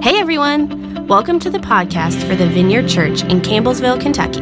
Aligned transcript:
Hey 0.00 0.20
everyone! 0.20 1.08
Welcome 1.08 1.40
to 1.40 1.50
the 1.50 1.58
podcast 1.58 2.22
for 2.28 2.36
the 2.36 2.46
Vineyard 2.46 2.88
Church 2.88 3.24
in 3.24 3.40
Campbellsville, 3.40 4.00
Kentucky. 4.00 4.38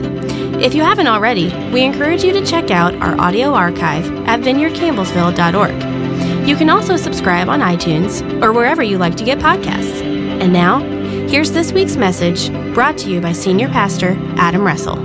If 0.62 0.74
you 0.74 0.82
haven't 0.82 1.06
already, 1.06 1.46
we 1.72 1.82
encourage 1.82 2.22
you 2.22 2.34
to 2.34 2.44
check 2.44 2.70
out 2.70 2.94
our 2.96 3.18
audio 3.18 3.54
archive 3.54 4.04
at 4.28 4.40
vineyardcampbellsville.org. 4.40 6.46
You 6.46 6.56
can 6.56 6.68
also 6.68 6.98
subscribe 6.98 7.48
on 7.48 7.60
iTunes 7.60 8.20
or 8.42 8.52
wherever 8.52 8.82
you 8.82 8.98
like 8.98 9.16
to 9.16 9.24
get 9.24 9.38
podcasts. 9.38 10.02
And 10.02 10.52
now, 10.52 10.80
here's 11.26 11.52
this 11.52 11.72
week's 11.72 11.96
message 11.96 12.52
brought 12.74 12.98
to 12.98 13.10
you 13.10 13.22
by 13.22 13.32
Senior 13.32 13.68
Pastor 13.68 14.14
Adam 14.36 14.62
Russell. 14.62 14.98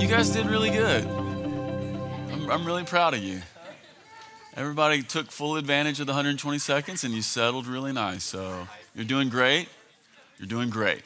You 0.00 0.06
guys 0.06 0.30
did 0.30 0.46
really 0.46 0.70
good. 0.70 1.04
I'm, 1.06 2.48
I'm 2.50 2.64
really 2.64 2.84
proud 2.84 3.14
of 3.14 3.20
you. 3.20 3.40
Everybody 4.56 5.04
took 5.04 5.30
full 5.30 5.54
advantage 5.54 6.00
of 6.00 6.06
the 6.06 6.12
120 6.12 6.58
seconds 6.58 7.04
and 7.04 7.14
you 7.14 7.22
settled 7.22 7.68
really 7.68 7.92
nice. 7.92 8.24
So 8.24 8.66
you're 8.96 9.04
doing 9.04 9.28
great. 9.28 9.68
You're 10.38 10.48
doing 10.48 10.70
great. 10.70 11.02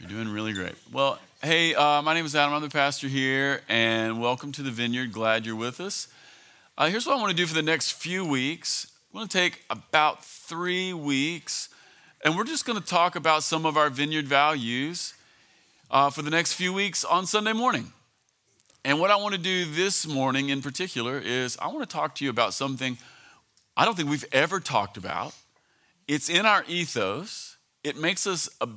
You're 0.00 0.08
doing 0.08 0.28
really 0.28 0.52
great. 0.52 0.74
Well, 0.92 1.20
hey, 1.40 1.72
uh, 1.76 2.02
my 2.02 2.14
name 2.14 2.26
is 2.26 2.34
Adam. 2.34 2.52
I'm 2.52 2.60
the 2.60 2.68
pastor 2.68 3.06
here, 3.06 3.60
and 3.68 4.20
welcome 4.20 4.50
to 4.52 4.62
the 4.62 4.72
Vineyard. 4.72 5.12
Glad 5.12 5.46
you're 5.46 5.54
with 5.54 5.80
us. 5.80 6.08
Uh, 6.76 6.88
here's 6.88 7.06
what 7.06 7.16
I 7.16 7.20
want 7.20 7.30
to 7.30 7.36
do 7.36 7.46
for 7.46 7.54
the 7.54 7.62
next 7.62 7.92
few 7.92 8.24
weeks. 8.24 8.90
I'm 9.12 9.18
going 9.18 9.28
to 9.28 9.38
take 9.38 9.64
about 9.70 10.24
three 10.24 10.92
weeks, 10.92 11.68
and 12.24 12.36
we're 12.36 12.42
just 12.42 12.66
going 12.66 12.80
to 12.80 12.84
talk 12.84 13.14
about 13.14 13.44
some 13.44 13.64
of 13.64 13.76
our 13.76 13.88
Vineyard 13.88 14.26
values 14.26 15.14
uh, 15.92 16.10
for 16.10 16.22
the 16.22 16.30
next 16.30 16.54
few 16.54 16.72
weeks 16.72 17.04
on 17.04 17.24
Sunday 17.24 17.52
morning. 17.52 17.92
And 18.84 18.98
what 18.98 19.10
I 19.10 19.16
want 19.16 19.34
to 19.34 19.40
do 19.40 19.64
this 19.64 20.06
morning 20.06 20.48
in 20.48 20.60
particular 20.60 21.18
is 21.18 21.56
I 21.60 21.68
want 21.68 21.80
to 21.80 21.86
talk 21.86 22.16
to 22.16 22.24
you 22.24 22.30
about 22.30 22.52
something 22.52 22.98
I 23.76 23.84
don't 23.84 23.96
think 23.96 24.10
we've 24.10 24.24
ever 24.32 24.60
talked 24.60 24.96
about. 24.96 25.34
It's 26.08 26.28
in 26.28 26.44
our 26.44 26.64
ethos. 26.66 27.56
It 27.84 27.96
makes 27.96 28.26
us 28.26 28.48
a 28.60 28.68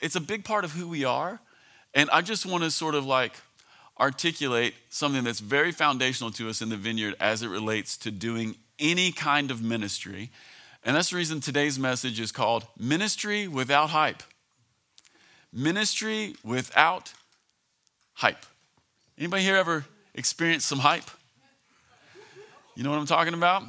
it's 0.00 0.16
a 0.16 0.20
big 0.20 0.44
part 0.44 0.64
of 0.64 0.72
who 0.72 0.88
we 0.88 1.04
are. 1.04 1.40
And 1.94 2.10
I 2.10 2.22
just 2.22 2.44
want 2.44 2.64
to 2.64 2.70
sort 2.70 2.96
of 2.96 3.06
like 3.06 3.34
articulate 4.00 4.74
something 4.90 5.22
that's 5.22 5.38
very 5.38 5.70
foundational 5.70 6.32
to 6.32 6.48
us 6.48 6.60
in 6.60 6.68
the 6.68 6.76
vineyard 6.76 7.14
as 7.20 7.42
it 7.42 7.48
relates 7.48 7.96
to 7.98 8.10
doing 8.10 8.56
any 8.80 9.12
kind 9.12 9.50
of 9.52 9.62
ministry. 9.62 10.30
And 10.84 10.96
that's 10.96 11.10
the 11.10 11.16
reason 11.16 11.40
today's 11.40 11.78
message 11.78 12.18
is 12.18 12.32
called 12.32 12.66
Ministry 12.76 13.46
Without 13.46 13.90
Hype. 13.90 14.24
Ministry 15.52 16.34
without 16.42 17.12
hype. 18.14 18.44
Anybody 19.18 19.42
here 19.42 19.56
ever 19.56 19.84
experienced 20.14 20.66
some 20.66 20.78
hype? 20.78 21.10
You 22.74 22.82
know 22.82 22.90
what 22.90 22.98
I'm 22.98 23.06
talking 23.06 23.34
about? 23.34 23.64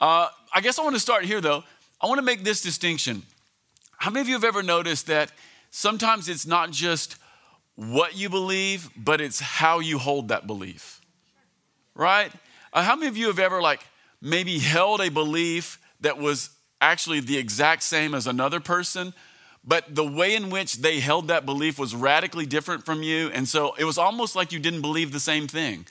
Uh, 0.00 0.28
I 0.52 0.60
guess 0.60 0.78
I 0.78 0.82
want 0.82 0.96
to 0.96 1.00
start 1.00 1.24
here 1.24 1.40
though. 1.40 1.62
I 2.00 2.06
want 2.06 2.18
to 2.18 2.24
make 2.24 2.44
this 2.44 2.60
distinction. 2.60 3.22
How 3.96 4.10
many 4.10 4.20
of 4.22 4.28
you 4.28 4.34
have 4.34 4.44
ever 4.44 4.62
noticed 4.62 5.06
that 5.06 5.32
sometimes 5.70 6.28
it's 6.28 6.46
not 6.46 6.70
just 6.70 7.16
what 7.74 8.16
you 8.16 8.28
believe, 8.28 8.90
but 8.96 9.20
it's 9.20 9.40
how 9.40 9.78
you 9.78 9.98
hold 9.98 10.28
that 10.28 10.46
belief? 10.46 11.00
Right? 11.94 12.32
Uh, 12.72 12.82
how 12.82 12.96
many 12.96 13.06
of 13.08 13.16
you 13.16 13.28
have 13.28 13.38
ever, 13.38 13.60
like, 13.60 13.86
maybe 14.20 14.58
held 14.58 15.00
a 15.00 15.10
belief 15.10 15.80
that 16.00 16.18
was 16.18 16.50
actually 16.80 17.20
the 17.20 17.38
exact 17.38 17.82
same 17.82 18.14
as 18.14 18.26
another 18.26 18.60
person, 18.60 19.14
but 19.64 19.94
the 19.94 20.06
way 20.06 20.34
in 20.34 20.50
which 20.50 20.74
they 20.76 21.00
held 21.00 21.28
that 21.28 21.44
belief 21.44 21.78
was 21.78 21.94
radically 21.94 22.46
different 22.46 22.84
from 22.84 23.02
you. 23.02 23.30
And 23.30 23.46
so 23.46 23.74
it 23.78 23.84
was 23.84 23.98
almost 23.98 24.34
like 24.34 24.52
you 24.52 24.58
didn't 24.58 24.80
believe 24.80 25.12
the 25.12 25.20
same 25.20 25.46
thing. 25.46 25.86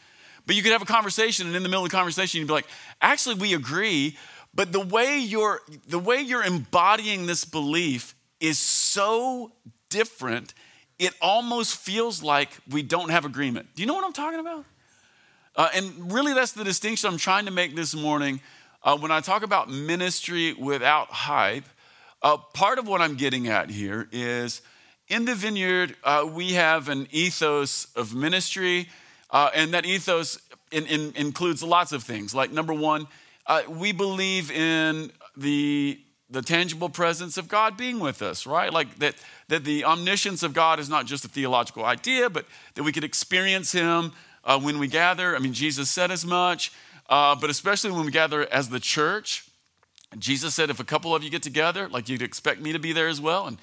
But 0.46 0.56
you 0.56 0.64
could 0.64 0.72
have 0.72 0.82
a 0.82 0.86
conversation, 0.86 1.48
and 1.48 1.56
in 1.56 1.64
the 1.64 1.70
middle 1.70 1.84
of 1.84 1.92
the 1.92 1.96
conversation, 1.96 2.40
you'd 2.40 2.48
be 2.48 2.54
like, 2.54 2.68
actually, 3.02 3.36
we 3.36 3.54
agree, 3.54 4.18
but 4.54 4.72
the 4.72 4.80
way 4.80 5.20
you're, 5.20 5.62
the 5.88 6.00
way 6.00 6.22
you're 6.22 6.44
embodying 6.44 7.26
this 7.26 7.44
belief 7.44 8.16
is 8.40 8.58
so 8.58 9.52
different, 9.90 10.54
it 11.00 11.14
almost 11.22 11.76
feels 11.76 12.24
like 12.24 12.50
we 12.70 12.82
don't 12.82 13.10
have 13.10 13.26
agreement. 13.26 13.68
Do 13.76 13.84
you 13.84 13.88
know 13.88 13.94
what 13.94 14.06
I'm 14.06 14.14
talking 14.14 14.40
about? 14.40 14.66
Uh, 15.56 15.70
and 15.76 16.12
really, 16.14 16.34
that's 16.34 16.54
the 16.54 16.64
distinction 16.64 17.10
I'm 17.10 17.18
trying 17.18 17.46
to 17.46 17.52
make 17.52 17.76
this 17.76 17.94
morning. 17.94 18.40
Uh, 18.84 18.98
when 18.98 19.12
I 19.12 19.20
talk 19.20 19.44
about 19.44 19.70
ministry 19.70 20.54
without 20.54 21.10
hype, 21.10 21.66
uh, 22.22 22.38
part 22.38 22.80
of 22.80 22.88
what 22.88 23.02
I'm 23.02 23.16
getting 23.16 23.48
at 23.48 23.70
here 23.70 24.08
is 24.12 24.62
in 25.08 25.26
the 25.26 25.36
vineyard, 25.36 25.96
uh, 26.04 26.28
we 26.30 26.54
have 26.54 26.90
an 26.90 27.08
ethos 27.12 27.88
of 27.96 28.14
ministry, 28.14 28.90
uh, 29.32 29.50
and 29.54 29.74
that 29.74 29.86
ethos 29.86 30.40
in, 30.72 30.86
in, 30.86 31.14
includes 31.16 31.64
lots 31.64 31.92
of 31.92 32.04
things. 32.04 32.36
Like, 32.36 32.52
number 32.52 32.74
one, 32.74 33.08
uh, 33.46 33.62
we 33.70 33.92
believe 33.94 34.52
in 34.52 35.12
the, 35.38 36.00
the 36.30 36.42
tangible 36.42 36.90
presence 36.90 37.38
of 37.38 37.48
God 37.48 37.78
being 37.78 38.00
with 38.00 38.22
us, 38.22 38.46
right? 38.46 38.74
Like 38.74 39.00
that, 39.00 39.16
that 39.48 39.64
the 39.64 39.86
omniscience 39.86 40.44
of 40.44 40.54
God 40.54 40.80
is 40.80 40.90
not 40.90 41.06
just 41.06 41.24
a 41.24 41.30
theological 41.30 41.86
idea, 41.86 42.30
but 42.30 42.46
that 42.74 42.84
we 42.84 42.92
could 42.92 43.06
experience 43.06 43.72
Him 43.72 44.12
uh, 44.44 44.60
when 44.60 44.80
we 44.80 44.88
gather. 44.88 45.36
I 45.36 45.40
mean, 45.40 45.54
Jesus 45.54 45.90
said 45.90 46.12
as 46.12 46.26
much, 46.26 46.74
uh, 47.10 47.36
but 47.36 47.50
especially 47.50 47.92
when 47.92 48.06
we 48.06 48.12
gather 48.12 48.46
as 48.52 48.70
the 48.70 48.80
church. 48.80 49.47
Jesus 50.18 50.56
said, 50.56 50.70
if 50.70 50.80
a 50.80 50.86
couple 50.86 51.14
of 51.14 51.24
you 51.24 51.30
get 51.30 51.44
together, 51.44 51.90
like 51.90 52.10
you'd 52.10 52.22
expect 52.22 52.62
me 52.62 52.72
to 52.74 52.80
be 52.80 52.94
there 52.94 53.08
as 53.08 53.20
well. 53.20 53.48
And 53.48 53.58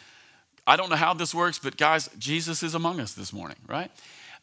I 0.67 0.77
don't 0.77 0.91
know 0.91 0.97
how 0.97 1.15
this 1.15 1.35
works, 1.35 1.59
but 1.59 1.77
guys, 1.77 2.09
Jesus 2.19 2.63
is 2.63 2.75
among 2.75 3.01
us 3.01 3.15
this 3.15 3.33
morning, 3.33 3.57
right? 3.67 3.91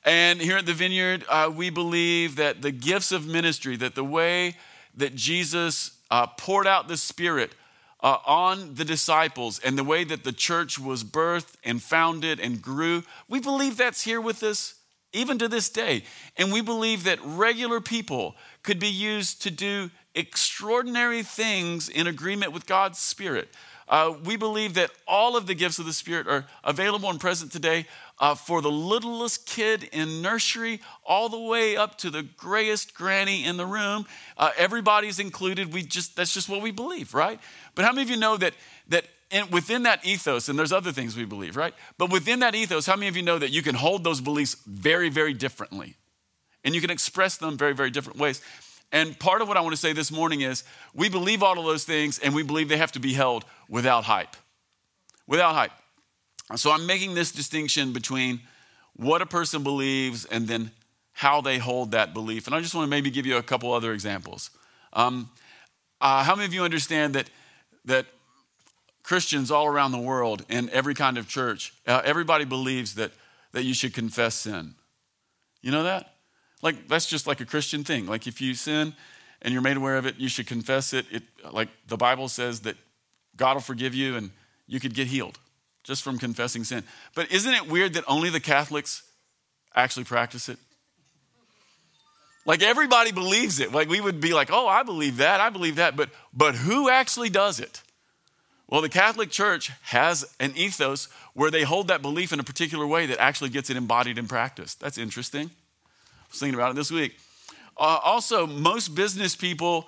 And 0.04 0.42
here 0.42 0.58
at 0.58 0.66
the 0.66 0.74
Vineyard, 0.74 1.26
uh, 1.30 1.52
we 1.54 1.70
believe 1.70 2.36
that 2.38 2.62
the 2.62 2.72
gifts 2.72 3.12
of 3.12 3.28
ministry, 3.28 3.76
that 3.78 3.96
the 3.96 4.04
way 4.04 4.56
that 4.98 5.16
Jesus 5.16 5.92
uh, 6.10 6.28
poured 6.28 6.68
out 6.68 6.88
the 6.88 6.98
Spirit 6.98 7.52
uh, 8.02 8.18
on 8.26 8.74
the 8.74 8.86
disciples 8.86 9.60
and 9.60 9.78
the 9.78 9.84
way 9.84 10.04
that 10.04 10.24
the 10.24 10.32
church 10.32 10.80
was 10.80 11.04
birthed 11.04 11.54
and 11.64 11.82
founded 11.82 12.40
and 12.40 12.62
grew, 12.62 13.04
we 13.30 13.40
believe 13.40 13.78
that's 13.78 14.04
here 14.04 14.20
with 14.20 14.42
us 14.42 14.76
even 15.14 15.38
to 15.38 15.48
this 15.48 15.70
day. 15.70 16.04
And 16.38 16.52
we 16.52 16.62
believe 16.62 17.04
that 17.04 17.20
regular 17.24 17.80
people 17.80 18.36
could 18.64 18.80
be 18.80 18.88
used 18.88 19.42
to 19.44 19.52
do 19.52 19.92
extraordinary 20.16 21.24
things 21.24 21.90
in 21.90 22.08
agreement 22.08 22.52
with 22.52 22.66
God's 22.66 23.00
Spirit. 23.00 23.50
Uh, 23.88 24.16
we 24.24 24.38
believe 24.38 24.76
that 24.76 24.90
all 25.06 25.36
of 25.36 25.48
the 25.48 25.54
gifts 25.54 25.78
of 25.78 25.86
the 25.86 25.92
Spirit 25.92 26.26
are 26.26 26.46
available 26.64 27.10
and 27.10 27.20
present 27.20 27.52
today 27.52 27.86
uh, 28.20 28.36
for 28.36 28.62
the 28.62 28.72
littlest 28.72 29.46
kid 29.46 29.90
in 29.92 30.22
nursery, 30.22 30.80
all 31.04 31.28
the 31.28 31.40
way 31.40 31.76
up 31.76 31.98
to 31.98 32.10
the 32.10 32.24
grayest 32.24 32.94
granny 32.94 33.44
in 33.44 33.58
the 33.58 33.66
room. 33.66 34.06
Uh, 34.38 34.52
everybody's 34.58 35.20
included. 35.20 35.74
We 35.74 35.82
just 35.82 36.16
that's 36.16 36.34
just 36.34 36.48
what 36.48 36.62
we 36.62 36.72
believe, 36.72 37.14
right? 37.14 37.40
But 37.76 37.84
how 37.84 37.92
many 37.92 38.04
of 38.04 38.10
you 38.10 38.18
know 38.18 38.38
that 38.38 38.54
that 38.88 39.06
in, 39.30 39.50
within 39.50 39.84
that 39.84 40.06
ethos, 40.06 40.48
and 40.48 40.58
there's 40.58 40.72
other 40.72 40.92
things 40.94 41.18
we 41.18 41.26
believe, 41.26 41.58
right? 41.58 41.74
But 41.98 42.12
within 42.12 42.40
that 42.40 42.56
ethos, 42.56 42.86
how 42.86 42.96
many 42.96 43.08
of 43.08 43.18
you 43.18 43.24
know 43.24 43.40
that 43.40 43.52
you 43.52 43.62
can 43.62 43.76
hold 43.76 44.04
those 44.04 44.22
beliefs 44.22 44.56
very, 44.66 45.10
very 45.10 45.34
differently, 45.34 45.96
and 46.64 46.74
you 46.74 46.80
can 46.80 46.92
express 46.92 47.38
them 47.38 47.58
very, 47.58 47.74
very 47.74 47.90
different 47.90 48.20
ways? 48.20 48.42
And 48.92 49.18
part 49.18 49.42
of 49.42 49.48
what 49.48 49.58
I 49.58 49.62
want 49.62 49.74
to 49.74 49.82
say 49.82 49.94
this 49.94 50.12
morning 50.12 50.42
is 50.42 50.64
we 50.94 51.08
believe 51.10 51.44
all 51.44 51.58
of 51.58 51.66
those 51.66 51.86
things 51.86 52.20
and 52.20 52.36
we 52.36 52.44
believe 52.44 52.68
they 52.68 52.78
have 52.78 52.92
to 52.94 53.00
be 53.00 53.14
held 53.14 53.46
without 53.70 54.04
hype. 54.04 54.36
Without 55.28 55.56
hype. 55.56 55.72
So 56.56 56.72
I'm 56.72 56.86
making 56.86 57.14
this 57.14 57.32
distinction 57.32 57.94
between 57.94 58.42
what 58.96 59.22
a 59.22 59.26
person 59.26 59.64
believes 59.64 60.26
and 60.26 60.48
then 60.48 60.72
how 61.14 61.40
they 61.42 61.58
hold 61.58 61.92
that 61.92 62.14
belief. 62.14 62.48
And 62.48 62.56
I 62.56 62.62
just 62.62 62.76
want 62.76 62.86
to 62.86 62.90
maybe 62.90 63.10
give 63.10 63.26
you 63.26 63.38
a 63.38 63.44
couple 63.44 63.72
other 63.72 63.94
examples. 63.94 64.50
Um, 64.94 65.30
uh, 66.02 66.24
how 66.24 66.36
many 66.36 66.46
of 66.46 66.54
you 66.54 66.64
understand 66.64 67.16
that, 67.16 67.30
that 67.86 68.08
Christians 69.04 69.52
all 69.52 69.68
around 69.68 69.92
the 69.92 70.00
world 70.00 70.46
in 70.50 70.70
every 70.72 70.94
kind 70.94 71.18
of 71.18 71.28
church, 71.28 71.74
uh, 71.88 72.02
everybody 72.04 72.44
believes 72.44 72.96
that, 72.96 73.12
that 73.54 73.64
you 73.64 73.74
should 73.74 73.94
confess 73.94 74.36
sin? 74.36 74.76
You 75.62 75.72
know 75.72 75.84
that? 75.84 76.16
Like, 76.62 76.88
that's 76.88 77.06
just 77.06 77.28
like 77.28 77.42
a 77.42 77.46
Christian 77.46 77.84
thing. 77.84 78.06
Like, 78.06 78.28
if 78.28 78.42
you 78.42 78.54
sin 78.54 78.94
and 79.42 79.54
you're 79.54 79.64
made 79.64 79.78
aware 79.78 79.98
of 79.98 80.06
it, 80.06 80.18
you 80.18 80.30
should 80.30 80.48
confess 80.48 80.94
it. 80.94 81.06
it 81.12 81.24
like, 81.52 81.70
the 81.88 81.98
Bible 81.98 82.28
says 82.28 82.62
that 82.62 82.76
God 83.36 83.56
will 83.56 83.62
forgive 83.62 83.96
you 83.96 84.16
and 84.16 84.32
you 84.68 84.80
could 84.80 84.94
get 84.94 85.08
healed 85.08 85.40
just 85.84 86.04
from 86.04 86.18
confessing 86.18 86.64
sin. 86.64 86.84
But 87.16 87.32
isn't 87.32 87.54
it 87.54 87.68
weird 87.68 87.94
that 87.94 88.04
only 88.08 88.30
the 88.30 88.40
Catholics 88.40 89.04
actually 89.76 90.06
practice 90.06 90.50
it? 90.50 90.58
Like 92.46 92.64
everybody 92.64 93.12
believes 93.12 93.60
it. 93.60 93.72
Like 93.72 93.88
we 93.88 94.02
would 94.02 94.20
be 94.20 94.34
like, 94.34 94.50
"Oh, 94.52 94.68
I 94.68 94.84
believe 94.84 95.18
that. 95.18 95.40
I 95.40 95.50
believe 95.50 95.76
that." 95.76 95.96
But 95.96 96.10
but 96.34 96.56
who 96.56 96.90
actually 96.90 97.30
does 97.30 97.60
it? 97.60 97.82
Well, 98.68 98.82
the 98.82 98.90
Catholic 98.90 99.30
Church 99.30 99.72
has 99.84 100.34
an 100.40 100.54
ethos 100.56 101.08
where 101.34 101.52
they 101.52 101.64
hold 101.64 101.90
that 101.90 102.02
belief 102.02 102.34
in 102.34 102.40
a 102.40 102.44
particular 102.44 102.88
way 102.88 103.06
that 103.06 103.20
actually 103.20 103.50
gets 103.50 103.70
it 103.70 103.78
embodied 103.78 104.18
in 104.18 104.28
practice. 104.28 104.74
That's 104.76 104.98
interesting 104.98 105.52
was 106.32 106.40
thinking 106.40 106.56
about 106.56 106.72
it 106.72 106.76
this 106.76 106.92
week. 106.92 107.18
Uh, 107.78 108.00
also, 108.04 108.48
most 108.48 108.96
business 108.96 109.36
people, 109.36 109.88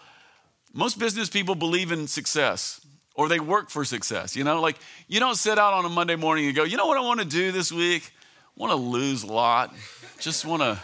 most 0.74 1.00
business 1.00 1.30
people 1.30 1.56
believe 1.56 1.92
in 1.92 2.08
success 2.08 2.80
or 3.16 3.28
they 3.28 3.40
work 3.40 3.70
for 3.70 3.84
success. 3.86 4.36
You 4.36 4.44
know, 4.44 4.62
like 4.62 4.78
you 5.08 5.20
don't 5.20 5.36
sit 5.36 5.58
out 5.58 5.74
on 5.74 5.86
a 5.86 5.90
Monday 5.90 6.16
morning 6.16 6.46
and 6.46 6.56
go, 6.56 6.64
you 6.64 6.78
know 6.78 6.88
what 6.88 6.98
I 6.98 7.02
want 7.02 7.20
to 7.20 7.26
do 7.26 7.52
this 7.52 7.72
week? 7.72 8.12
I 8.58 8.62
want 8.62 8.72
to 8.72 8.78
lose 8.78 9.24
a 9.24 9.28
lot. 9.28 9.74
Just 10.20 10.46
want 10.46 10.62
to, 10.62 10.80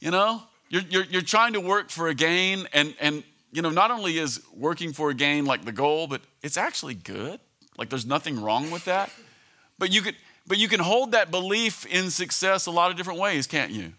you 0.00 0.10
know, 0.10 0.42
You're, 0.70 0.82
you're, 0.90 1.04
you're 1.04 1.22
trying 1.22 1.54
to 1.54 1.60
work 1.60 1.88
for 1.90 2.08
a 2.08 2.14
gain, 2.14 2.66
and, 2.74 2.94
and 3.00 3.24
you 3.52 3.62
know, 3.62 3.70
not 3.70 3.90
only 3.90 4.18
is 4.18 4.40
working 4.54 4.92
for 4.92 5.08
a 5.08 5.14
gain 5.14 5.46
like 5.46 5.64
the 5.64 5.72
goal, 5.72 6.06
but 6.06 6.20
it's 6.42 6.58
actually 6.58 6.94
good. 6.94 7.40
Like 7.78 7.88
there's 7.88 8.04
nothing 8.04 8.38
wrong 8.42 8.70
with 8.70 8.84
that. 8.84 9.10
But 9.78 9.92
you 9.94 10.02
could, 10.02 10.14
but 10.46 10.58
you 10.58 10.68
can 10.68 10.80
hold 10.80 11.12
that 11.12 11.30
belief 11.30 11.86
in 11.86 12.10
success 12.10 12.66
a 12.66 12.70
lot 12.70 12.90
of 12.90 12.96
different 12.98 13.18
ways, 13.18 13.46
can't 13.46 13.72
you? 13.72 13.92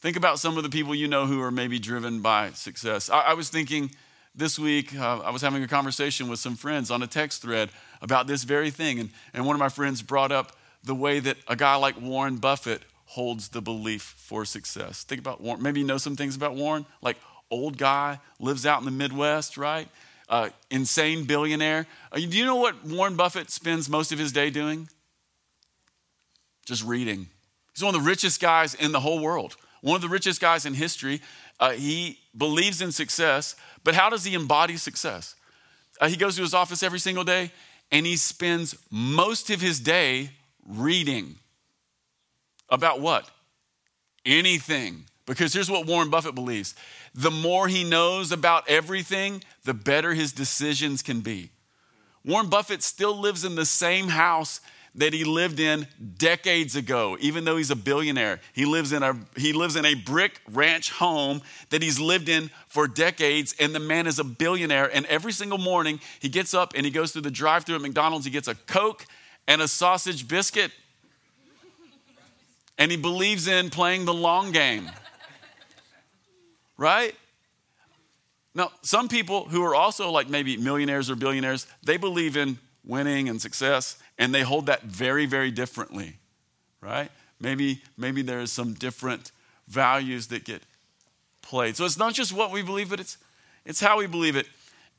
Think 0.00 0.16
about 0.16 0.38
some 0.38 0.56
of 0.56 0.62
the 0.62 0.68
people 0.68 0.94
you 0.94 1.08
know 1.08 1.26
who 1.26 1.40
are 1.40 1.50
maybe 1.50 1.78
driven 1.78 2.20
by 2.20 2.50
success. 2.50 3.08
I, 3.08 3.20
I 3.20 3.34
was 3.34 3.48
thinking 3.48 3.90
this 4.34 4.58
week, 4.58 4.94
uh, 4.94 5.20
I 5.20 5.30
was 5.30 5.40
having 5.40 5.62
a 5.62 5.68
conversation 5.68 6.28
with 6.28 6.38
some 6.38 6.56
friends 6.56 6.90
on 6.90 7.02
a 7.02 7.06
text 7.06 7.40
thread 7.40 7.70
about 8.02 8.26
this 8.26 8.44
very 8.44 8.70
thing. 8.70 9.00
And, 9.00 9.10
and 9.32 9.46
one 9.46 9.56
of 9.56 9.60
my 9.60 9.70
friends 9.70 10.02
brought 10.02 10.30
up 10.30 10.52
the 10.84 10.94
way 10.94 11.18
that 11.20 11.38
a 11.48 11.56
guy 11.56 11.76
like 11.76 12.00
Warren 12.00 12.36
Buffett 12.36 12.82
holds 13.06 13.48
the 13.48 13.62
belief 13.62 14.14
for 14.18 14.44
success. 14.44 15.04
Think 15.04 15.20
about 15.20 15.40
Warren. 15.40 15.62
Maybe 15.62 15.80
you 15.80 15.86
know 15.86 15.98
some 15.98 16.16
things 16.16 16.36
about 16.36 16.54
Warren, 16.54 16.84
like 17.00 17.16
old 17.50 17.78
guy, 17.78 18.20
lives 18.38 18.66
out 18.66 18.78
in 18.80 18.84
the 18.84 18.90
Midwest, 18.90 19.56
right? 19.56 19.88
Uh, 20.28 20.50
insane 20.70 21.24
billionaire. 21.24 21.86
Uh, 22.12 22.16
do 22.16 22.36
you 22.36 22.44
know 22.44 22.56
what 22.56 22.84
Warren 22.84 23.16
Buffett 23.16 23.50
spends 23.50 23.88
most 23.88 24.12
of 24.12 24.18
his 24.18 24.32
day 24.32 24.50
doing? 24.50 24.88
Just 26.66 26.84
reading. 26.84 27.28
He's 27.74 27.84
one 27.84 27.94
of 27.94 28.02
the 28.02 28.06
richest 28.06 28.40
guys 28.40 28.74
in 28.74 28.92
the 28.92 29.00
whole 29.00 29.20
world, 29.20 29.56
one 29.80 29.96
of 29.96 30.02
the 30.02 30.08
richest 30.08 30.40
guys 30.40 30.66
in 30.66 30.74
history. 30.74 31.20
Uh, 31.58 31.72
he 31.72 32.18
believes 32.36 32.80
in 32.80 32.92
success, 32.92 33.56
but 33.84 33.94
how 33.94 34.10
does 34.10 34.24
he 34.24 34.34
embody 34.34 34.76
success? 34.76 35.34
Uh, 36.00 36.08
he 36.08 36.16
goes 36.16 36.36
to 36.36 36.42
his 36.42 36.54
office 36.54 36.82
every 36.82 36.98
single 36.98 37.24
day 37.24 37.50
and 37.90 38.04
he 38.04 38.16
spends 38.16 38.76
most 38.90 39.50
of 39.50 39.60
his 39.60 39.80
day 39.80 40.30
reading. 40.66 41.36
About 42.68 43.00
what? 43.00 43.30
Anything. 44.24 45.04
Because 45.24 45.52
here's 45.52 45.70
what 45.70 45.86
Warren 45.86 46.10
Buffett 46.10 46.34
believes 46.34 46.74
the 47.14 47.30
more 47.30 47.66
he 47.66 47.82
knows 47.82 48.30
about 48.30 48.68
everything, 48.68 49.42
the 49.64 49.74
better 49.74 50.12
his 50.12 50.32
decisions 50.32 51.02
can 51.02 51.20
be. 51.20 51.50
Warren 52.24 52.48
Buffett 52.48 52.82
still 52.82 53.18
lives 53.18 53.44
in 53.44 53.54
the 53.54 53.64
same 53.64 54.08
house 54.08 54.60
that 54.96 55.12
he 55.12 55.24
lived 55.24 55.60
in 55.60 55.86
decades 56.16 56.74
ago, 56.74 57.16
even 57.20 57.44
though 57.44 57.56
he's 57.56 57.70
a 57.70 57.76
billionaire. 57.76 58.40
He 58.54 58.64
lives 58.64 58.92
in 58.92 59.02
a, 59.02 59.14
he 59.36 59.52
lives 59.52 59.76
in 59.76 59.84
a 59.84 59.94
brick 59.94 60.40
ranch 60.50 60.90
home 60.90 61.42
that 61.70 61.82
he's 61.82 62.00
lived 62.00 62.28
in 62.28 62.50
for 62.66 62.88
decades, 62.88 63.54
and 63.60 63.74
the 63.74 63.80
man 63.80 64.06
is 64.06 64.18
a 64.18 64.24
billionaire. 64.24 64.90
And 64.94 65.06
every 65.06 65.32
single 65.32 65.58
morning, 65.58 66.00
he 66.18 66.28
gets 66.28 66.54
up 66.54 66.72
and 66.74 66.84
he 66.84 66.90
goes 66.90 67.12
through 67.12 67.22
the 67.22 67.30
drive 67.30 67.64
through 67.64 67.76
at 67.76 67.82
McDonald's, 67.82 68.24
he 68.24 68.30
gets 68.30 68.48
a 68.48 68.54
Coke 68.54 69.04
and 69.46 69.60
a 69.60 69.68
sausage 69.68 70.26
biscuit. 70.26 70.72
And 72.78 72.90
he 72.90 72.96
believes 72.96 73.48
in 73.48 73.70
playing 73.70 74.04
the 74.04 74.14
long 74.14 74.52
game. 74.52 74.90
Right? 76.76 77.14
Now, 78.54 78.70
some 78.82 79.08
people 79.08 79.44
who 79.44 79.62
are 79.62 79.74
also 79.74 80.10
like 80.10 80.28
maybe 80.28 80.56
millionaires 80.56 81.10
or 81.10 81.16
billionaires, 81.16 81.66
they 81.84 81.98
believe 81.98 82.36
in 82.36 82.58
winning 82.84 83.28
and 83.28 83.40
success, 83.40 83.98
and 84.18 84.34
they 84.34 84.42
hold 84.42 84.66
that 84.66 84.82
very, 84.82 85.26
very 85.26 85.50
differently, 85.50 86.16
right? 86.80 87.10
Maybe, 87.40 87.82
maybe 87.96 88.22
there's 88.22 88.50
some 88.50 88.74
different 88.74 89.30
values 89.68 90.28
that 90.28 90.44
get 90.44 90.62
played. 91.42 91.76
So 91.76 91.84
it's 91.84 91.98
not 91.98 92.14
just 92.14 92.32
what 92.32 92.50
we 92.50 92.62
believe, 92.62 92.90
but 92.90 93.00
it's, 93.00 93.18
it's 93.64 93.80
how 93.80 93.98
we 93.98 94.06
believe 94.06 94.36
it. 94.36 94.46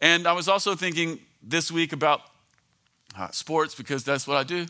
And 0.01 0.27
I 0.27 0.33
was 0.33 0.47
also 0.47 0.75
thinking 0.75 1.19
this 1.41 1.71
week 1.71 1.93
about 1.93 2.21
uh, 3.17 3.29
sports 3.31 3.73
because 3.73 4.03
that's 4.03 4.27
what 4.27 4.37
I 4.37 4.43
do. 4.43 4.65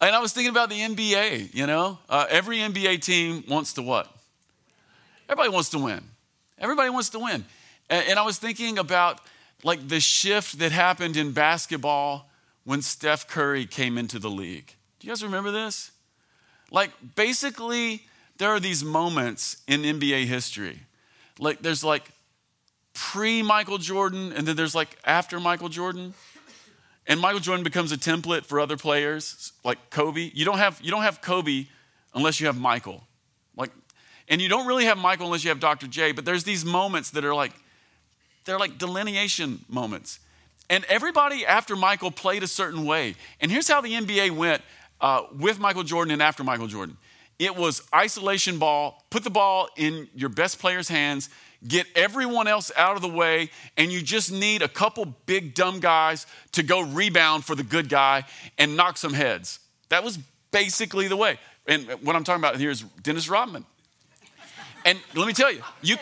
and 0.00 0.16
I 0.16 0.20
was 0.20 0.32
thinking 0.32 0.50
about 0.50 0.70
the 0.70 0.80
NBA, 0.80 1.54
you 1.54 1.66
know? 1.66 1.98
Uh, 2.08 2.26
every 2.30 2.58
NBA 2.58 3.02
team 3.02 3.44
wants 3.48 3.74
to 3.74 3.82
what? 3.82 4.08
Everybody 5.28 5.50
wants 5.50 5.70
to 5.70 5.78
win. 5.78 6.02
Everybody 6.58 6.90
wants 6.90 7.10
to 7.10 7.18
win. 7.18 7.44
And, 7.90 8.06
and 8.08 8.18
I 8.18 8.22
was 8.22 8.38
thinking 8.38 8.78
about 8.78 9.20
like 9.62 9.86
the 9.88 10.00
shift 10.00 10.58
that 10.58 10.72
happened 10.72 11.16
in 11.16 11.32
basketball 11.32 12.30
when 12.64 12.82
Steph 12.82 13.28
Curry 13.28 13.66
came 13.66 13.98
into 13.98 14.18
the 14.18 14.30
league. 14.30 14.74
Do 14.98 15.06
you 15.06 15.10
guys 15.10 15.22
remember 15.22 15.50
this? 15.50 15.90
Like, 16.70 16.90
basically, 17.16 18.02
there 18.38 18.50
are 18.50 18.60
these 18.60 18.84
moments 18.84 19.62
in 19.66 19.82
NBA 19.82 20.24
history. 20.24 20.80
Like, 21.38 21.60
there's 21.62 21.84
like 21.84 22.10
pre 22.94 23.42
Michael 23.42 23.78
Jordan, 23.78 24.32
and 24.32 24.46
then 24.46 24.56
there's 24.56 24.74
like 24.74 24.96
after 25.04 25.40
Michael 25.40 25.68
Jordan. 25.68 26.14
And 27.06 27.18
Michael 27.18 27.40
Jordan 27.40 27.64
becomes 27.64 27.90
a 27.90 27.96
template 27.96 28.44
for 28.44 28.60
other 28.60 28.76
players, 28.76 29.52
like 29.64 29.90
Kobe. 29.90 30.30
You 30.32 30.44
don't 30.44 30.58
have, 30.58 30.80
you 30.80 30.92
don't 30.92 31.02
have 31.02 31.20
Kobe 31.20 31.66
unless 32.14 32.40
you 32.40 32.46
have 32.46 32.56
Michael. 32.56 33.02
Like, 33.56 33.70
and 34.28 34.40
you 34.40 34.48
don't 34.48 34.68
really 34.68 34.84
have 34.84 34.98
Michael 34.98 35.26
unless 35.26 35.42
you 35.42 35.50
have 35.50 35.58
Dr. 35.58 35.88
J, 35.88 36.12
but 36.12 36.24
there's 36.24 36.44
these 36.44 36.64
moments 36.64 37.10
that 37.10 37.24
are 37.24 37.34
like 37.34 37.52
they're 38.44 38.58
like 38.58 38.78
delineation 38.78 39.64
moments. 39.68 40.18
And 40.72 40.86
everybody 40.86 41.44
after 41.44 41.76
Michael 41.76 42.10
played 42.10 42.42
a 42.42 42.46
certain 42.46 42.86
way. 42.86 43.14
And 43.42 43.50
here's 43.50 43.68
how 43.68 43.82
the 43.82 43.92
NBA 43.92 44.30
went 44.30 44.62
uh, 45.02 45.24
with 45.38 45.60
Michael 45.60 45.82
Jordan 45.82 46.12
and 46.12 46.22
after 46.22 46.42
Michael 46.42 46.66
Jordan 46.66 46.96
it 47.38 47.56
was 47.56 47.82
isolation 47.92 48.58
ball, 48.58 49.04
put 49.10 49.24
the 49.24 49.30
ball 49.30 49.68
in 49.76 50.08
your 50.14 50.28
best 50.28 50.60
player's 50.60 50.88
hands, 50.88 51.28
get 51.66 51.86
everyone 51.96 52.46
else 52.46 52.70
out 52.76 52.94
of 52.94 53.02
the 53.02 53.08
way, 53.08 53.50
and 53.76 53.90
you 53.90 54.00
just 54.00 54.30
need 54.30 54.62
a 54.62 54.68
couple 54.68 55.04
big 55.26 55.52
dumb 55.52 55.80
guys 55.80 56.24
to 56.52 56.62
go 56.62 56.82
rebound 56.82 57.44
for 57.44 57.56
the 57.56 57.64
good 57.64 57.88
guy 57.88 58.24
and 58.58 58.76
knock 58.76 58.96
some 58.96 59.12
heads. 59.12 59.58
That 59.88 60.04
was 60.04 60.20
basically 60.52 61.08
the 61.08 61.16
way. 61.16 61.38
And 61.66 61.88
what 62.02 62.14
I'm 62.14 62.22
talking 62.22 62.40
about 62.40 62.56
here 62.58 62.70
is 62.70 62.82
Dennis 63.02 63.28
Rodman. 63.28 63.66
And 64.84 65.00
let 65.16 65.26
me 65.26 65.32
tell 65.32 65.52
you, 65.52 65.62
you 65.82 65.96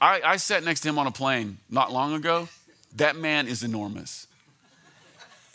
I, 0.00 0.20
I 0.22 0.36
sat 0.36 0.64
next 0.64 0.80
to 0.80 0.88
him 0.88 0.98
on 0.98 1.06
a 1.06 1.10
plane 1.10 1.58
not 1.70 1.92
long 1.92 2.14
ago. 2.14 2.48
That 2.96 3.16
man 3.16 3.46
is 3.46 3.62
enormous. 3.62 4.26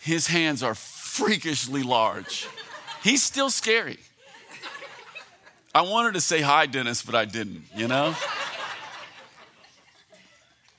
His 0.01 0.27
hands 0.27 0.63
are 0.63 0.75
freakishly 0.75 1.83
large. 1.83 2.47
He's 3.03 3.21
still 3.21 3.49
scary. 3.49 3.97
I 5.75 5.81
wanted 5.81 6.13
to 6.13 6.21
say 6.21 6.41
hi, 6.41 6.65
Dennis, 6.65 7.03
but 7.03 7.13
I 7.13 7.25
didn't, 7.25 7.63
you 7.75 7.87
know? 7.87 8.15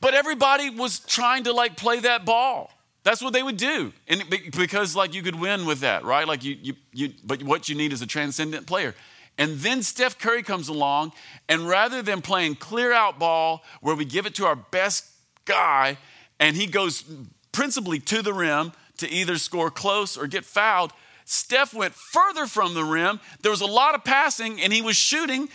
But 0.01 0.15
everybody 0.15 0.71
was 0.71 1.01
trying 1.01 1.45
to 1.45 1.53
like 1.53 1.77
play 1.77 2.01
that 2.01 2.25
ball. 2.25 2.73
That's 3.03 3.23
what 3.23 3.33
they 3.33 3.43
would 3.43 3.57
do. 3.57 3.93
And 4.07 4.25
because 4.57 4.95
like 4.95 5.15
you 5.15 5.23
could 5.23 5.39
win 5.39 5.67
with 5.67 5.81
that, 5.81 6.05
right? 6.05 6.27
Like 6.27 6.45
you, 6.45 6.57
you, 6.61 6.75
you 6.93 7.13
but 7.25 7.43
what 7.43 7.69
you 7.69 7.75
need 7.75 7.93
is 7.93 8.03
a 8.03 8.07
transcendent 8.07 8.67
player. 8.67 8.95
And 9.39 9.59
then 9.59 9.83
Steph 9.83 10.19
Curry 10.19 10.43
comes 10.43 10.69
along, 10.69 11.13
and 11.49 11.69
rather 11.69 12.03
than 12.03 12.21
playing 12.21 12.57
clear 12.57 12.93
out 12.93 13.19
ball 13.19 13.63
where 13.81 13.95
we 13.95 14.05
give 14.05 14.27
it 14.27 14.35
to 14.37 14.47
our 14.47 14.57
best 14.57 15.07
guy 15.45 15.97
and 16.41 16.57
he 16.57 16.67
goes 16.67 17.05
principally 17.53 18.01
to 18.01 18.21
the 18.21 18.33
rim 18.33 18.73
to 18.99 19.09
either 19.09 19.39
score 19.39 19.71
close 19.71 20.17
or 20.17 20.27
get 20.27 20.45
fouled, 20.45 20.93
Steph 21.25 21.75
went 21.75 21.95
further 21.95 22.47
from 22.47 22.75
the 22.75 22.85
rim. 22.85 23.21
There 23.43 23.51
was 23.51 23.61
a 23.61 23.67
lot 23.67 23.95
of 23.95 24.03
passing, 24.03 24.61
and 24.61 24.73
he 24.73 24.83
was 24.83 24.97
shooting, 24.97 25.49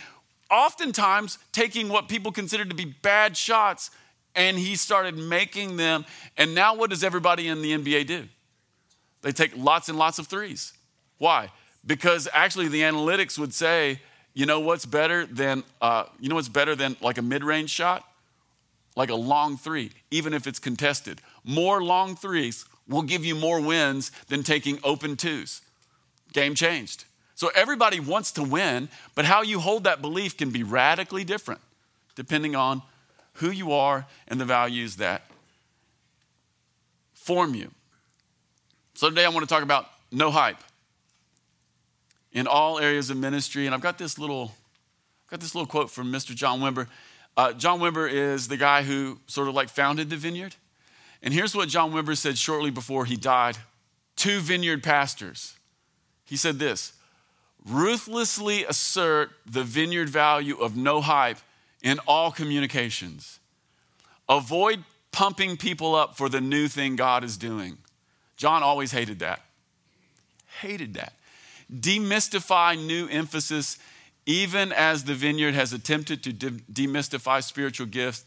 oftentimes 0.50 1.38
taking 1.52 1.88
what 1.88 2.08
people 2.08 2.32
considered 2.32 2.70
to 2.70 2.76
be 2.76 2.84
bad 2.84 3.36
shots, 3.36 3.90
and 4.34 4.58
he 4.58 4.76
started 4.76 5.18
making 5.18 5.76
them. 5.76 6.04
And 6.36 6.54
now, 6.54 6.74
what 6.74 6.90
does 6.90 7.04
everybody 7.04 7.48
in 7.48 7.60
the 7.60 7.72
NBA 7.72 8.06
do? 8.06 8.24
They 9.22 9.32
take 9.32 9.56
lots 9.56 9.88
and 9.88 9.98
lots 9.98 10.18
of 10.18 10.26
threes. 10.26 10.72
Why? 11.18 11.50
Because 11.86 12.28
actually 12.32 12.68
the 12.68 12.82
analytics 12.82 13.38
would 13.38 13.54
say, 13.54 14.00
you 14.32 14.46
know 14.46 14.60
what's 14.60 14.86
better 14.86 15.26
than, 15.26 15.62
uh, 15.80 16.04
you 16.18 16.28
know 16.28 16.34
what's 16.34 16.48
better 16.48 16.74
than 16.74 16.96
like 17.00 17.18
a 17.18 17.22
mid-range 17.22 17.70
shot? 17.70 18.04
Like 18.96 19.10
a 19.10 19.14
long 19.14 19.56
three, 19.56 19.90
even 20.10 20.34
if 20.34 20.46
it's 20.46 20.58
contested. 20.58 21.20
More 21.44 21.82
long 21.82 22.16
threes 22.16 22.64
will 22.88 23.02
give 23.02 23.24
you 23.24 23.34
more 23.34 23.60
wins 23.60 24.10
than 24.28 24.42
taking 24.42 24.78
open 24.84 25.16
twos. 25.16 25.62
Game 26.32 26.54
changed. 26.54 27.04
So 27.34 27.50
everybody 27.54 27.98
wants 27.98 28.32
to 28.32 28.42
win, 28.42 28.88
but 29.14 29.24
how 29.24 29.42
you 29.42 29.58
hold 29.58 29.84
that 29.84 30.00
belief 30.00 30.36
can 30.36 30.50
be 30.50 30.62
radically 30.62 31.24
different 31.24 31.60
depending 32.14 32.54
on 32.54 32.82
who 33.34 33.50
you 33.50 33.72
are 33.72 34.06
and 34.28 34.40
the 34.40 34.44
values 34.44 34.96
that 34.96 35.22
form 37.14 37.54
you. 37.54 37.70
So 38.94 39.08
today 39.08 39.24
I 39.24 39.28
want 39.28 39.40
to 39.40 39.52
talk 39.52 39.64
about 39.64 39.86
no 40.12 40.30
hype 40.30 40.58
in 42.34 42.48
all 42.48 42.78
areas 42.78 43.08
of 43.08 43.16
ministry. 43.16 43.64
And 43.64 43.74
I've 43.74 43.80
got 43.80 43.96
this 43.96 44.18
little, 44.18 44.52
got 45.30 45.40
this 45.40 45.54
little 45.54 45.68
quote 45.68 45.90
from 45.90 46.12
Mr. 46.12 46.34
John 46.34 46.60
Wimber. 46.60 46.88
Uh, 47.36 47.52
John 47.52 47.80
Wimber 47.80 48.10
is 48.10 48.48
the 48.48 48.56
guy 48.56 48.82
who 48.82 49.20
sort 49.26 49.48
of 49.48 49.54
like 49.54 49.68
founded 49.68 50.10
the 50.10 50.16
vineyard. 50.16 50.56
And 51.22 51.32
here's 51.32 51.54
what 51.56 51.68
John 51.68 51.92
Wimber 51.92 52.16
said 52.16 52.36
shortly 52.36 52.70
before 52.70 53.06
he 53.06 53.16
died 53.16 53.56
to 54.16 54.40
vineyard 54.40 54.82
pastors. 54.82 55.54
He 56.24 56.36
said 56.36 56.58
this 56.58 56.92
ruthlessly 57.66 58.62
assert 58.64 59.30
the 59.46 59.64
vineyard 59.64 60.10
value 60.10 60.58
of 60.58 60.76
no 60.76 61.00
hype 61.00 61.38
in 61.82 61.98
all 62.06 62.30
communications. 62.30 63.38
Avoid 64.28 64.84
pumping 65.12 65.56
people 65.56 65.94
up 65.94 66.16
for 66.16 66.28
the 66.28 66.42
new 66.42 66.68
thing 66.68 66.96
God 66.96 67.24
is 67.24 67.38
doing. 67.38 67.78
John 68.36 68.62
always 68.62 68.92
hated 68.92 69.20
that. 69.20 69.40
Hated 70.60 70.94
that 70.94 71.14
demystify 71.72 72.76
new 72.76 73.08
emphasis 73.08 73.78
even 74.26 74.72
as 74.72 75.04
the 75.04 75.14
vineyard 75.14 75.54
has 75.54 75.72
attempted 75.72 76.22
to 76.22 76.32
de- 76.32 76.50
demystify 76.50 77.42
spiritual 77.42 77.86
gifts, 77.86 78.24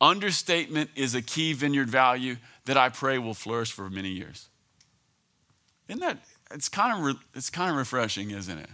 understatement 0.00 0.90
is 0.94 1.14
a 1.14 1.22
key 1.22 1.52
vineyard 1.52 1.88
value 1.88 2.36
that 2.66 2.76
I 2.76 2.88
pray 2.88 3.18
will 3.18 3.34
flourish 3.34 3.72
for 3.72 3.88
many 3.88 4.10
years. 4.10 4.48
Isn't 5.88 6.00
that, 6.00 6.18
it's 6.50 6.68
kind 6.68 6.98
of, 6.98 7.04
re, 7.04 7.14
it's 7.34 7.50
kind 7.50 7.70
of 7.70 7.76
refreshing, 7.76 8.30
isn't 8.30 8.58
it? 8.58 8.68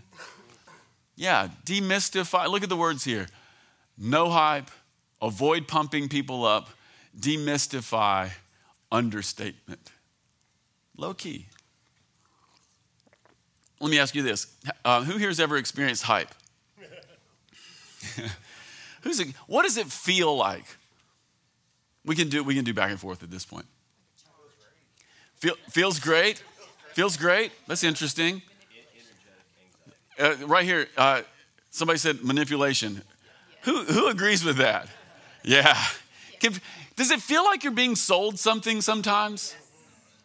Yeah, 1.14 1.48
demystify. 1.64 2.48
Look 2.50 2.62
at 2.62 2.68
the 2.68 2.76
words 2.76 3.04
here 3.04 3.26
no 3.98 4.28
hype, 4.28 4.70
avoid 5.22 5.66
pumping 5.66 6.08
people 6.08 6.44
up, 6.44 6.68
demystify, 7.18 8.30
understatement. 8.92 9.90
Low 10.98 11.14
key. 11.14 11.46
Let 13.80 13.90
me 13.90 13.98
ask 13.98 14.14
you 14.14 14.22
this 14.22 14.46
uh, 14.84 15.04
Who 15.04 15.18
here's 15.18 15.40
ever 15.40 15.56
experienced 15.56 16.04
hype? 16.04 16.34
Who's 19.02 19.20
it, 19.20 19.28
what 19.46 19.62
does 19.64 19.76
it 19.76 19.86
feel 19.86 20.36
like? 20.36 20.64
We 22.04 22.14
can 22.14 22.28
do 22.28 22.42
we 22.42 22.54
can 22.54 22.64
do 22.64 22.72
back 22.72 22.90
and 22.90 23.00
forth 23.00 23.22
at 23.22 23.30
this 23.30 23.44
point. 23.44 23.66
Feel, 25.36 25.54
feels 25.68 25.98
great. 26.00 26.42
Feels 26.94 27.16
great. 27.16 27.52
That's 27.66 27.84
interesting. 27.84 28.42
Uh, 30.18 30.34
right 30.46 30.64
here, 30.64 30.88
uh, 30.96 31.22
somebody 31.70 31.98
said 31.98 32.24
manipulation. 32.24 33.02
Who 33.62 33.84
who 33.84 34.08
agrees 34.08 34.44
with 34.44 34.56
that? 34.56 34.88
Yeah. 35.42 35.76
Can, 36.40 36.54
does 36.96 37.10
it 37.10 37.20
feel 37.20 37.44
like 37.44 37.64
you're 37.64 37.72
being 37.72 37.96
sold 37.96 38.38
something 38.38 38.80
sometimes? 38.80 39.54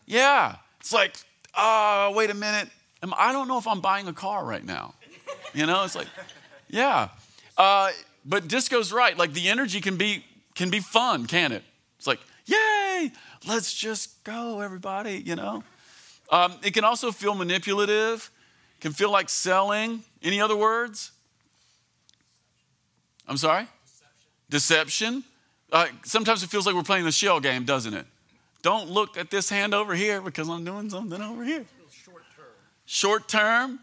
Yeah. 0.05 0.55
It's 0.79 0.93
like, 0.93 1.15
oh, 1.55 2.13
wait 2.15 2.29
a 2.29 2.33
minute. 2.33 2.69
I 3.17 3.31
don't 3.31 3.47
know 3.47 3.57
if 3.57 3.67
I'm 3.67 3.81
buying 3.81 4.07
a 4.07 4.13
car 4.13 4.45
right 4.45 4.63
now. 4.63 4.93
You 5.53 5.65
know, 5.65 5.83
it's 5.83 5.95
like, 5.95 6.07
yeah. 6.69 7.09
Uh, 7.57 7.91
but 8.25 8.47
disco's 8.47 8.93
right. 8.93 9.17
Like 9.17 9.33
the 9.33 9.49
energy 9.49 9.81
can 9.81 9.97
be 9.97 10.25
can 10.55 10.69
be 10.69 10.79
fun, 10.79 11.25
can 11.25 11.51
it? 11.51 11.63
It's 11.97 12.07
like, 12.07 12.19
yay, 12.45 13.11
let's 13.47 13.73
just 13.73 14.23
go, 14.23 14.59
everybody. 14.59 15.21
You 15.25 15.35
know. 15.35 15.63
Um, 16.29 16.53
it 16.63 16.73
can 16.73 16.83
also 16.83 17.11
feel 17.11 17.35
manipulative. 17.35 18.29
Can 18.79 18.93
feel 18.93 19.11
like 19.11 19.29
selling. 19.29 20.03
Any 20.23 20.39
other 20.39 20.55
words? 20.55 21.11
I'm 23.27 23.37
sorry. 23.37 23.67
Deception. 24.49 25.13
Deception. 25.13 25.23
Uh, 25.71 25.87
sometimes 26.03 26.43
it 26.43 26.49
feels 26.49 26.65
like 26.65 26.75
we're 26.75 26.83
playing 26.83 27.05
the 27.05 27.11
shell 27.11 27.39
game, 27.39 27.63
doesn't 27.63 27.93
it? 27.93 28.05
Don't 28.61 28.89
look 28.89 29.17
at 29.17 29.31
this 29.31 29.49
hand 29.49 29.73
over 29.73 29.95
here 29.95 30.21
because 30.21 30.49
I'm 30.49 30.63
doing 30.65 30.89
something 30.89 31.21
over 31.21 31.43
here. 31.43 31.65
Short 32.93 33.29
term. 33.29 33.79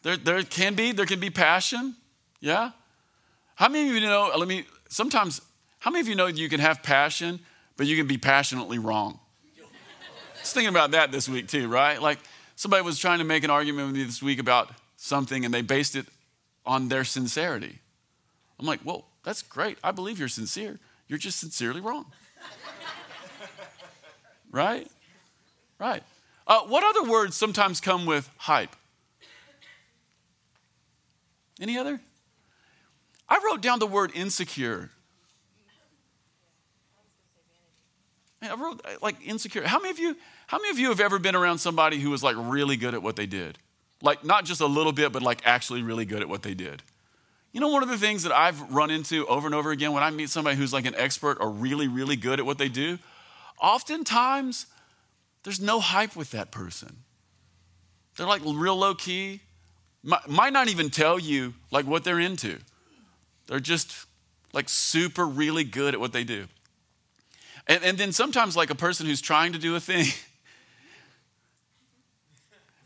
There, 0.00 0.16
there 0.16 0.42
can 0.42 0.74
be, 0.74 0.92
there 0.92 1.04
can 1.04 1.20
be 1.20 1.28
passion. 1.28 1.94
Yeah? 2.40 2.70
How 3.54 3.68
many 3.68 3.90
of 3.90 3.94
you 3.94 4.00
know, 4.00 4.32
let 4.34 4.48
me, 4.48 4.64
sometimes, 4.88 5.42
how 5.80 5.90
many 5.90 6.00
of 6.00 6.08
you 6.08 6.14
know 6.14 6.24
you 6.24 6.48
can 6.48 6.58
have 6.58 6.82
passion, 6.82 7.38
but 7.76 7.86
you 7.86 7.98
can 7.98 8.06
be 8.06 8.16
passionately 8.16 8.78
wrong? 8.78 9.20
Just 10.38 10.54
thinking 10.54 10.70
about 10.70 10.92
that 10.92 11.12
this 11.12 11.28
week 11.28 11.48
too, 11.48 11.68
right? 11.68 12.00
Like 12.00 12.18
somebody 12.56 12.82
was 12.82 12.98
trying 12.98 13.18
to 13.18 13.24
make 13.26 13.44
an 13.44 13.50
argument 13.50 13.88
with 13.88 13.96
me 13.96 14.04
this 14.04 14.22
week 14.22 14.38
about 14.38 14.70
something 14.96 15.44
and 15.44 15.52
they 15.52 15.60
based 15.60 15.96
it 15.96 16.06
on 16.64 16.88
their 16.88 17.04
sincerity. 17.04 17.78
I'm 18.58 18.64
like, 18.64 18.80
well, 18.84 19.04
that's 19.22 19.42
great. 19.42 19.76
I 19.84 19.90
believe 19.90 20.18
you're 20.18 20.28
sincere. 20.28 20.80
You're 21.08 21.18
just 21.18 21.38
sincerely 21.38 21.82
wrong. 21.82 22.06
right? 24.50 24.88
Right. 25.84 26.02
Uh, 26.46 26.60
what 26.60 26.82
other 26.82 27.06
words 27.10 27.36
sometimes 27.36 27.78
come 27.78 28.06
with 28.06 28.30
hype? 28.38 28.74
Any 31.60 31.76
other? 31.76 32.00
I 33.28 33.38
wrote 33.44 33.60
down 33.60 33.80
the 33.80 33.86
word 33.86 34.10
insecure. 34.14 34.88
I 38.40 38.54
wrote 38.54 38.80
like 39.02 39.16
insecure. 39.26 39.66
How 39.66 39.78
many 39.78 39.90
of 39.90 39.98
you, 39.98 40.16
how 40.46 40.56
many 40.56 40.70
of 40.70 40.78
you 40.78 40.88
have 40.88 41.00
ever 41.00 41.18
been 41.18 41.34
around 41.34 41.58
somebody 41.58 42.00
who 42.00 42.08
was 42.08 42.22
like 42.22 42.36
really 42.38 42.78
good 42.78 42.94
at 42.94 43.02
what 43.02 43.16
they 43.16 43.26
did? 43.26 43.58
Like 44.00 44.24
not 44.24 44.46
just 44.46 44.62
a 44.62 44.66
little 44.66 44.92
bit, 44.92 45.12
but 45.12 45.22
like 45.22 45.42
actually 45.44 45.82
really 45.82 46.06
good 46.06 46.22
at 46.22 46.30
what 46.30 46.42
they 46.42 46.54
did. 46.54 46.82
You 47.52 47.60
know, 47.60 47.68
one 47.68 47.82
of 47.82 47.90
the 47.90 47.98
things 47.98 48.22
that 48.22 48.32
I've 48.32 48.58
run 48.72 48.90
into 48.90 49.26
over 49.26 49.46
and 49.46 49.54
over 49.54 49.70
again 49.70 49.92
when 49.92 50.02
I 50.02 50.10
meet 50.10 50.30
somebody 50.30 50.56
who's 50.56 50.72
like 50.72 50.86
an 50.86 50.94
expert 50.94 51.36
or 51.40 51.50
really, 51.50 51.88
really 51.88 52.16
good 52.16 52.40
at 52.40 52.46
what 52.46 52.56
they 52.56 52.70
do, 52.70 52.98
oftentimes 53.60 54.64
there's 55.44 55.60
no 55.60 55.78
hype 55.78 56.16
with 56.16 56.32
that 56.32 56.50
person. 56.50 57.04
They're 58.16 58.26
like 58.26 58.42
real 58.44 58.76
low 58.76 58.94
key, 58.94 59.40
might 60.02 60.52
not 60.52 60.68
even 60.68 60.90
tell 60.90 61.18
you 61.18 61.54
like 61.70 61.86
what 61.86 62.04
they're 62.04 62.20
into. 62.20 62.58
They're 63.46 63.60
just 63.60 64.06
like 64.52 64.68
super 64.68 65.26
really 65.26 65.64
good 65.64 65.94
at 65.94 66.00
what 66.00 66.12
they 66.12 66.24
do. 66.24 66.46
And, 67.66 67.82
and 67.82 67.98
then 67.98 68.12
sometimes, 68.12 68.56
like 68.56 68.70
a 68.70 68.74
person 68.74 69.06
who's 69.06 69.20
trying 69.20 69.52
to 69.52 69.58
do 69.58 69.74
a 69.74 69.80
thing, 69.80 70.06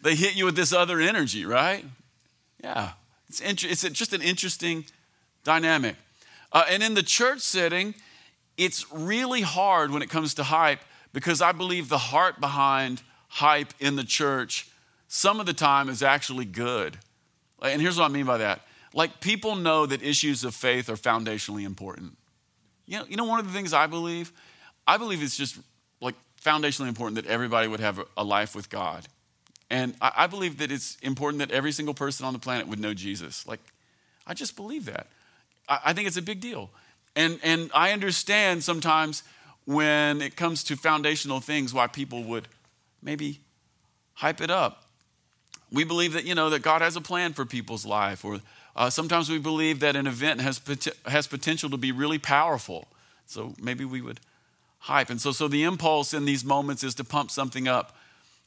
they 0.03 0.15
hit 0.15 0.37
you 0.37 0.45
with 0.45 0.57
this 0.57 0.73
other 0.73 1.01
energy, 1.01 1.45
right? 1.45 1.85
Yeah, 2.63 2.93
it's, 3.29 3.41
inter- 3.41 3.69
it's 3.69 3.83
just 3.91 4.13
an 4.13 4.23
interesting 4.23 4.85
dynamic. 5.43 5.97
Uh, 6.53 6.65
and 6.69 6.83
in 6.83 6.95
the 6.95 7.03
church 7.03 7.41
setting, 7.41 7.95
it's 8.57 8.91
really 8.93 9.43
hard 9.43 9.91
when 9.91 10.03
it 10.03 10.11
comes 10.11 10.35
to 10.35 10.45
hype 10.45 10.81
because 11.13 11.41
I 11.41 11.53
believe 11.53 11.89
the 11.89 11.99
heart 11.99 12.41
behind 12.41 13.03
hype 13.29 13.73
in 13.79 13.97
the 13.97 14.05
church 14.05 14.69
some 15.09 15.41
of 15.41 15.47
the 15.47 15.55
time 15.55 15.89
is 15.89 16.03
actually 16.03 16.45
good. 16.45 16.99
And 17.63 17.81
here's 17.81 17.99
what 17.99 18.05
I 18.05 18.09
mean 18.09 18.27
by 18.27 18.39
that. 18.39 18.61
Like 18.95 19.21
people 19.21 19.57
know 19.57 19.87
that 19.87 20.03
issues 20.03 20.45
of 20.45 20.55
faith 20.55 20.89
are 20.89 20.97
foundationally 20.97 21.65
important. 21.65 22.17
You 22.87 22.99
know, 22.99 23.05
you 23.09 23.17
know 23.17 23.25
one 23.25 23.41
of 23.41 23.47
the 23.47 23.53
things 23.53 23.73
I 23.73 23.87
believe? 23.87 24.33
I 24.87 24.99
believe 24.99 25.23
it's 25.23 25.37
just 25.37 25.59
like 26.01 26.15
foundationally 26.43 26.89
important 26.89 27.17
that 27.17 27.27
everybody 27.27 27.69
would 27.69 27.81
have 27.81 28.01
a 28.17 28.25
life 28.25 28.55
with 28.55 28.71
God. 28.71 29.07
And 29.71 29.95
I, 30.01 30.27
believe 30.29 30.59
that 30.59 30.73
it's 30.73 30.97
important 31.03 31.41
that 31.41 31.51
every 31.51 31.73
single 31.73 31.93
person 31.93 32.25
on 32.25 32.33
the 32.33 32.39
planet 32.39 32.69
would 32.69 32.81
know 32.81 32.95
Jesus. 32.95 33.47
Like, 33.47 33.61
I 34.27 34.33
just 34.33 34.57
believe 34.57 34.87
that. 34.87 35.09
I 35.69 35.93
think 35.93 36.09
it's 36.09 36.17
a 36.17 36.23
big 36.23 36.41
deal. 36.41 36.71
And, 37.15 37.39
and 37.43 37.71
I 37.75 37.93
understand 37.93 38.65
sometimes 38.65 39.25
when 39.77 40.23
it 40.23 40.35
comes 40.35 40.65
to 40.65 40.77
foundational 40.77 41.41
things 41.41 41.75
why 41.75 41.87
people 41.87 42.25
would 42.25 42.49
maybe 43.03 43.41
hype 44.15 44.41
it 44.41 44.51
up 44.51 44.89
we 45.71 45.85
believe 45.85 46.15
that, 46.15 46.25
you 46.25 46.35
know, 46.35 46.51
that 46.51 46.63
God 46.63 46.83
has 46.83 46.97
a 46.97 47.01
plan 47.01 47.33
for 47.33 47.45
people's 47.45 47.85
life. 47.85 48.25
Or 48.25 48.41
uh, 48.75 48.91
sometimes 48.91 49.31
we 49.31 49.39
believe 49.39 49.81
that 49.81 49.97
an 49.97 50.07
event 50.07 50.41
has, 50.41 50.59
pot- 50.59 50.89
has 51.07 51.27
potential 51.27 51.71
to 51.71 51.77
be 51.77 51.93
really 51.93 52.19
powerful. 52.19 52.89
So 53.27 53.55
maybe 53.61 53.85
we 53.85 54.01
would 54.01 54.21
hype. 54.79 55.11
And 55.11 55.21
so, 55.21 55.33
so 55.33 55.49
the 55.49 55.65
impulse 55.65 56.15
in 56.15 56.25
these 56.25 56.45
moments 56.45 56.83
is 56.83 56.95
to 56.97 57.05
pump 57.05 57.31
something 57.31 57.69
up. 57.69 57.97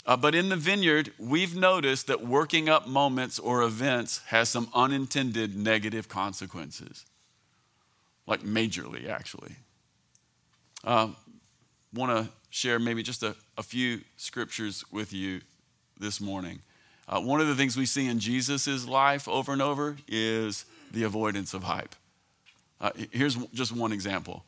Uh, 0.03 0.17
but 0.17 0.33
in 0.33 0.49
the 0.49 0.55
vineyard, 0.55 1.13
we've 1.19 1.55
noticed 1.55 2.07
that 2.07 2.25
working 2.25 2.67
up 2.67 2.87
moments 2.87 3.37
or 3.37 3.61
events 3.61 4.21
has 4.27 4.49
some 4.49 4.67
unintended 4.73 5.55
negative 5.55 6.09
consequences, 6.09 7.05
like 8.25 8.41
majorly, 8.41 9.07
actually. 9.07 9.57
Uh, 10.83 11.09
Want 11.93 12.09
to 12.25 12.31
share 12.51 12.79
maybe 12.79 13.03
just 13.03 13.21
a, 13.21 13.35
a 13.57 13.63
few 13.63 13.99
scriptures 14.15 14.85
with 14.91 15.11
you 15.11 15.41
this 15.99 16.21
morning. 16.21 16.61
Uh, 17.07 17.19
one 17.19 17.41
of 17.41 17.47
the 17.47 17.55
things 17.55 17.75
we 17.75 17.85
see 17.85 18.07
in 18.07 18.17
Jesus' 18.17 18.87
life 18.87 19.27
over 19.27 19.51
and 19.51 19.61
over 19.61 19.97
is 20.07 20.63
the 20.91 21.03
avoidance 21.03 21.53
of 21.53 21.63
hype. 21.63 21.93
Uh, 22.79 22.91
here's 23.11 23.35
just 23.47 23.75
one 23.75 23.91
example. 23.91 24.45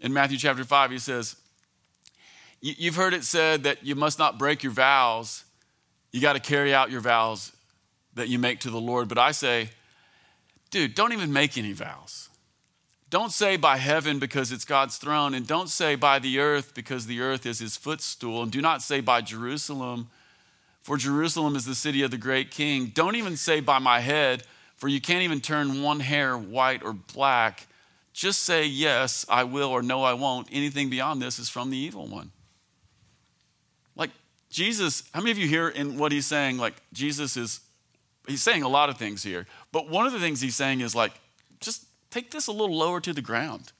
In 0.00 0.12
Matthew 0.12 0.38
chapter 0.38 0.62
5, 0.62 0.92
he 0.92 0.98
says, 0.98 1.34
You've 2.62 2.96
heard 2.96 3.14
it 3.14 3.24
said 3.24 3.64
that 3.64 3.84
you 3.84 3.96
must 3.96 4.18
not 4.18 4.38
break 4.38 4.62
your 4.62 4.72
vows. 4.72 5.44
You 6.12 6.20
got 6.20 6.34
to 6.34 6.40
carry 6.40 6.72
out 6.72 6.90
your 6.90 7.00
vows 7.00 7.52
that 8.14 8.28
you 8.28 8.38
make 8.38 8.60
to 8.60 8.70
the 8.70 8.80
Lord. 8.80 9.08
But 9.08 9.18
I 9.18 9.32
say, 9.32 9.70
dude, 10.70 10.94
don't 10.94 11.12
even 11.12 11.32
make 11.32 11.58
any 11.58 11.72
vows. 11.72 12.29
Don't 13.10 13.32
say 13.32 13.56
by 13.56 13.76
heaven 13.76 14.18
because 14.18 14.52
it's 14.52 14.64
God's 14.64 14.96
throne, 14.96 15.34
and 15.34 15.46
don't 15.46 15.68
say 15.68 15.96
by 15.96 16.18
the 16.18 16.38
earth 16.38 16.74
because 16.74 17.06
the 17.06 17.20
earth 17.20 17.44
is 17.44 17.58
his 17.58 17.76
footstool, 17.76 18.42
and 18.42 18.52
do 18.52 18.62
not 18.62 18.82
say 18.82 19.00
by 19.00 19.20
Jerusalem 19.20 20.08
for 20.80 20.96
Jerusalem 20.96 21.56
is 21.56 21.64
the 21.64 21.74
city 21.74 22.02
of 22.02 22.10
the 22.10 22.16
great 22.16 22.50
king. 22.50 22.86
Don't 22.86 23.16
even 23.16 23.36
say 23.36 23.60
by 23.60 23.78
my 23.78 24.00
head, 24.00 24.42
for 24.76 24.88
you 24.88 25.00
can't 25.00 25.22
even 25.22 25.40
turn 25.40 25.82
one 25.82 26.00
hair 26.00 26.36
white 26.36 26.82
or 26.82 26.94
black. 26.94 27.66
Just 28.12 28.42
say 28.42 28.64
yes, 28.66 29.26
I 29.28 29.44
will, 29.44 29.68
or 29.68 29.82
no, 29.82 30.02
I 30.02 30.14
won't. 30.14 30.48
Anything 30.50 30.88
beyond 30.88 31.20
this 31.20 31.38
is 31.38 31.48
from 31.48 31.70
the 31.70 31.76
evil 31.76 32.06
one. 32.06 32.30
Like 33.94 34.10
Jesus, 34.48 35.04
how 35.12 35.20
many 35.20 35.30
of 35.32 35.38
you 35.38 35.46
hear 35.46 35.68
in 35.68 35.98
what 35.98 36.12
he's 36.12 36.26
saying? 36.26 36.56
Like 36.56 36.74
Jesus 36.92 37.36
is, 37.36 37.60
he's 38.26 38.42
saying 38.42 38.62
a 38.62 38.68
lot 38.68 38.88
of 38.88 38.96
things 38.96 39.22
here, 39.22 39.46
but 39.72 39.88
one 39.88 40.06
of 40.06 40.12
the 40.12 40.18
things 40.18 40.40
he's 40.40 40.56
saying 40.56 40.80
is 40.80 40.94
like, 40.94 41.12
just 41.60 41.84
take 42.10 42.30
this 42.30 42.46
a 42.46 42.52
little 42.52 42.76
lower 42.76 43.00
to 43.00 43.12
the 43.12 43.22
ground. 43.22 43.72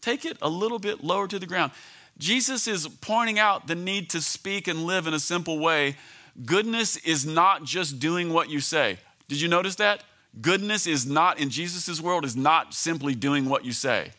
Take 0.00 0.24
it 0.24 0.38
a 0.40 0.48
little 0.48 0.78
bit 0.78 1.04
lower 1.04 1.28
to 1.28 1.38
the 1.38 1.46
ground. 1.46 1.72
Jesus 2.18 2.66
is 2.66 2.86
pointing 2.86 3.38
out 3.38 3.66
the 3.66 3.74
need 3.74 4.10
to 4.10 4.20
speak 4.20 4.68
and 4.68 4.84
live 4.84 5.06
in 5.06 5.14
a 5.14 5.20
simple 5.20 5.58
way 5.58 5.96
goodness 6.46 6.96
is 6.98 7.26
not 7.26 7.64
just 7.64 7.98
doing 7.98 8.32
what 8.32 8.48
you 8.48 8.60
say. 8.60 8.98
Did 9.28 9.40
you 9.40 9.48
notice 9.48 9.76
that? 9.76 10.04
Goodness 10.40 10.86
is 10.86 11.06
not, 11.06 11.40
in 11.40 11.50
Jesus' 11.50 12.00
world, 12.00 12.24
is 12.24 12.36
not 12.36 12.72
simply 12.72 13.14
doing 13.14 13.48
what 13.48 13.64
you 13.64 13.72
say, 13.72 14.12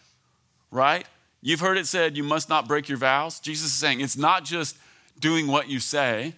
right? 0.70 1.06
You've 1.42 1.62
heard 1.62 1.78
it 1.78 1.88
said, 1.88 2.18
you 2.18 2.24
must 2.24 2.50
not 2.50 2.68
break 2.68 2.90
your 2.90 2.98
vows. 2.98 3.40
Jesus 3.40 3.68
is 3.68 3.74
saying 3.74 4.02
it's 4.02 4.18
not 4.18 4.44
just 4.44 4.78
doing 5.20 5.48
what 5.48 5.70
you 5.70 5.80
say. 5.80 6.34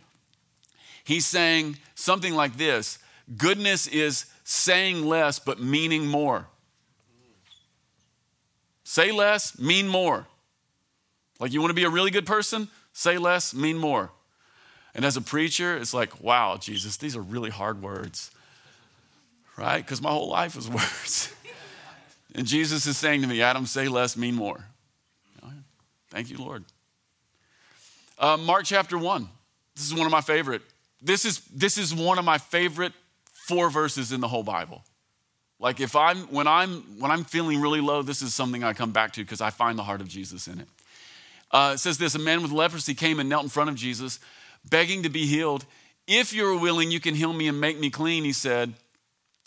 He's 1.04 1.26
saying 1.26 1.78
something 1.96 2.34
like 2.34 2.58
this 2.58 3.00
goodness 3.38 3.88
is 3.88 4.26
saying 4.44 5.06
less 5.06 5.40
but 5.40 5.60
meaning 5.60 6.06
more. 6.06 6.48
Say 8.94 9.12
less, 9.12 9.58
mean 9.58 9.88
more. 9.88 10.28
Like 11.40 11.52
you 11.52 11.62
want 11.62 11.72
to 11.72 11.74
be 11.74 11.84
a 11.84 11.90
really 11.90 12.12
good 12.12 12.28
person? 12.28 12.68
Say 12.94 13.18
less, 13.18 13.52
mean 13.52 13.76
more. 13.76 14.12
And 14.94 15.04
as 15.04 15.18
a 15.18 15.22
preacher, 15.22 15.76
it's 15.76 15.96
like, 15.96 16.22
wow, 16.22 16.58
Jesus, 16.58 16.98
these 16.98 17.16
are 17.16 17.22
really 17.22 17.50
hard 17.50 17.82
words, 17.82 18.30
right? 19.58 19.80
Because 19.80 20.00
my 20.00 20.12
whole 20.12 20.30
life 20.30 20.56
is 20.56 20.70
words. 20.70 21.34
and 22.36 22.46
Jesus 22.46 22.86
is 22.86 22.96
saying 22.96 23.24
to 23.24 23.28
me, 23.28 23.42
Adam, 23.42 23.66
say 23.66 23.88
less, 23.88 24.16
mean 24.16 24.36
more. 24.36 24.64
Thank 26.12 26.30
you, 26.30 26.38
Lord. 26.38 26.64
Uh, 28.20 28.38
Mark 28.38 28.66
chapter 28.66 28.96
1. 28.96 29.28
This 29.74 29.88
is 29.88 29.96
one 29.96 30.06
of 30.06 30.12
my 30.12 30.22
favorite. 30.22 30.62
This 31.02 31.26
is, 31.26 31.40
this 31.52 31.80
is 31.80 31.96
one 31.96 32.20
of 32.20 32.26
my 32.26 32.38
favorite 32.38 32.94
four 33.32 33.72
verses 33.72 34.12
in 34.12 34.22
the 34.22 34.28
whole 34.28 34.44
Bible. 34.44 34.84
Like 35.60 35.80
if 35.80 35.96
I'm 35.96 36.18
when 36.28 36.48
I'm 36.48 36.82
when 37.00 37.12
I'm 37.12 37.24
feeling 37.24 37.62
really 37.62 37.82
low, 37.82 38.02
this 38.02 38.22
is 38.22 38.34
something 38.34 38.64
I 38.64 38.74
come 38.74 38.92
back 38.92 39.14
to 39.14 39.22
because 39.22 39.42
I 39.42 39.50
find 39.50 39.78
the 39.78 39.84
heart 39.84 40.02
of 40.02 40.08
Jesus 40.08 40.48
in 40.48 40.60
it. 40.60 40.68
Uh, 41.52 41.72
it 41.76 41.78
says 41.78 41.98
this: 41.98 42.16
A 42.16 42.20
man 42.20 42.42
with 42.42 42.52
leprosy 42.52 42.94
came 42.94 43.20
and 43.20 43.30
knelt 43.30 43.44
in 43.44 43.50
front 43.50 43.70
of 43.70 43.76
Jesus, 43.76 44.20
begging 44.70 45.04
to 45.04 45.10
be 45.10 45.26
healed. 45.26 45.66
If 46.08 46.34
you're 46.34 46.58
willing, 46.58 46.92
you 46.92 47.00
can 47.00 47.16
heal 47.16 47.32
me 47.32 47.48
and 47.48 47.62
make 47.62 47.80
me 47.80 47.90
clean. 47.90 48.26
He 48.26 48.34
said, 48.34 48.74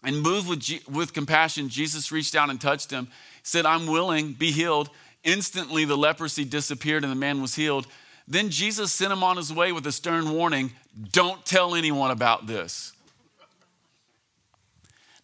and 0.03 0.23
moved 0.23 0.49
with 0.49 0.89
with 0.89 1.13
compassion, 1.13 1.69
Jesus 1.69 2.13
reached 2.13 2.33
down 2.33 2.49
and 2.49 2.61
touched 2.61 2.91
him. 2.91 3.09
Said, 3.43 3.67
"I'm 3.67 3.87
willing, 3.87 4.33
be 4.33 4.53
healed." 4.53 4.89
Instantly, 5.25 5.85
the 5.85 5.97
leprosy 5.97 6.45
disappeared 6.45 7.03
and 7.03 7.11
the 7.11 7.17
man 7.17 7.43
was 7.43 7.57
healed. 7.57 7.89
Then 8.29 8.49
Jesus 8.49 8.93
sent 8.93 9.13
him 9.13 9.25
on 9.25 9.37
his 9.37 9.53
way 9.53 9.73
with 9.73 9.87
a 9.87 9.93
stern 9.93 10.31
warning: 10.31 10.73
Don't 11.13 11.45
tell 11.45 11.75
anyone 11.75 12.13
about 12.13 12.47
this. 12.47 12.93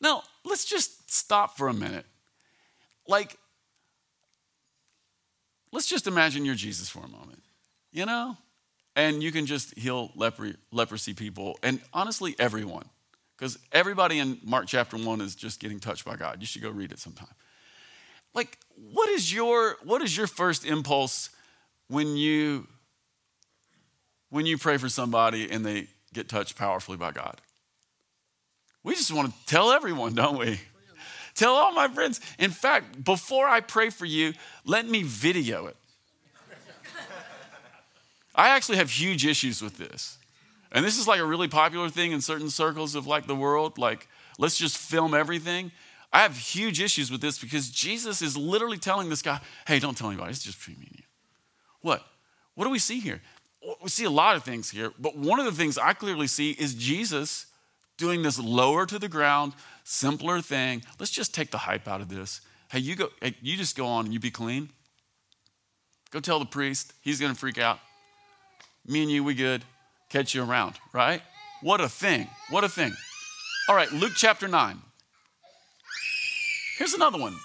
Now, 0.00 0.24
let's 0.44 0.64
just 0.64 1.10
stop 1.10 1.56
for 1.56 1.68
a 1.68 1.74
minute. 1.74 2.06
Like, 3.06 3.36
let's 5.72 5.86
just 5.86 6.06
imagine 6.06 6.44
you're 6.44 6.54
Jesus 6.54 6.88
for 6.88 7.04
a 7.04 7.08
moment, 7.08 7.42
you 7.92 8.06
know? 8.06 8.36
And 8.94 9.22
you 9.22 9.32
can 9.32 9.46
just 9.46 9.76
heal 9.78 10.12
leper- 10.14 10.56
leprosy 10.70 11.14
people, 11.14 11.58
and 11.62 11.80
honestly, 11.92 12.36
everyone. 12.38 12.84
Because 13.36 13.58
everybody 13.72 14.18
in 14.18 14.38
Mark 14.44 14.66
chapter 14.68 14.96
1 14.96 15.20
is 15.20 15.34
just 15.34 15.58
getting 15.58 15.80
touched 15.80 16.04
by 16.04 16.14
God. 16.14 16.36
You 16.40 16.46
should 16.46 16.62
go 16.62 16.70
read 16.70 16.92
it 16.92 16.98
sometime. 16.98 17.34
Like, 18.34 18.58
what 18.76 19.08
is 19.08 19.32
your 19.32 19.76
what 19.82 20.00
is 20.00 20.16
your 20.16 20.26
first 20.26 20.64
impulse 20.64 21.30
when 21.88 22.16
you 22.16 22.66
when 24.30 24.46
you 24.46 24.58
pray 24.58 24.76
for 24.76 24.88
somebody 24.88 25.50
and 25.50 25.66
they 25.66 25.88
get 26.14 26.28
touched 26.28 26.56
powerfully 26.56 26.96
by 26.96 27.12
God? 27.12 27.40
We 28.82 28.94
just 28.94 29.12
want 29.12 29.32
to 29.32 29.46
tell 29.46 29.70
everyone, 29.70 30.14
don't 30.14 30.38
we? 30.38 30.60
Tell 31.34 31.54
all 31.54 31.72
my 31.72 31.88
friends. 31.88 32.20
In 32.38 32.50
fact, 32.50 33.04
before 33.04 33.48
I 33.48 33.60
pray 33.60 33.90
for 33.90 34.04
you, 34.04 34.34
let 34.64 34.86
me 34.86 35.02
video 35.02 35.66
it. 35.66 35.76
I 38.34 38.48
actually 38.50 38.78
have 38.78 38.90
huge 38.90 39.26
issues 39.26 39.62
with 39.62 39.78
this. 39.78 40.18
And 40.72 40.84
this 40.84 40.98
is 40.98 41.06
like 41.06 41.20
a 41.20 41.24
really 41.24 41.48
popular 41.48 41.88
thing 41.90 42.12
in 42.12 42.20
certain 42.20 42.48
circles 42.48 42.94
of 42.94 43.06
like 43.06 43.26
the 43.26 43.36
world, 43.36 43.78
like 43.78 44.08
let's 44.38 44.56
just 44.56 44.78
film 44.78 45.14
everything. 45.14 45.70
I 46.12 46.20
have 46.20 46.36
huge 46.36 46.80
issues 46.80 47.10
with 47.10 47.20
this 47.20 47.38
because 47.38 47.70
Jesus 47.70 48.22
is 48.22 48.36
literally 48.36 48.78
telling 48.78 49.08
this 49.10 49.22
guy, 49.22 49.40
"Hey, 49.66 49.78
don't 49.78 49.96
tell 49.96 50.08
anybody. 50.08 50.30
It's 50.30 50.42
just 50.42 50.58
between 50.58 50.80
me 50.80 50.86
and 50.90 50.98
you." 50.98 51.04
What? 51.82 52.06
What 52.54 52.64
do 52.64 52.70
we 52.70 52.78
see 52.78 53.00
here? 53.00 53.22
We 53.82 53.88
see 53.90 54.04
a 54.04 54.10
lot 54.10 54.36
of 54.36 54.44
things 54.44 54.70
here, 54.70 54.92
but 54.98 55.16
one 55.16 55.38
of 55.38 55.44
the 55.44 55.52
things 55.52 55.78
I 55.78 55.92
clearly 55.92 56.26
see 56.26 56.52
is 56.52 56.74
Jesus 56.74 57.46
doing 58.02 58.22
this 58.22 58.36
lower 58.36 58.84
to 58.84 58.98
the 58.98 59.08
ground, 59.08 59.52
simpler 59.84 60.40
thing. 60.40 60.82
Let's 60.98 61.12
just 61.12 61.32
take 61.32 61.52
the 61.52 61.58
hype 61.58 61.86
out 61.86 62.00
of 62.00 62.08
this. 62.08 62.40
Hey, 62.68 62.80
you 62.80 62.96
go, 62.96 63.10
hey, 63.20 63.36
you 63.40 63.56
just 63.56 63.76
go 63.76 63.86
on 63.86 64.06
and 64.06 64.12
you 64.12 64.18
be 64.18 64.32
clean. 64.32 64.70
Go 66.10 66.18
tell 66.18 66.40
the 66.40 66.44
priest, 66.44 66.94
he's 67.00 67.20
gonna 67.20 67.36
freak 67.36 67.58
out. 67.58 67.78
Me 68.84 69.02
and 69.02 69.10
you, 69.10 69.22
we 69.22 69.34
good. 69.34 69.62
Catch 70.08 70.34
you 70.34 70.42
around, 70.42 70.74
right? 70.92 71.22
What 71.60 71.80
a 71.80 71.88
thing. 71.88 72.26
What 72.50 72.64
a 72.64 72.68
thing. 72.68 72.92
All 73.68 73.76
right, 73.76 73.90
Luke 73.92 74.14
chapter 74.16 74.48
9. 74.48 74.78
Here's 76.78 76.94
another 76.94 77.20
one. 77.20 77.36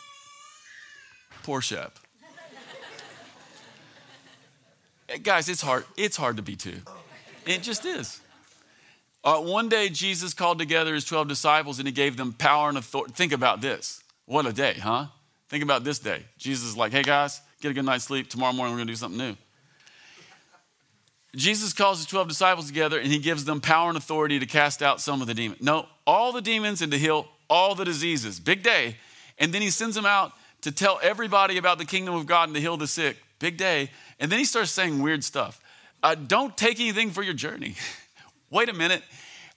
Poor 1.43 1.62
Shep. 1.62 2.00
Guys, 5.22 5.50
it's 5.50 5.62
hard. 5.62 5.86
It's 5.96 6.17
hard 6.17 6.38
to 6.38 6.41
be 6.41 6.56
two. 6.56 6.80
It 7.46 7.62
just 7.62 7.86
is. 7.86 8.22
Uh, 9.28 9.42
one 9.42 9.68
day, 9.68 9.90
Jesus 9.90 10.34
called 10.34 10.58
together 10.58 10.94
his 10.94 11.04
12 11.04 11.28
disciples 11.28 11.80
and 11.80 11.88
he 11.88 11.92
gave 11.92 12.16
them 12.16 12.32
power 12.32 12.70
and 12.70 12.78
authority. 12.78 13.13
Think 13.13 13.34
about 13.34 13.60
this. 13.60 14.02
What 14.26 14.46
a 14.46 14.54
day, 14.54 14.76
huh? 14.76 15.08
Think 15.50 15.66
about 15.66 15.84
this 15.84 16.00
day. 16.00 16.24
Jesus 16.38 16.70
is 16.70 16.78
like, 16.78 16.94
hey 16.94 17.04
guys, 17.04 17.42
get 17.60 17.72
a 17.72 17.74
good 17.74 17.84
night's 17.84 18.06
sleep. 18.06 18.30
Tomorrow 18.30 18.54
morning, 18.54 18.72
we're 18.72 18.78
going 18.78 18.88
to 18.88 18.94
do 18.94 18.96
something 18.96 19.18
new. 19.18 19.36
Jesus 21.36 21.74
calls 21.74 21.98
his 21.98 22.08
12 22.08 22.30
disciples 22.30 22.68
together 22.68 23.00
and 23.00 23.12
he 23.12 23.20
gives 23.20 23.44
them 23.44 23.60
power 23.60 23.90
and 23.90 23.98
authority 23.98 24.40
to 24.40 24.46
cast 24.46 24.82
out 24.82 25.02
some 25.02 25.20
of 25.20 25.28
the 25.28 25.34
demons. 25.34 25.62
No, 25.62 25.88
all 26.06 26.32
the 26.32 26.42
demons 26.42 26.82
and 26.82 26.94
to 26.94 26.98
heal 26.98 27.28
all 27.50 27.76
the 27.76 27.84
diseases. 27.84 28.40
Big 28.40 28.63
day. 28.63 28.96
And 29.40 29.52
then 29.52 29.62
he 29.62 29.72
sends 29.72 29.94
them 29.94 30.06
out 30.06 30.32
to 30.62 30.72
tell 30.72 31.02
everybody 31.04 31.58
about 31.58 31.80
the 31.80 31.86
kingdom 31.86 32.16
of 32.16 32.28
God 32.28 32.48
and 32.48 32.56
to 32.56 32.62
heal 32.62 32.78
the 32.78 32.88
sick. 32.88 33.18
Big 33.40 33.58
day. 33.58 33.92
And 34.22 34.32
then 34.32 34.40
he 34.40 34.46
starts 34.46 34.72
saying 34.72 35.02
weird 35.02 35.26
stuff. 35.26 35.60
Uh, 36.02 36.16
don't 36.16 36.56
take 36.56 36.80
anything 36.80 37.12
for 37.12 37.24
your 37.24 37.34
journey. 37.34 37.76
Wait 38.50 38.70
a 38.70 38.74
minute. 38.74 39.04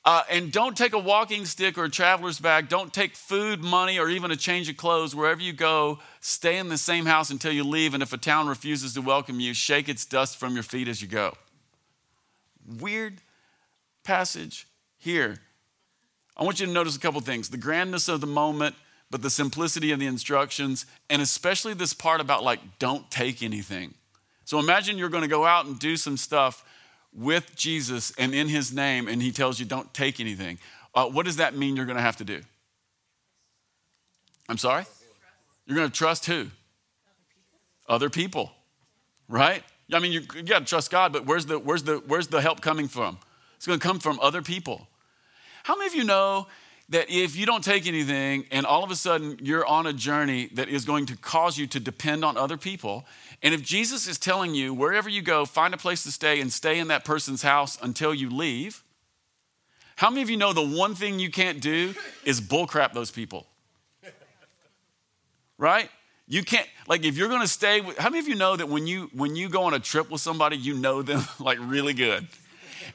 Uh, 0.04 0.22
and 0.30 0.50
don't 0.50 0.76
take 0.76 0.94
a 0.94 0.98
walking 0.98 1.44
stick 1.44 1.76
or 1.76 1.84
a 1.84 1.90
traveler's 1.90 2.40
bag. 2.40 2.68
Don't 2.68 2.92
take 2.92 3.14
food, 3.14 3.62
money, 3.62 3.98
or 3.98 4.08
even 4.08 4.30
a 4.30 4.36
change 4.36 4.68
of 4.70 4.76
clothes. 4.76 5.14
Wherever 5.14 5.42
you 5.42 5.52
go, 5.52 5.98
stay 6.20 6.56
in 6.56 6.70
the 6.70 6.78
same 6.78 7.04
house 7.04 7.30
until 7.30 7.52
you 7.52 7.64
leave. 7.64 7.92
And 7.92 8.02
if 8.02 8.12
a 8.12 8.16
town 8.16 8.48
refuses 8.48 8.94
to 8.94 9.02
welcome 9.02 9.40
you, 9.40 9.52
shake 9.52 9.88
its 9.90 10.06
dust 10.06 10.38
from 10.38 10.54
your 10.54 10.62
feet 10.62 10.88
as 10.88 11.02
you 11.02 11.08
go. 11.08 11.34
Weird 12.78 13.20
passage 14.02 14.66
here. 14.96 15.36
I 16.34 16.44
want 16.44 16.60
you 16.60 16.66
to 16.66 16.72
notice 16.72 16.96
a 16.96 17.00
couple 17.00 17.20
things 17.20 17.50
the 17.50 17.58
grandness 17.58 18.08
of 18.08 18.22
the 18.22 18.26
moment, 18.26 18.76
but 19.10 19.20
the 19.20 19.28
simplicity 19.28 19.92
of 19.92 19.98
the 19.98 20.06
instructions, 20.06 20.86
and 21.10 21.20
especially 21.20 21.74
this 21.74 21.92
part 21.92 22.22
about 22.22 22.42
like, 22.42 22.60
don't 22.78 23.10
take 23.10 23.42
anything. 23.42 23.92
So 24.46 24.58
imagine 24.58 24.96
you're 24.96 25.10
going 25.10 25.22
to 25.22 25.28
go 25.28 25.44
out 25.44 25.66
and 25.66 25.78
do 25.78 25.96
some 25.98 26.16
stuff 26.16 26.64
with 27.12 27.54
Jesus 27.56 28.12
and 28.18 28.34
in 28.34 28.48
his 28.48 28.72
name, 28.72 29.08
and 29.08 29.20
he 29.20 29.32
tells 29.32 29.58
you, 29.58 29.66
don't 29.66 29.92
take 29.92 30.20
anything. 30.20 30.58
Uh, 30.94 31.06
what 31.06 31.26
does 31.26 31.36
that 31.36 31.56
mean 31.56 31.76
you're 31.76 31.86
going 31.86 31.96
to 31.96 32.02
have 32.02 32.16
to 32.16 32.24
do? 32.24 32.40
I'm 34.48 34.58
sorry? 34.58 34.84
You're 35.66 35.76
going 35.76 35.88
to 35.88 35.96
trust 35.96 36.26
who? 36.26 36.46
Other 37.88 38.10
people, 38.10 38.52
right? 39.28 39.62
I 39.92 39.98
mean, 39.98 40.12
you, 40.12 40.22
you 40.34 40.42
got 40.42 40.60
to 40.60 40.64
trust 40.64 40.90
God, 40.90 41.12
but 41.12 41.26
where's 41.26 41.46
the, 41.46 41.58
where's, 41.58 41.82
the, 41.82 42.02
where's 42.06 42.28
the 42.28 42.40
help 42.40 42.60
coming 42.60 42.88
from? 42.88 43.18
It's 43.56 43.66
going 43.66 43.78
to 43.78 43.86
come 43.86 43.98
from 43.98 44.18
other 44.20 44.42
people. 44.42 44.86
How 45.64 45.76
many 45.76 45.88
of 45.88 45.94
you 45.94 46.04
know 46.04 46.46
that 46.90 47.08
if 47.08 47.36
you 47.36 47.46
don't 47.46 47.64
take 47.64 47.86
anything 47.86 48.44
and 48.50 48.66
all 48.66 48.84
of 48.84 48.90
a 48.90 48.96
sudden 48.96 49.38
you're 49.40 49.64
on 49.64 49.86
a 49.86 49.92
journey 49.92 50.50
that 50.54 50.68
is 50.68 50.84
going 50.84 51.06
to 51.06 51.16
cause 51.16 51.56
you 51.56 51.66
to 51.68 51.80
depend 51.80 52.24
on 52.24 52.36
other 52.36 52.56
people, 52.56 53.06
and 53.42 53.54
if 53.54 53.62
Jesus 53.62 54.06
is 54.06 54.18
telling 54.18 54.54
you 54.54 54.74
wherever 54.74 55.08
you 55.08 55.22
go, 55.22 55.44
find 55.44 55.72
a 55.72 55.76
place 55.76 56.02
to 56.02 56.12
stay 56.12 56.40
and 56.40 56.52
stay 56.52 56.78
in 56.78 56.88
that 56.88 57.04
person's 57.04 57.42
house 57.42 57.78
until 57.80 58.12
you 58.12 58.28
leave, 58.28 58.82
how 59.96 60.10
many 60.10 60.22
of 60.22 60.30
you 60.30 60.36
know 60.36 60.52
the 60.52 60.66
one 60.66 60.94
thing 60.94 61.18
you 61.18 61.30
can't 61.30 61.60
do 61.60 61.94
is 62.24 62.40
bullcrap 62.40 62.92
those 62.92 63.10
people? 63.10 63.46
Right? 65.58 65.88
You 66.26 66.42
can't 66.42 66.66
like 66.88 67.04
if 67.04 67.16
you're 67.16 67.28
going 67.28 67.42
to 67.42 67.48
stay 67.48 67.80
with 67.80 67.98
how 67.98 68.08
many 68.08 68.20
of 68.20 68.28
you 68.28 68.34
know 68.34 68.56
that 68.56 68.68
when 68.68 68.86
you 68.86 69.10
when 69.12 69.36
you 69.36 69.48
go 69.48 69.64
on 69.64 69.74
a 69.74 69.80
trip 69.80 70.10
with 70.10 70.20
somebody 70.20 70.56
you 70.56 70.74
know 70.74 71.02
them 71.02 71.22
like 71.38 71.58
really 71.60 71.92
good? 71.92 72.26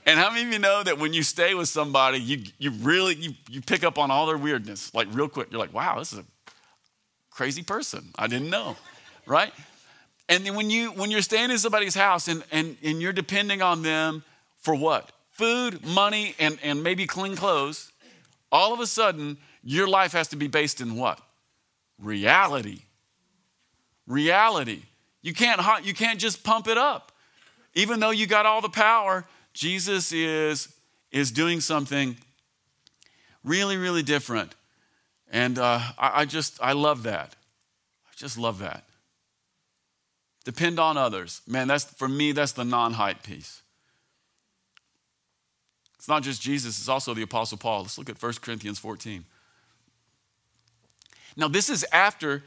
And 0.05 0.19
how 0.19 0.29
many 0.29 0.43
of 0.43 0.53
you 0.53 0.59
know 0.59 0.83
that 0.83 0.99
when 0.99 1.13
you 1.13 1.23
stay 1.23 1.55
with 1.55 1.67
somebody, 1.67 2.19
you, 2.19 2.43
you 2.59 2.71
really 2.71 3.15
you, 3.15 3.31
you 3.49 3.61
pick 3.61 3.83
up 3.83 3.97
on 3.97 4.11
all 4.11 4.27
their 4.27 4.37
weirdness, 4.37 4.93
like 4.93 5.07
real 5.11 5.27
quick. 5.27 5.47
You're 5.51 5.59
like, 5.59 5.73
wow, 5.73 5.97
this 5.97 6.13
is 6.13 6.19
a 6.19 6.25
crazy 7.31 7.63
person. 7.63 8.09
I 8.17 8.27
didn't 8.27 8.49
know. 8.49 8.75
Right? 9.27 9.51
And 10.29 10.45
then 10.45 10.53
when 10.53 10.69
you 10.69 10.91
when 10.91 11.09
you're 11.09 11.23
staying 11.23 11.49
in 11.49 11.57
somebody's 11.57 11.95
house 11.95 12.27
and, 12.27 12.43
and, 12.51 12.77
and 12.83 13.01
you're 13.01 13.11
depending 13.11 13.63
on 13.63 13.81
them 13.81 14.23
for 14.59 14.75
what? 14.75 15.11
Food, 15.31 15.83
money, 15.83 16.35
and, 16.37 16.59
and 16.61 16.83
maybe 16.83 17.07
clean 17.07 17.35
clothes, 17.35 17.91
all 18.51 18.71
of 18.71 18.79
a 18.79 18.85
sudden 18.85 19.37
your 19.63 19.87
life 19.87 20.11
has 20.11 20.27
to 20.27 20.35
be 20.35 20.47
based 20.47 20.79
in 20.79 20.95
what? 20.95 21.19
Reality. 21.99 22.81
Reality. 24.05 24.83
You 25.23 25.33
can't 25.33 25.59
you 25.83 25.95
can't 25.95 26.19
just 26.19 26.43
pump 26.43 26.67
it 26.67 26.77
up. 26.77 27.11
Even 27.73 27.99
though 27.99 28.11
you 28.11 28.27
got 28.27 28.45
all 28.45 28.61
the 28.61 28.69
power, 28.69 29.25
Jesus 29.55 30.11
is 30.11 30.69
is 31.11 31.31
doing 31.31 31.61
something 31.61 32.17
really, 33.45 33.77
really 33.77 34.03
different. 34.03 34.53
And 35.31 35.57
uh, 35.57 35.79
I, 35.97 36.21
I 36.21 36.25
just, 36.25 36.61
I 36.61 36.73
love 36.73 37.03
that. 37.03 37.35
I 38.05 38.11
just 38.17 38.37
love 38.37 38.59
that. 38.59 38.83
Depend 40.43 40.77
on 40.77 40.97
others. 40.97 41.41
Man, 41.47 41.69
that's 41.69 41.85
for 41.85 42.09
me, 42.09 42.33
that's 42.33 42.51
the 42.51 42.65
non 42.65 42.93
hype 42.93 43.23
piece. 43.23 43.61
It's 45.95 46.09
not 46.09 46.21
just 46.21 46.41
Jesus, 46.41 46.77
it's 46.77 46.89
also 46.89 47.13
the 47.13 47.23
Apostle 47.23 47.57
Paul. 47.57 47.83
Let's 47.83 47.97
look 47.97 48.09
at 48.09 48.21
1 48.21 48.33
Corinthians 48.41 48.77
14. 48.77 49.23
Now, 51.37 51.47
this 51.47 51.69
is 51.69 51.85
after 51.91 52.43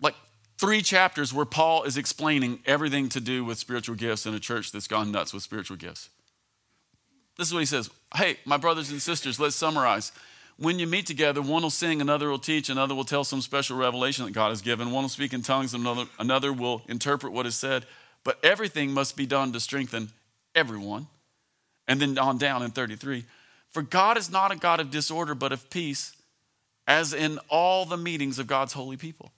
like 0.00 0.16
three 0.58 0.80
chapters 0.80 1.32
where 1.32 1.44
Paul 1.44 1.84
is 1.84 1.96
explaining 1.96 2.60
everything 2.66 3.08
to 3.10 3.20
do 3.20 3.44
with 3.44 3.58
spiritual 3.58 3.94
gifts 3.94 4.26
in 4.26 4.34
a 4.34 4.40
church 4.40 4.72
that's 4.72 4.88
gone 4.88 5.12
nuts 5.12 5.32
with 5.32 5.42
spiritual 5.42 5.76
gifts. 5.76 6.08
This 7.38 7.48
is 7.48 7.54
what 7.54 7.60
he 7.60 7.66
says 7.66 7.88
Hey, 8.14 8.36
my 8.44 8.56
brothers 8.56 8.90
and 8.90 9.00
sisters, 9.00 9.40
let's 9.40 9.56
summarize. 9.56 10.12
When 10.58 10.80
you 10.80 10.88
meet 10.88 11.06
together, 11.06 11.40
one 11.40 11.62
will 11.62 11.70
sing, 11.70 12.00
another 12.00 12.28
will 12.28 12.38
teach, 12.38 12.68
another 12.68 12.94
will 12.94 13.04
tell 13.04 13.22
some 13.22 13.40
special 13.40 13.76
revelation 13.76 14.24
that 14.24 14.32
God 14.32 14.48
has 14.48 14.60
given, 14.60 14.90
one 14.90 15.04
will 15.04 15.08
speak 15.08 15.32
in 15.32 15.42
tongues, 15.42 15.72
another, 15.72 16.06
another 16.18 16.52
will 16.52 16.82
interpret 16.88 17.32
what 17.32 17.46
is 17.46 17.54
said. 17.54 17.86
But 18.24 18.44
everything 18.44 18.90
must 18.90 19.16
be 19.16 19.24
done 19.24 19.52
to 19.52 19.60
strengthen 19.60 20.10
everyone. 20.56 21.06
And 21.86 22.00
then 22.00 22.18
on 22.18 22.38
down 22.38 22.62
in 22.62 22.72
33 22.72 23.24
For 23.70 23.82
God 23.82 24.18
is 24.18 24.30
not 24.30 24.50
a 24.50 24.56
God 24.56 24.80
of 24.80 24.90
disorder, 24.90 25.36
but 25.36 25.52
of 25.52 25.70
peace, 25.70 26.16
as 26.88 27.14
in 27.14 27.38
all 27.48 27.84
the 27.84 27.96
meetings 27.96 28.40
of 28.40 28.48
God's 28.48 28.72
holy 28.72 28.96
people. 28.96 29.30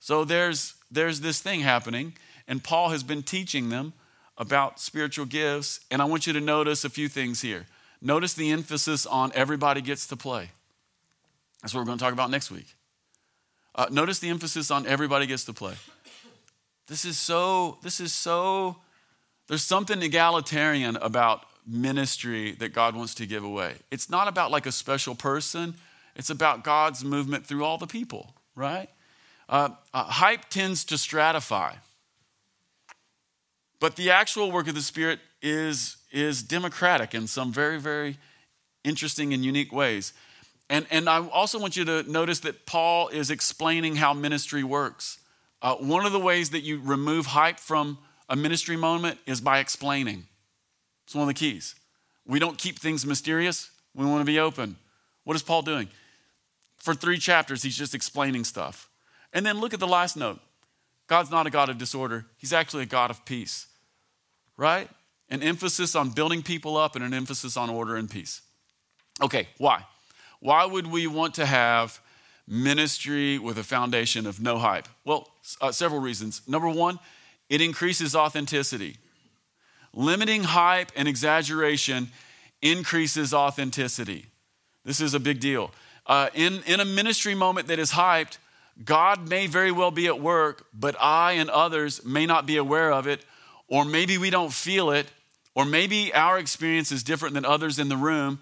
So 0.00 0.24
there's, 0.24 0.74
there's 0.90 1.20
this 1.20 1.40
thing 1.40 1.60
happening, 1.60 2.14
and 2.48 2.64
Paul 2.64 2.88
has 2.88 3.04
been 3.04 3.22
teaching 3.22 3.68
them 3.68 3.92
about 4.40 4.80
spiritual 4.80 5.26
gifts. 5.26 5.80
And 5.90 6.02
I 6.02 6.06
want 6.06 6.26
you 6.26 6.32
to 6.32 6.40
notice 6.40 6.84
a 6.84 6.90
few 6.90 7.08
things 7.08 7.42
here. 7.42 7.66
Notice 8.02 8.32
the 8.32 8.50
emphasis 8.50 9.04
on 9.06 9.30
everybody 9.34 9.82
gets 9.82 10.06
to 10.08 10.16
play. 10.16 10.50
That's 11.60 11.74
what 11.74 11.80
we're 11.80 11.86
going 11.86 11.98
to 11.98 12.04
talk 12.04 12.14
about 12.14 12.30
next 12.30 12.50
week. 12.50 12.74
Uh, 13.74 13.86
notice 13.90 14.18
the 14.18 14.30
emphasis 14.30 14.70
on 14.70 14.86
everybody 14.86 15.26
gets 15.26 15.44
to 15.44 15.52
play. 15.52 15.74
This 16.88 17.04
is 17.04 17.18
so, 17.18 17.78
this 17.82 18.00
is 18.00 18.12
so, 18.12 18.76
there's 19.46 19.62
something 19.62 20.02
egalitarian 20.02 20.96
about 20.96 21.44
ministry 21.66 22.52
that 22.52 22.70
God 22.70 22.96
wants 22.96 23.14
to 23.16 23.26
give 23.26 23.44
away. 23.44 23.74
It's 23.90 24.08
not 24.08 24.26
about 24.26 24.50
like 24.50 24.64
a 24.64 24.72
special 24.72 25.14
person, 25.14 25.74
it's 26.16 26.30
about 26.30 26.64
God's 26.64 27.04
movement 27.04 27.46
through 27.46 27.64
all 27.64 27.76
the 27.76 27.86
people, 27.86 28.34
right? 28.56 28.88
Uh, 29.48 29.68
uh, 29.92 30.04
hype 30.04 30.48
tends 30.48 30.84
to 30.84 30.94
stratify. 30.94 31.74
But 33.80 33.96
the 33.96 34.10
actual 34.10 34.52
work 34.52 34.68
of 34.68 34.74
the 34.74 34.82
Spirit 34.82 35.18
is, 35.42 35.96
is 36.12 36.42
democratic 36.42 37.14
in 37.14 37.26
some 37.26 37.52
very, 37.52 37.80
very 37.80 38.18
interesting 38.84 39.32
and 39.34 39.44
unique 39.44 39.72
ways. 39.72 40.12
And, 40.68 40.86
and 40.90 41.08
I 41.08 41.26
also 41.26 41.58
want 41.58 41.76
you 41.76 41.84
to 41.86 42.02
notice 42.04 42.40
that 42.40 42.66
Paul 42.66 43.08
is 43.08 43.30
explaining 43.30 43.96
how 43.96 44.14
ministry 44.14 44.62
works. 44.62 45.18
Uh, 45.62 45.74
one 45.76 46.06
of 46.06 46.12
the 46.12 46.20
ways 46.20 46.50
that 46.50 46.60
you 46.60 46.80
remove 46.80 47.26
hype 47.26 47.58
from 47.58 47.98
a 48.28 48.36
ministry 48.36 48.76
moment 48.76 49.18
is 49.26 49.40
by 49.40 49.58
explaining. 49.58 50.26
It's 51.04 51.14
one 51.14 51.22
of 51.22 51.28
the 51.28 51.34
keys. 51.34 51.74
We 52.26 52.38
don't 52.38 52.56
keep 52.56 52.78
things 52.78 53.04
mysterious, 53.04 53.70
we 53.94 54.06
want 54.06 54.20
to 54.20 54.24
be 54.24 54.38
open. 54.38 54.76
What 55.24 55.34
is 55.34 55.42
Paul 55.42 55.62
doing? 55.62 55.88
For 56.76 56.94
three 56.94 57.18
chapters, 57.18 57.62
he's 57.62 57.76
just 57.76 57.94
explaining 57.94 58.44
stuff. 58.44 58.88
And 59.32 59.44
then 59.44 59.58
look 59.58 59.74
at 59.74 59.80
the 59.80 59.88
last 59.88 60.16
note 60.16 60.38
God's 61.08 61.30
not 61.30 61.46
a 61.48 61.50
God 61.50 61.68
of 61.68 61.78
disorder, 61.78 62.26
He's 62.36 62.52
actually 62.52 62.84
a 62.84 62.86
God 62.86 63.10
of 63.10 63.24
peace, 63.24 63.66
right? 64.60 64.90
An 65.30 65.42
emphasis 65.42 65.96
on 65.96 66.10
building 66.10 66.42
people 66.42 66.76
up 66.76 66.94
and 66.94 67.02
an 67.02 67.14
emphasis 67.14 67.56
on 67.56 67.70
order 67.70 67.96
and 67.96 68.10
peace. 68.10 68.42
Okay, 69.22 69.48
why? 69.56 69.86
Why 70.40 70.66
would 70.66 70.86
we 70.86 71.06
want 71.06 71.34
to 71.36 71.46
have 71.46 71.98
ministry 72.46 73.38
with 73.38 73.56
a 73.56 73.62
foundation 73.62 74.26
of 74.26 74.38
no 74.38 74.58
hype? 74.58 74.86
Well, 75.04 75.30
uh, 75.62 75.72
several 75.72 76.00
reasons. 76.00 76.42
Number 76.46 76.68
one, 76.68 76.98
it 77.48 77.62
increases 77.62 78.14
authenticity. 78.14 78.98
Limiting 79.94 80.44
hype 80.44 80.92
and 80.94 81.08
exaggeration 81.08 82.08
increases 82.60 83.32
authenticity. 83.32 84.26
This 84.84 85.00
is 85.00 85.14
a 85.14 85.20
big 85.20 85.40
deal. 85.40 85.70
Uh, 86.06 86.28
in, 86.34 86.62
in 86.66 86.80
a 86.80 86.84
ministry 86.84 87.34
moment 87.34 87.68
that 87.68 87.78
is 87.78 87.92
hyped, 87.92 88.36
God 88.84 89.26
may 89.26 89.46
very 89.46 89.72
well 89.72 89.90
be 89.90 90.06
at 90.06 90.20
work, 90.20 90.66
but 90.74 90.96
I 91.00 91.32
and 91.32 91.48
others 91.48 92.04
may 92.04 92.26
not 92.26 92.44
be 92.44 92.58
aware 92.58 92.92
of 92.92 93.06
it, 93.06 93.24
or 93.70 93.86
maybe 93.86 94.18
we 94.18 94.28
don't 94.28 94.52
feel 94.52 94.90
it, 94.90 95.06
or 95.54 95.64
maybe 95.64 96.12
our 96.12 96.38
experience 96.38 96.92
is 96.92 97.02
different 97.02 97.34
than 97.34 97.46
others 97.46 97.78
in 97.78 97.88
the 97.88 97.96
room. 97.96 98.38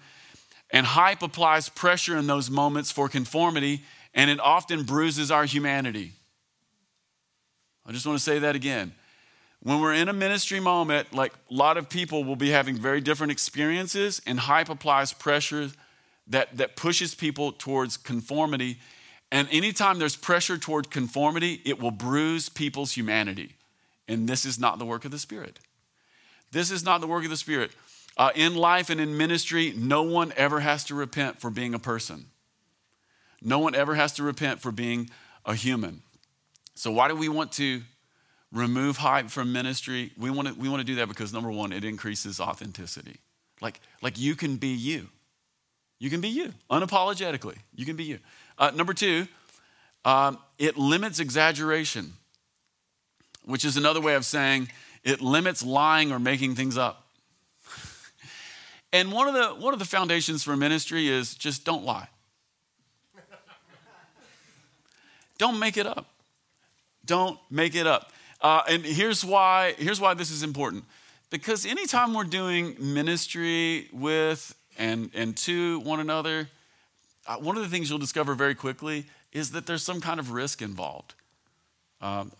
And 0.71 0.85
hype 0.85 1.21
applies 1.23 1.69
pressure 1.69 2.17
in 2.17 2.27
those 2.27 2.49
moments 2.49 2.91
for 2.91 3.07
conformity, 3.07 3.83
and 4.13 4.29
it 4.29 4.41
often 4.41 4.83
bruises 4.83 5.31
our 5.31 5.45
humanity. 5.45 6.11
I 7.85 7.93
just 7.93 8.05
want 8.05 8.19
to 8.19 8.23
say 8.23 8.39
that 8.39 8.55
again. 8.55 8.93
When 9.61 9.79
we're 9.79 9.93
in 9.93 10.09
a 10.09 10.13
ministry 10.13 10.59
moment, 10.59 11.13
like 11.13 11.33
a 11.49 11.53
lot 11.53 11.77
of 11.77 11.89
people 11.89 12.25
will 12.25 12.35
be 12.35 12.49
having 12.49 12.75
very 12.75 12.99
different 12.99 13.31
experiences, 13.31 14.21
and 14.27 14.41
hype 14.41 14.69
applies 14.69 15.13
pressure 15.13 15.69
that, 16.27 16.57
that 16.57 16.75
pushes 16.75 17.15
people 17.15 17.53
towards 17.53 17.95
conformity 17.95 18.79
and 19.31 19.47
anytime 19.51 19.99
there's 19.99 20.15
pressure 20.15 20.57
toward 20.57 20.89
conformity, 20.89 21.61
it 21.65 21.79
will 21.79 21.91
bruise 21.91 22.49
people's 22.49 22.93
humanity. 22.93 23.55
And 24.09 24.27
this 24.27 24.43
is 24.43 24.59
not 24.59 24.79
the 24.79 24.85
work 24.85 25.05
of 25.05 25.11
the 25.11 25.19
Spirit. 25.19 25.59
This 26.51 26.71
is 26.71 26.83
not 26.83 26.99
the 26.99 27.07
work 27.07 27.23
of 27.23 27.29
the 27.29 27.37
Spirit. 27.37 27.71
Uh, 28.17 28.31
in 28.35 28.55
life 28.55 28.89
and 28.89 28.99
in 28.99 29.15
ministry, 29.15 29.73
no 29.77 30.01
one 30.03 30.33
ever 30.35 30.59
has 30.59 30.83
to 30.85 30.95
repent 30.95 31.39
for 31.39 31.49
being 31.49 31.73
a 31.73 31.79
person. 31.79 32.25
No 33.41 33.59
one 33.59 33.75
ever 33.75 33.95
has 33.95 34.11
to 34.13 34.23
repent 34.23 34.59
for 34.59 34.71
being 34.71 35.09
a 35.45 35.55
human. 35.55 36.01
So, 36.75 36.91
why 36.91 37.07
do 37.07 37.15
we 37.15 37.29
want 37.29 37.53
to 37.53 37.81
remove 38.51 38.97
hype 38.97 39.29
from 39.29 39.53
ministry? 39.53 40.11
We 40.17 40.29
want 40.29 40.49
to, 40.49 40.53
we 40.55 40.67
want 40.67 40.81
to 40.81 40.85
do 40.85 40.95
that 40.95 41.07
because, 41.07 41.31
number 41.31 41.51
one, 41.51 41.71
it 41.71 41.85
increases 41.85 42.39
authenticity. 42.39 43.17
Like, 43.61 43.79
like 44.01 44.19
you 44.19 44.35
can 44.35 44.57
be 44.57 44.69
you. 44.69 45.07
You 45.99 46.09
can 46.09 46.21
be 46.21 46.29
you, 46.29 46.53
unapologetically. 46.71 47.57
You 47.75 47.85
can 47.85 47.95
be 47.95 48.05
you. 48.05 48.19
Uh, 48.57 48.71
number 48.73 48.93
two, 48.93 49.27
um, 50.05 50.39
it 50.57 50.77
limits 50.77 51.19
exaggeration, 51.19 52.13
which 53.45 53.65
is 53.65 53.77
another 53.77 54.01
way 54.01 54.15
of 54.15 54.25
saying 54.25 54.69
it 55.03 55.21
limits 55.21 55.63
lying 55.63 56.11
or 56.11 56.19
making 56.19 56.55
things 56.55 56.77
up. 56.77 57.07
and 58.93 59.11
one 59.11 59.27
of 59.27 59.33
the 59.33 59.63
one 59.63 59.73
of 59.73 59.79
the 59.79 59.85
foundations 59.85 60.43
for 60.43 60.55
ministry 60.55 61.07
is 61.07 61.35
just 61.35 61.65
don't 61.65 61.83
lie. 61.83 62.07
don't 65.37 65.59
make 65.59 65.77
it 65.77 65.87
up. 65.87 66.05
Don't 67.05 67.39
make 67.49 67.75
it 67.75 67.87
up. 67.87 68.11
Uh, 68.41 68.61
and 68.69 68.85
here's 68.85 69.25
why. 69.25 69.73
Here's 69.77 69.99
why 69.99 70.13
this 70.13 70.31
is 70.31 70.43
important. 70.43 70.83
Because 71.29 71.65
anytime 71.65 72.13
we're 72.13 72.23
doing 72.23 72.75
ministry 72.79 73.87
with 73.91 74.55
and 74.77 75.09
and 75.13 75.35
to 75.37 75.79
one 75.81 75.99
another, 75.99 76.49
uh, 77.27 77.37
one 77.37 77.57
of 77.57 77.63
the 77.63 77.69
things 77.69 77.89
you'll 77.89 77.99
discover 77.99 78.35
very 78.35 78.55
quickly 78.55 79.05
is 79.31 79.51
that 79.51 79.65
there's 79.65 79.83
some 79.83 80.01
kind 80.01 80.19
of 80.19 80.31
risk 80.31 80.61
involved. 80.61 81.13
Um, 82.01 82.31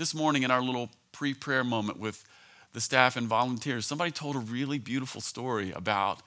this 0.00 0.14
morning, 0.14 0.44
in 0.44 0.50
our 0.50 0.62
little 0.62 0.88
pre 1.12 1.34
prayer 1.34 1.62
moment 1.62 2.00
with 2.00 2.24
the 2.72 2.80
staff 2.80 3.16
and 3.16 3.28
volunteers, 3.28 3.84
somebody 3.84 4.10
told 4.10 4.34
a 4.34 4.38
really 4.38 4.78
beautiful 4.78 5.20
story 5.20 5.72
about, 5.72 6.22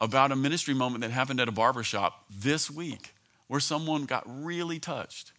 about 0.00 0.32
a 0.32 0.36
ministry 0.36 0.74
moment 0.74 1.02
that 1.02 1.12
happened 1.12 1.38
at 1.38 1.46
a 1.46 1.52
barbershop 1.52 2.24
this 2.28 2.68
week 2.68 3.14
where 3.46 3.60
someone 3.60 4.04
got 4.04 4.24
really 4.26 4.80
touched. 4.80 5.30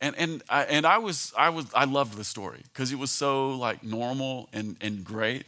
And, 0.00 0.16
and, 0.16 0.42
I, 0.48 0.62
and 0.62 0.86
I, 0.86 0.96
was, 0.98 1.34
I, 1.36 1.50
was, 1.50 1.66
I 1.74 1.84
loved 1.84 2.16
the 2.16 2.24
story 2.24 2.62
because 2.72 2.92
it 2.92 2.98
was 2.98 3.10
so 3.10 3.50
like 3.50 3.84
normal 3.84 4.48
and, 4.54 4.78
and 4.80 5.04
great. 5.04 5.44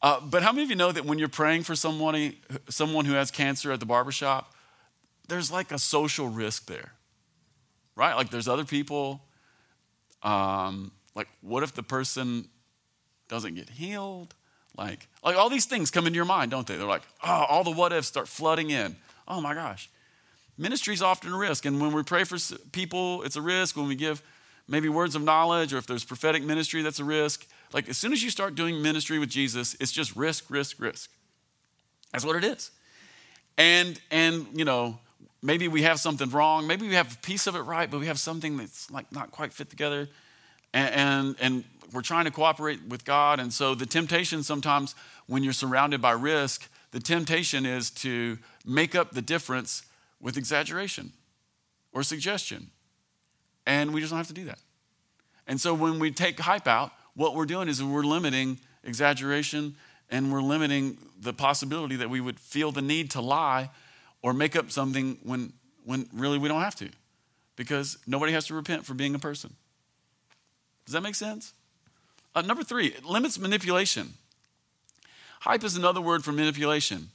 Uh, 0.00 0.20
but 0.20 0.44
how 0.44 0.52
many 0.52 0.62
of 0.62 0.70
you 0.70 0.76
know 0.76 0.92
that 0.92 1.04
when 1.04 1.18
you're 1.18 1.26
praying 1.26 1.64
for 1.64 1.74
someone, 1.74 2.32
someone 2.68 3.06
who 3.06 3.14
has 3.14 3.32
cancer 3.32 3.72
at 3.72 3.80
the 3.80 3.86
barbershop, 3.86 4.54
there's 5.26 5.50
like 5.50 5.72
a 5.72 5.80
social 5.80 6.28
risk 6.28 6.66
there, 6.66 6.92
right? 7.96 8.14
Like 8.14 8.30
there's 8.30 8.46
other 8.46 8.64
people. 8.64 9.20
Um, 10.26 10.90
like, 11.14 11.28
what 11.40 11.62
if 11.62 11.72
the 11.72 11.82
person 11.82 12.48
doesn't 13.28 13.54
get 13.54 13.70
healed? 13.70 14.34
Like, 14.76 15.08
like 15.24 15.36
all 15.36 15.48
these 15.48 15.64
things 15.64 15.90
come 15.90 16.06
into 16.06 16.16
your 16.16 16.26
mind, 16.26 16.50
don't 16.50 16.66
they? 16.66 16.76
They're 16.76 16.86
like, 16.86 17.04
oh, 17.22 17.46
all 17.48 17.64
the 17.64 17.70
what 17.70 17.92
ifs 17.92 18.08
start 18.08 18.28
flooding 18.28 18.70
in. 18.70 18.96
Oh 19.26 19.40
my 19.40 19.54
gosh. 19.54 19.88
Ministry 20.58 20.94
is 20.94 21.00
often 21.00 21.32
a 21.32 21.38
risk. 21.38 21.64
And 21.64 21.80
when 21.80 21.92
we 21.92 22.02
pray 22.02 22.24
for 22.24 22.36
people, 22.72 23.22
it's 23.22 23.36
a 23.36 23.40
risk. 23.40 23.76
When 23.76 23.88
we 23.88 23.94
give 23.94 24.22
maybe 24.68 24.88
words 24.88 25.14
of 25.14 25.22
knowledge 25.22 25.72
or 25.72 25.78
if 25.78 25.86
there's 25.86 26.04
prophetic 26.04 26.42
ministry, 26.42 26.82
that's 26.82 26.98
a 26.98 27.04
risk. 27.04 27.46
Like, 27.72 27.88
as 27.88 27.96
soon 27.96 28.12
as 28.12 28.22
you 28.22 28.30
start 28.30 28.54
doing 28.54 28.82
ministry 28.82 29.18
with 29.18 29.28
Jesus, 29.28 29.76
it's 29.80 29.92
just 29.92 30.16
risk, 30.16 30.50
risk, 30.50 30.80
risk. 30.80 31.10
That's 32.12 32.24
what 32.24 32.36
it 32.36 32.44
is. 32.44 32.70
And, 33.58 34.00
and, 34.10 34.46
you 34.54 34.64
know, 34.64 34.98
maybe 35.42 35.68
we 35.68 35.82
have 35.82 36.00
something 36.00 36.30
wrong. 36.30 36.66
Maybe 36.66 36.88
we 36.88 36.94
have 36.94 37.14
a 37.14 37.18
piece 37.18 37.46
of 37.46 37.56
it 37.56 37.60
right, 37.60 37.90
but 37.90 38.00
we 38.00 38.06
have 38.06 38.18
something 38.18 38.56
that's 38.56 38.90
like 38.90 39.10
not 39.12 39.30
quite 39.30 39.52
fit 39.52 39.70
together. 39.70 40.08
And, 40.72 40.94
and, 40.94 41.36
and 41.40 41.64
we're 41.92 42.02
trying 42.02 42.24
to 42.24 42.30
cooperate 42.30 42.80
with 42.88 43.04
God. 43.04 43.40
And 43.40 43.52
so 43.52 43.74
the 43.74 43.86
temptation 43.86 44.42
sometimes 44.42 44.94
when 45.26 45.44
you're 45.44 45.52
surrounded 45.52 46.00
by 46.00 46.12
risk, 46.12 46.68
the 46.90 47.00
temptation 47.00 47.66
is 47.66 47.90
to 47.90 48.38
make 48.64 48.94
up 48.94 49.12
the 49.12 49.22
difference 49.22 49.82
with 50.20 50.36
exaggeration 50.36 51.12
or 51.92 52.02
suggestion. 52.02 52.70
And 53.66 53.92
we 53.92 54.00
just 54.00 54.10
don't 54.10 54.18
have 54.18 54.28
to 54.28 54.32
do 54.32 54.44
that. 54.44 54.58
And 55.46 55.60
so 55.60 55.74
when 55.74 55.98
we 55.98 56.10
take 56.10 56.38
hype 56.40 56.66
out, 56.66 56.92
what 57.14 57.34
we're 57.34 57.46
doing 57.46 57.68
is 57.68 57.82
we're 57.82 58.02
limiting 58.02 58.58
exaggeration 58.84 59.76
and 60.10 60.32
we're 60.32 60.42
limiting 60.42 60.98
the 61.20 61.32
possibility 61.32 61.96
that 61.96 62.10
we 62.10 62.20
would 62.20 62.38
feel 62.38 62.72
the 62.72 62.82
need 62.82 63.10
to 63.12 63.20
lie 63.20 63.70
or 64.22 64.32
make 64.32 64.56
up 64.56 64.70
something 64.70 65.18
when, 65.22 65.52
when 65.84 66.08
really 66.12 66.38
we 66.38 66.48
don't 66.48 66.60
have 66.60 66.76
to 66.76 66.88
because 67.56 67.98
nobody 68.06 68.32
has 68.32 68.46
to 68.46 68.54
repent 68.54 68.84
for 68.84 68.94
being 68.94 69.14
a 69.14 69.18
person. 69.18 69.54
Does 70.84 70.92
that 70.92 71.02
make 71.02 71.14
sense? 71.14 71.52
Uh, 72.34 72.42
number 72.42 72.62
three, 72.62 72.88
it 72.88 73.04
limits 73.04 73.38
manipulation. 73.38 74.14
Hype 75.40 75.64
is 75.64 75.76
another 75.76 76.00
word 76.00 76.24
for 76.24 76.32
manipulation 76.32 77.10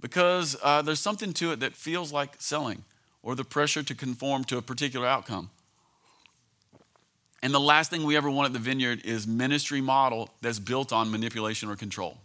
because 0.00 0.56
uh, 0.62 0.82
there's 0.82 1.00
something 1.00 1.32
to 1.34 1.52
it 1.52 1.60
that 1.60 1.74
feels 1.74 2.12
like 2.12 2.34
selling 2.38 2.84
or 3.22 3.34
the 3.34 3.44
pressure 3.44 3.82
to 3.82 3.94
conform 3.94 4.44
to 4.44 4.56
a 4.56 4.62
particular 4.62 5.06
outcome. 5.06 5.50
And 7.42 7.54
the 7.54 7.60
last 7.60 7.90
thing 7.90 8.04
we 8.04 8.16
ever 8.16 8.30
want 8.30 8.46
at 8.46 8.52
the 8.52 8.58
vineyard 8.58 9.02
is 9.04 9.26
ministry 9.26 9.80
model 9.80 10.30
that's 10.42 10.58
built 10.58 10.92
on 10.92 11.10
manipulation 11.10 11.70
or 11.70 11.76
control. 11.76 12.18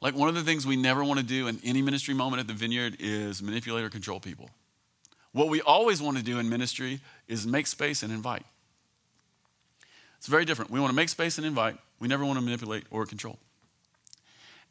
Like 0.00 0.14
one 0.14 0.28
of 0.28 0.34
the 0.34 0.42
things 0.42 0.66
we 0.66 0.76
never 0.76 1.04
want 1.04 1.20
to 1.20 1.26
do 1.26 1.46
in 1.46 1.60
any 1.64 1.82
ministry 1.82 2.14
moment 2.14 2.40
at 2.40 2.46
the 2.46 2.54
vineyard 2.54 2.96
is 3.00 3.42
manipulate 3.42 3.84
or 3.84 3.90
control 3.90 4.18
people. 4.18 4.50
What 5.32 5.48
we 5.48 5.60
always 5.60 6.00
want 6.00 6.16
to 6.16 6.22
do 6.22 6.38
in 6.38 6.48
ministry 6.48 7.00
is 7.28 7.46
make 7.46 7.66
space 7.66 8.02
and 8.02 8.12
invite. 8.12 8.44
It's 10.18 10.26
very 10.26 10.44
different. 10.44 10.70
We 10.70 10.80
want 10.80 10.90
to 10.90 10.96
make 10.96 11.08
space 11.08 11.38
and 11.38 11.46
invite. 11.46 11.76
We 11.98 12.08
never 12.08 12.24
want 12.24 12.38
to 12.38 12.44
manipulate 12.44 12.84
or 12.90 13.06
control. 13.06 13.38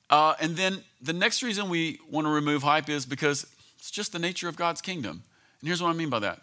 Uh, 0.09 0.33
and 0.39 0.57
then 0.57 0.83
the 1.01 1.13
next 1.13 1.43
reason 1.43 1.69
we 1.69 1.99
want 2.09 2.25
to 2.25 2.31
remove 2.31 2.63
hype 2.63 2.89
is 2.89 3.05
because 3.05 3.45
it's 3.77 3.91
just 3.91 4.11
the 4.11 4.19
nature 4.19 4.49
of 4.49 4.55
God's 4.55 4.81
kingdom. 4.81 5.23
And 5.61 5.67
here's 5.67 5.81
what 5.81 5.89
I 5.89 5.93
mean 5.93 6.09
by 6.09 6.19
that 6.19 6.41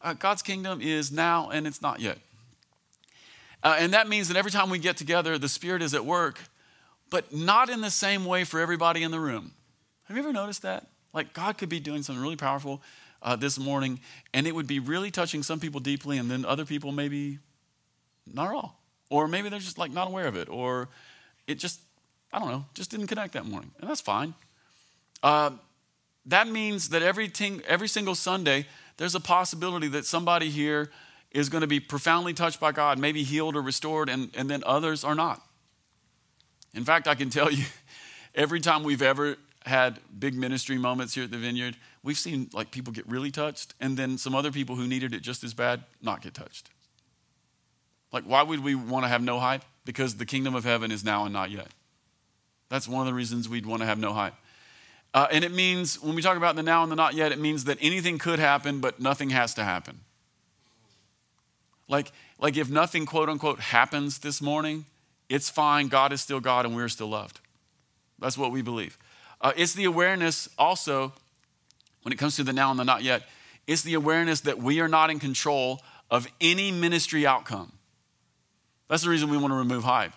uh, 0.00 0.14
God's 0.14 0.42
kingdom 0.42 0.80
is 0.80 1.10
now 1.10 1.50
and 1.50 1.66
it's 1.66 1.82
not 1.82 2.00
yet. 2.00 2.18
Uh, 3.62 3.76
and 3.78 3.92
that 3.92 4.08
means 4.08 4.28
that 4.28 4.36
every 4.36 4.52
time 4.52 4.70
we 4.70 4.78
get 4.78 4.96
together, 4.96 5.36
the 5.36 5.48
Spirit 5.48 5.82
is 5.82 5.92
at 5.92 6.04
work, 6.04 6.38
but 7.10 7.34
not 7.34 7.70
in 7.70 7.80
the 7.80 7.90
same 7.90 8.24
way 8.24 8.44
for 8.44 8.60
everybody 8.60 9.02
in 9.02 9.10
the 9.10 9.20
room. 9.20 9.52
Have 10.04 10.16
you 10.16 10.22
ever 10.22 10.32
noticed 10.32 10.62
that? 10.62 10.86
Like 11.12 11.32
God 11.32 11.58
could 11.58 11.68
be 11.68 11.80
doing 11.80 12.02
something 12.02 12.22
really 12.22 12.36
powerful 12.36 12.82
uh, 13.22 13.36
this 13.36 13.58
morning, 13.58 14.00
and 14.32 14.46
it 14.46 14.54
would 14.54 14.66
be 14.66 14.78
really 14.78 15.10
touching 15.10 15.42
some 15.42 15.60
people 15.60 15.80
deeply, 15.80 16.18
and 16.18 16.30
then 16.30 16.44
other 16.44 16.64
people 16.64 16.92
maybe 16.92 17.38
not 18.26 18.48
at 18.48 18.54
all. 18.54 18.80
Or 19.10 19.26
maybe 19.26 19.48
they're 19.48 19.58
just 19.58 19.78
like 19.78 19.90
not 19.90 20.08
aware 20.08 20.26
of 20.26 20.36
it, 20.36 20.48
or 20.48 20.88
it 21.46 21.58
just, 21.58 21.80
I 22.32 22.38
don't 22.38 22.48
know, 22.48 22.66
just 22.74 22.90
didn't 22.90 23.06
connect 23.06 23.32
that 23.32 23.46
morning. 23.46 23.70
And 23.80 23.88
that's 23.88 24.00
fine. 24.00 24.34
Uh, 25.22 25.50
that 26.26 26.46
means 26.46 26.90
that 26.90 27.02
every, 27.02 27.28
ting- 27.28 27.62
every 27.66 27.88
single 27.88 28.14
Sunday, 28.14 28.66
there's 28.98 29.14
a 29.14 29.20
possibility 29.20 29.88
that 29.88 30.04
somebody 30.04 30.50
here 30.50 30.90
is 31.30 31.48
going 31.48 31.62
to 31.62 31.66
be 31.66 31.80
profoundly 31.80 32.34
touched 32.34 32.60
by 32.60 32.70
God, 32.70 32.98
maybe 32.98 33.22
healed 33.22 33.56
or 33.56 33.62
restored, 33.62 34.08
and, 34.08 34.30
and 34.36 34.48
then 34.50 34.62
others 34.66 35.04
are 35.04 35.14
not. 35.14 35.42
In 36.74 36.84
fact, 36.84 37.08
I 37.08 37.14
can 37.14 37.30
tell 37.30 37.50
you, 37.50 37.64
every 38.34 38.60
time 38.60 38.82
we've 38.82 39.02
ever 39.02 39.36
had 39.64 39.98
big 40.18 40.34
ministry 40.34 40.78
moments 40.78 41.14
here 41.14 41.24
at 41.24 41.30
the 41.30 41.38
vineyard, 41.38 41.76
we've 42.02 42.18
seen 42.18 42.48
like 42.52 42.70
people 42.70 42.92
get 42.92 43.06
really 43.08 43.30
touched, 43.30 43.74
and 43.80 43.96
then 43.96 44.18
some 44.18 44.34
other 44.34 44.50
people 44.50 44.76
who 44.76 44.86
needed 44.86 45.12
it 45.14 45.20
just 45.20 45.44
as 45.44 45.54
bad 45.54 45.84
not 46.02 46.22
get 46.22 46.34
touched. 46.34 46.70
Like, 48.12 48.24
why 48.24 48.42
would 48.42 48.64
we 48.64 48.74
want 48.74 49.04
to 49.04 49.08
have 49.08 49.22
no 49.22 49.38
hype? 49.38 49.64
Because 49.84 50.16
the 50.16 50.26
kingdom 50.26 50.54
of 50.54 50.64
heaven 50.64 50.90
is 50.90 51.04
now 51.04 51.24
and 51.24 51.32
not 51.32 51.50
yet. 51.50 51.68
That's 52.68 52.88
one 52.88 53.00
of 53.00 53.06
the 53.06 53.14
reasons 53.14 53.48
we'd 53.48 53.66
want 53.66 53.82
to 53.82 53.86
have 53.86 53.98
no 53.98 54.12
hype. 54.12 54.34
Uh, 55.14 55.26
and 55.32 55.42
it 55.44 55.52
means, 55.52 56.00
when 56.02 56.14
we 56.14 56.22
talk 56.22 56.36
about 56.36 56.54
the 56.54 56.62
now 56.62 56.82
and 56.82 56.92
the 56.92 56.96
not 56.96 57.14
yet, 57.14 57.32
it 57.32 57.38
means 57.38 57.64
that 57.64 57.78
anything 57.80 58.18
could 58.18 58.38
happen, 58.38 58.80
but 58.80 59.00
nothing 59.00 59.30
has 59.30 59.54
to 59.54 59.64
happen. 59.64 60.00
Like, 61.88 62.12
like 62.38 62.56
if 62.56 62.68
nothing, 62.70 63.06
quote 63.06 63.28
unquote, 63.28 63.60
happens 63.60 64.18
this 64.18 64.42
morning, 64.42 64.84
it's 65.28 65.50
fine. 65.50 65.88
God 65.88 66.12
is 66.12 66.20
still 66.20 66.40
God 66.40 66.64
and 66.66 66.74
we're 66.74 66.88
still 66.88 67.08
loved. 67.08 67.40
That's 68.18 68.38
what 68.38 68.50
we 68.50 68.62
believe. 68.62 68.98
Uh, 69.40 69.52
it's 69.56 69.74
the 69.74 69.84
awareness 69.84 70.48
also, 70.58 71.12
when 72.02 72.12
it 72.12 72.16
comes 72.16 72.36
to 72.36 72.44
the 72.44 72.52
now 72.52 72.70
and 72.70 72.80
the 72.80 72.84
not 72.84 73.02
yet, 73.02 73.22
it's 73.66 73.82
the 73.82 73.94
awareness 73.94 74.40
that 74.42 74.58
we 74.58 74.80
are 74.80 74.88
not 74.88 75.10
in 75.10 75.18
control 75.18 75.80
of 76.10 76.26
any 76.40 76.72
ministry 76.72 77.26
outcome. 77.26 77.72
That's 78.88 79.02
the 79.02 79.10
reason 79.10 79.30
we 79.30 79.36
want 79.36 79.52
to 79.52 79.58
remove 79.58 79.84
hype. 79.84 80.12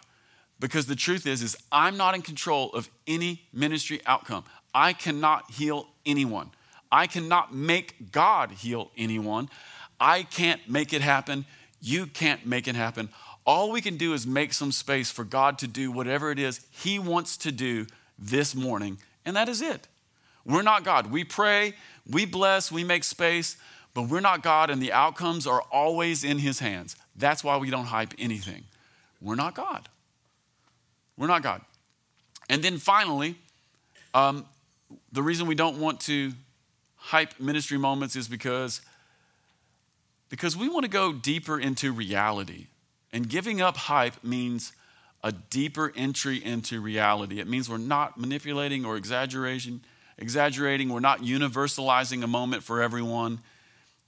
Because 0.59 0.85
the 0.85 0.95
truth 0.95 1.27
is, 1.27 1.41
is 1.41 1.57
I'm 1.71 1.97
not 1.97 2.15
in 2.15 2.21
control 2.21 2.69
of 2.71 2.89
any 3.07 3.43
ministry 3.51 3.99
outcome. 4.05 4.45
I 4.73 4.93
cannot 4.93 5.51
heal 5.51 5.87
anyone. 6.05 6.51
I 6.91 7.07
cannot 7.07 7.53
make 7.53 8.11
God 8.11 8.51
heal 8.51 8.91
anyone. 8.97 9.49
I 9.99 10.23
can't 10.23 10.61
make 10.69 10.93
it 10.93 11.01
happen. 11.01 11.45
You 11.81 12.05
can't 12.05 12.45
make 12.45 12.67
it 12.67 12.75
happen. 12.75 13.09
All 13.45 13.71
we 13.71 13.81
can 13.81 13.97
do 13.97 14.13
is 14.13 14.27
make 14.27 14.53
some 14.53 14.71
space 14.71 15.09
for 15.09 15.23
God 15.23 15.57
to 15.59 15.67
do 15.67 15.91
whatever 15.91 16.31
it 16.31 16.39
is 16.39 16.61
He 16.69 16.99
wants 16.99 17.37
to 17.37 17.51
do 17.51 17.87
this 18.19 18.53
morning, 18.55 18.97
and 19.25 19.35
that 19.35 19.49
is 19.49 19.61
it. 19.61 19.87
We're 20.45 20.61
not 20.61 20.83
God. 20.83 21.11
We 21.11 21.23
pray, 21.23 21.73
we 22.09 22.25
bless, 22.25 22.71
we 22.71 22.83
make 22.83 23.03
space, 23.03 23.57
but 23.93 24.03
we're 24.03 24.21
not 24.21 24.41
God, 24.43 24.69
and 24.69 24.81
the 24.81 24.91
outcomes 24.91 25.45
are 25.45 25.61
always 25.71 26.23
in 26.23 26.39
His 26.39 26.59
hands. 26.59 26.95
That's 27.15 27.43
why 27.43 27.57
we 27.57 27.69
don't 27.69 27.85
hype 27.85 28.13
anything. 28.17 28.63
We're 29.21 29.35
not 29.35 29.55
God. 29.55 29.89
We're 31.17 31.27
not 31.27 31.43
God. 31.43 31.61
And 32.49 32.63
then 32.63 32.77
finally, 32.77 33.35
um, 34.13 34.45
the 35.11 35.21
reason 35.21 35.47
we 35.47 35.55
don't 35.55 35.79
want 35.79 35.99
to 36.01 36.33
hype 36.95 37.39
ministry 37.39 37.77
moments 37.77 38.15
is 38.15 38.27
because 38.27 38.81
because 40.29 40.55
we 40.55 40.69
want 40.69 40.83
to 40.85 40.89
go 40.89 41.11
deeper 41.11 41.59
into 41.59 41.91
reality. 41.91 42.67
And 43.13 43.27
giving 43.27 43.61
up 43.61 43.77
hype 43.77 44.23
means 44.23 44.71
a 45.23 45.31
deeper 45.31 45.91
entry 45.95 46.43
into 46.43 46.81
reality. 46.81 47.39
It 47.39 47.47
means 47.47 47.69
we're 47.69 47.77
not 47.77 48.17
manipulating 48.17 48.85
or 48.85 48.97
exaggerating, 48.97 49.81
exaggerating. 50.17 50.89
We're 50.89 50.99
not 50.99 51.21
universalizing 51.21 52.23
a 52.23 52.27
moment 52.27 52.63
for 52.63 52.81
everyone, 52.81 53.41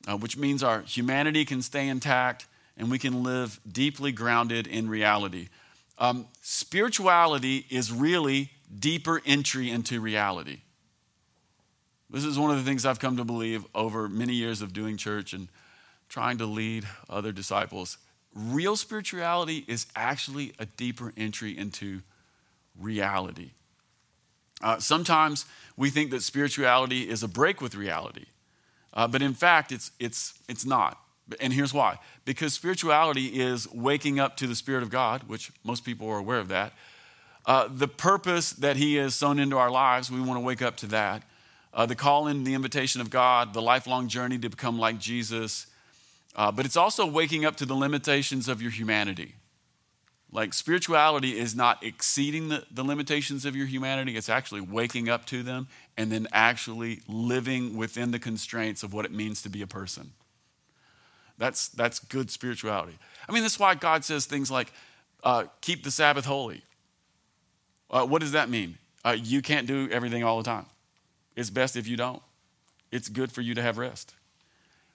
uh, 0.07 0.17
which 0.17 0.37
means 0.37 0.63
our 0.63 0.81
humanity 0.81 1.45
can 1.45 1.61
stay 1.61 1.87
intact 1.87 2.47
and 2.77 2.89
we 2.89 2.97
can 2.97 3.23
live 3.23 3.59
deeply 3.69 4.11
grounded 4.11 4.65
in 4.65 4.89
reality. 4.89 5.49
Um, 5.99 6.27
spirituality 6.41 7.65
is 7.69 7.91
really 7.91 8.51
deeper 8.79 9.21
entry 9.25 9.69
into 9.69 10.01
reality. 10.01 10.61
This 12.09 12.25
is 12.25 12.37
one 12.37 12.51
of 12.51 12.57
the 12.57 12.63
things 12.63 12.85
I've 12.85 12.99
come 12.99 13.17
to 13.17 13.23
believe 13.23 13.65
over 13.75 14.07
many 14.09 14.33
years 14.33 14.61
of 14.61 14.73
doing 14.73 14.97
church 14.97 15.33
and 15.33 15.49
trying 16.09 16.37
to 16.39 16.45
lead 16.45 16.85
other 17.09 17.31
disciples. 17.31 17.97
Real 18.35 18.75
spirituality 18.75 19.63
is 19.67 19.85
actually 19.95 20.53
a 20.59 20.65
deeper 20.65 21.13
entry 21.15 21.57
into 21.57 22.01
reality. 22.79 23.51
Uh, 24.61 24.79
sometimes 24.79 25.45
we 25.75 25.89
think 25.89 26.11
that 26.11 26.23
spirituality 26.23 27.09
is 27.09 27.21
a 27.21 27.27
break 27.27 27.61
with 27.61 27.75
reality, 27.75 28.25
uh, 28.93 29.07
but 29.07 29.21
in 29.21 29.33
fact, 29.33 29.71
it's, 29.71 29.91
it's, 29.99 30.33
it's 30.47 30.65
not. 30.65 30.99
And 31.39 31.53
here's 31.53 31.73
why 31.73 31.99
because 32.25 32.53
spirituality 32.53 33.39
is 33.39 33.71
waking 33.71 34.19
up 34.19 34.35
to 34.37 34.47
the 34.47 34.55
Spirit 34.55 34.83
of 34.83 34.89
God, 34.89 35.23
which 35.23 35.51
most 35.63 35.85
people 35.85 36.09
are 36.09 36.17
aware 36.17 36.39
of 36.39 36.49
that. 36.49 36.73
Uh, 37.45 37.67
the 37.69 37.87
purpose 37.87 38.51
that 38.51 38.75
He 38.75 38.95
has 38.95 39.15
sown 39.15 39.39
into 39.39 39.57
our 39.57 39.71
lives, 39.71 40.11
we 40.11 40.19
want 40.19 40.35
to 40.35 40.45
wake 40.45 40.61
up 40.61 40.75
to 40.77 40.87
that 40.87 41.23
uh, 41.73 41.85
the 41.85 41.95
call 41.95 42.27
in, 42.27 42.43
the 42.43 42.53
invitation 42.53 43.01
of 43.01 43.09
God, 43.09 43.53
the 43.53 43.61
lifelong 43.61 44.07
journey 44.07 44.37
to 44.37 44.49
become 44.49 44.77
like 44.77 44.99
Jesus. 44.99 45.67
Uh, 46.35 46.51
but 46.51 46.65
it's 46.65 46.77
also 46.77 47.05
waking 47.05 47.45
up 47.45 47.55
to 47.57 47.65
the 47.65 47.75
limitations 47.75 48.47
of 48.47 48.61
your 48.61 48.71
humanity. 48.71 49.35
Like 50.31 50.53
spirituality 50.53 51.37
is 51.37 51.55
not 51.55 51.83
exceeding 51.83 52.49
the, 52.49 52.63
the 52.71 52.83
limitations 52.83 53.45
of 53.45 53.55
your 53.55 53.67
humanity, 53.67 54.17
it's 54.17 54.29
actually 54.29 54.61
waking 54.61 55.07
up 55.07 55.25
to 55.27 55.43
them 55.43 55.67
and 55.95 56.11
then 56.11 56.27
actually 56.33 57.01
living 57.07 57.77
within 57.77 58.09
the 58.09 58.17
constraints 58.17 58.81
of 58.81 58.93
what 58.93 59.05
it 59.05 59.11
means 59.11 59.43
to 59.43 59.49
be 59.49 59.61
a 59.61 59.67
person. 59.67 60.11
That's, 61.37 61.67
that's 61.69 61.99
good 61.99 62.31
spirituality. 62.31 62.97
I 63.29 63.31
mean, 63.31 63.43
that's 63.43 63.59
why 63.59 63.75
God 63.75 64.03
says 64.03 64.25
things 64.25 64.49
like, 64.49 64.71
uh, 65.23 65.45
keep 65.61 65.83
the 65.83 65.91
Sabbath 65.91 66.25
holy. 66.25 66.63
Uh, 67.91 68.05
what 68.05 68.21
does 68.21 68.31
that 68.31 68.49
mean? 68.49 68.77
Uh, 69.05 69.15
you 69.17 69.41
can't 69.41 69.67
do 69.67 69.87
everything 69.91 70.23
all 70.23 70.37
the 70.37 70.43
time. 70.43 70.65
It's 71.35 71.51
best 71.51 71.75
if 71.75 71.87
you 71.87 71.95
don't. 71.95 72.21
It's 72.91 73.07
good 73.07 73.31
for 73.31 73.41
you 73.41 73.53
to 73.53 73.61
have 73.61 73.77
rest. 73.77 74.13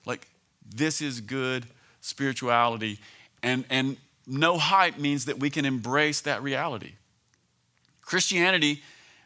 Like, 0.05 0.27
this 0.73 1.01
is 1.01 1.21
good 1.21 1.65
spirituality. 2.01 2.99
And, 3.43 3.65
and 3.69 3.97
no 4.27 4.57
hype 4.57 4.97
means 4.97 5.25
that 5.25 5.39
we 5.39 5.49
can 5.49 5.65
embrace 5.65 6.21
that 6.21 6.43
reality. 6.43 6.93
Christianity 8.01 8.81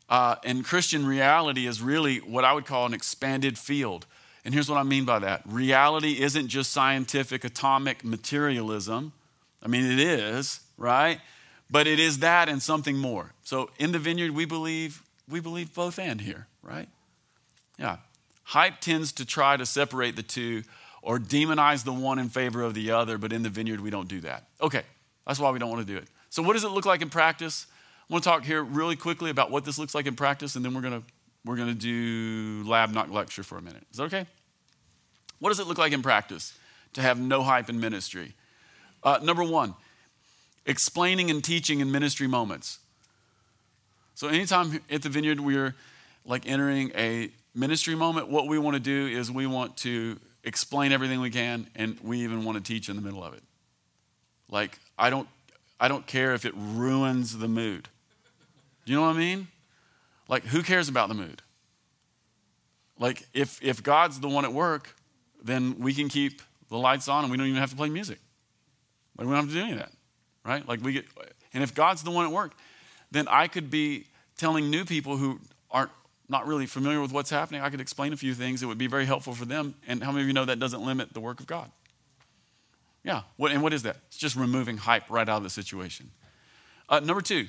uh, 0.10 0.36
and 0.44 0.66
Christian 0.66 1.06
reality 1.06 1.68
is 1.68 1.82
really 1.82 2.18
what 2.18 2.46
I 2.46 2.54
would 2.54 2.66
call 2.66 2.86
an 2.86 2.94
expanded 2.94 3.58
field. 3.58 4.06
And 4.46 4.54
here's 4.54 4.70
what 4.70 4.78
I 4.78 4.84
mean 4.84 5.06
by 5.06 5.20
that 5.20 5.42
reality 5.46 6.22
isn't 6.22 6.50
just 6.50 6.72
scientific 6.72 7.44
atomic 7.44 8.04
materialism. 8.04 9.14
I 9.62 9.68
mean, 9.68 9.86
it 9.86 10.00
is, 10.00 10.60
right? 10.78 11.20
But 11.70 11.88
it 11.88 11.98
is 11.98 12.20
that 12.20 12.50
and 12.50 12.62
something 12.62 12.98
more. 12.98 13.34
So 13.44 13.70
in 13.80 13.94
the 13.94 14.00
vineyard, 14.00 14.32
we 14.32 14.46
believe 14.46 15.02
we 15.30 15.40
believe 15.40 15.74
both 15.74 15.98
and 15.98 16.20
here, 16.20 16.48
right? 16.62 16.90
Yeah. 17.80 17.98
Hype 18.44 18.82
tends 18.82 19.14
to 19.14 19.26
try 19.26 19.56
to 19.56 19.66
separate 19.66 20.18
the 20.18 20.24
two 20.24 20.64
or 21.04 21.20
demonize 21.20 21.84
the 21.84 21.94
one 21.94 22.18
in 22.18 22.30
favor 22.30 22.64
of 22.64 22.74
the 22.74 22.92
other, 22.92 23.18
but 23.18 23.34
in 23.34 23.44
the 23.44 23.50
vineyard, 23.50 23.82
we 23.82 23.90
don't 23.90 24.08
do 24.08 24.22
that. 24.22 24.48
Okay, 24.62 24.84
that's 25.28 25.40
why 25.40 25.52
we 25.52 25.60
don't 25.60 25.70
want 25.70 25.86
to 25.86 25.94
do 25.94 25.98
it. 25.98 26.08
So, 26.30 26.42
what 26.42 26.54
does 26.54 26.64
it 26.64 26.70
look 26.70 26.86
like 26.86 27.02
in 27.02 27.10
practice? 27.10 27.68
I 28.10 28.14
want 28.14 28.24
to 28.24 28.30
talk 28.30 28.44
here 28.44 28.64
really 28.64 28.96
quickly 28.96 29.30
about 29.30 29.52
what 29.52 29.66
this 29.66 29.78
looks 29.78 29.94
like 29.94 30.08
in 30.08 30.16
practice, 30.16 30.56
and 30.56 30.66
then 30.66 30.74
we're 30.74 30.82
going 30.82 31.02
to 31.02 31.08
we're 31.46 31.58
going 31.58 31.68
to 31.68 31.74
do 31.76 32.68
lab 32.68 32.92
not 32.92 33.12
lecture 33.12 33.44
for 33.44 33.58
a 33.58 33.62
minute. 33.62 33.84
Is 33.92 33.98
that 33.98 34.06
okay? 34.06 34.26
What 35.40 35.50
does 35.50 35.60
it 35.60 35.68
look 35.68 35.78
like 35.78 35.92
in 35.92 36.02
practice 36.02 36.54
to 36.94 37.02
have 37.02 37.20
no 37.20 37.44
hype 37.44 37.70
in 37.70 37.82
ministry? 37.82 38.34
Uh, 39.04 39.20
number 39.22 39.44
one, 39.44 39.76
explaining 40.66 41.30
and 41.30 41.44
teaching 41.44 41.82
in 41.82 41.92
ministry 41.92 42.28
moments. 42.28 42.80
So, 44.16 44.30
anytime 44.30 44.80
at 44.90 45.02
the 45.02 45.10
vineyard 45.10 45.42
we're 45.42 45.76
like 46.26 46.48
entering 46.48 46.92
a 46.96 47.30
ministry 47.54 47.96
moment, 47.96 48.30
what 48.30 48.48
we 48.48 48.58
want 48.58 48.76
to 48.76 48.80
do 48.80 49.08
is 49.08 49.30
we 49.30 49.46
want 49.46 49.76
to 49.78 50.18
explain 50.44 50.92
everything 50.92 51.22
we 51.22 51.30
can, 51.30 51.68
and 51.76 51.98
we 52.04 52.20
even 52.20 52.44
want 52.44 52.58
to 52.58 52.64
teach 52.64 52.90
in 52.90 52.96
the 52.96 53.02
middle 53.02 53.24
of 53.24 53.34
it. 53.34 53.44
Like, 54.50 54.78
I 54.98 55.10
don't, 55.10 55.28
I 55.80 55.88
don't 55.88 56.06
care 56.06 56.34
if 56.34 56.46
it 56.46 56.54
ruins 56.56 57.38
the 57.38 57.48
mood. 57.48 57.88
Do 58.86 58.92
you 58.92 58.98
know 58.98 59.06
what 59.06 59.16
I 59.16 59.20
mean? 59.20 59.48
Like, 60.28 60.44
who 60.44 60.62
cares 60.62 60.90
about 60.90 61.10
the 61.10 61.16
mood? 61.16 61.42
Like, 63.00 63.26
if, 63.34 63.64
if 63.64 63.82
God's 63.82 64.20
the 64.20 64.30
one 64.30 64.46
at 64.46 64.54
work, 64.54 64.96
then 65.44 65.80
we 65.80 65.94
can 65.94 66.10
keep 66.10 66.42
the 66.70 66.78
lights 66.78 67.08
on 67.08 67.24
and 67.24 67.32
we 67.32 67.38
don't 67.38 67.48
even 67.48 67.60
have 67.60 67.70
to 67.70 67.76
play 67.76 67.90
music. 67.90 68.20
Like, 69.18 69.28
we 69.28 69.34
don't 69.34 69.46
have 69.46 69.54
to 69.54 69.56
do 69.56 69.62
any 69.62 69.74
of 69.74 69.80
that, 69.80 69.92
right? 70.46 70.68
Like, 70.68 70.82
we 70.82 70.94
get, 70.94 71.06
and 71.54 71.64
if 71.64 71.74
God's 71.74 72.04
the 72.04 72.12
one 72.12 72.26
at 72.26 72.32
work, 72.32 72.54
then 73.12 73.28
I 73.28 73.48
could 73.48 73.70
be 73.70 74.08
telling 74.38 74.70
new 74.70 74.86
people 74.86 75.18
who 75.18 75.40
aren't 75.70 75.92
not 76.34 76.48
really 76.48 76.66
familiar 76.66 77.00
with 77.00 77.14
what's 77.14 77.30
happening, 77.30 77.62
I 77.62 77.70
could 77.70 77.80
explain 77.80 78.12
a 78.12 78.18
few 78.18 78.34
things 78.34 78.60
that 78.60 78.68
would 78.68 78.78
be 78.78 78.88
very 78.88 79.06
helpful 79.06 79.34
for 79.34 79.46
them. 79.46 79.76
And 79.88 80.04
how 80.04 80.12
many 80.12 80.24
of 80.24 80.28
you 80.28 80.34
know 80.34 80.46
that 80.46 80.60
doesn't 80.60 80.82
limit 80.82 81.14
the 81.14 81.22
work 81.22 81.40
of 81.40 81.48
God? 81.48 81.72
Yeah. 83.04 83.22
What, 83.38 83.52
and 83.52 83.62
what 83.62 83.72
is 83.72 83.84
that? 83.84 83.98
It's 84.08 84.18
just 84.18 84.36
removing 84.36 84.78
hype 84.78 85.10
right 85.10 85.30
out 85.30 85.38
of 85.38 85.44
the 85.44 85.50
situation. 85.50 86.10
Uh, 86.90 87.00
number 87.00 87.22
two, 87.22 87.48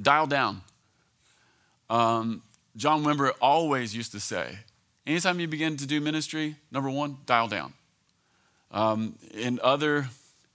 dial 0.00 0.26
down. 0.26 0.62
Um, 1.90 2.42
John 2.76 3.02
Wimber 3.02 3.32
always 3.42 3.94
used 3.94 4.12
to 4.12 4.20
say, 4.20 4.58
anytime 5.06 5.40
you 5.40 5.48
begin 5.48 5.76
to 5.78 5.86
do 5.86 6.00
ministry, 6.00 6.56
number 6.70 6.88
one, 6.88 7.18
dial 7.26 7.48
down. 7.48 7.72
Um, 8.70 9.16
in 9.34 9.58
other 9.62 10.08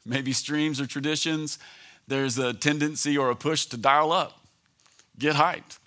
maybe 0.05 0.31
streams 0.31 0.79
or 0.79 0.87
traditions, 0.87 1.59
there's 2.07 2.37
a 2.37 2.53
tendency 2.53 3.17
or 3.17 3.29
a 3.29 3.35
push 3.35 3.65
to 3.65 3.77
dial 3.77 4.13
up, 4.13 4.39
get 5.19 5.35
hyped. 5.35 5.79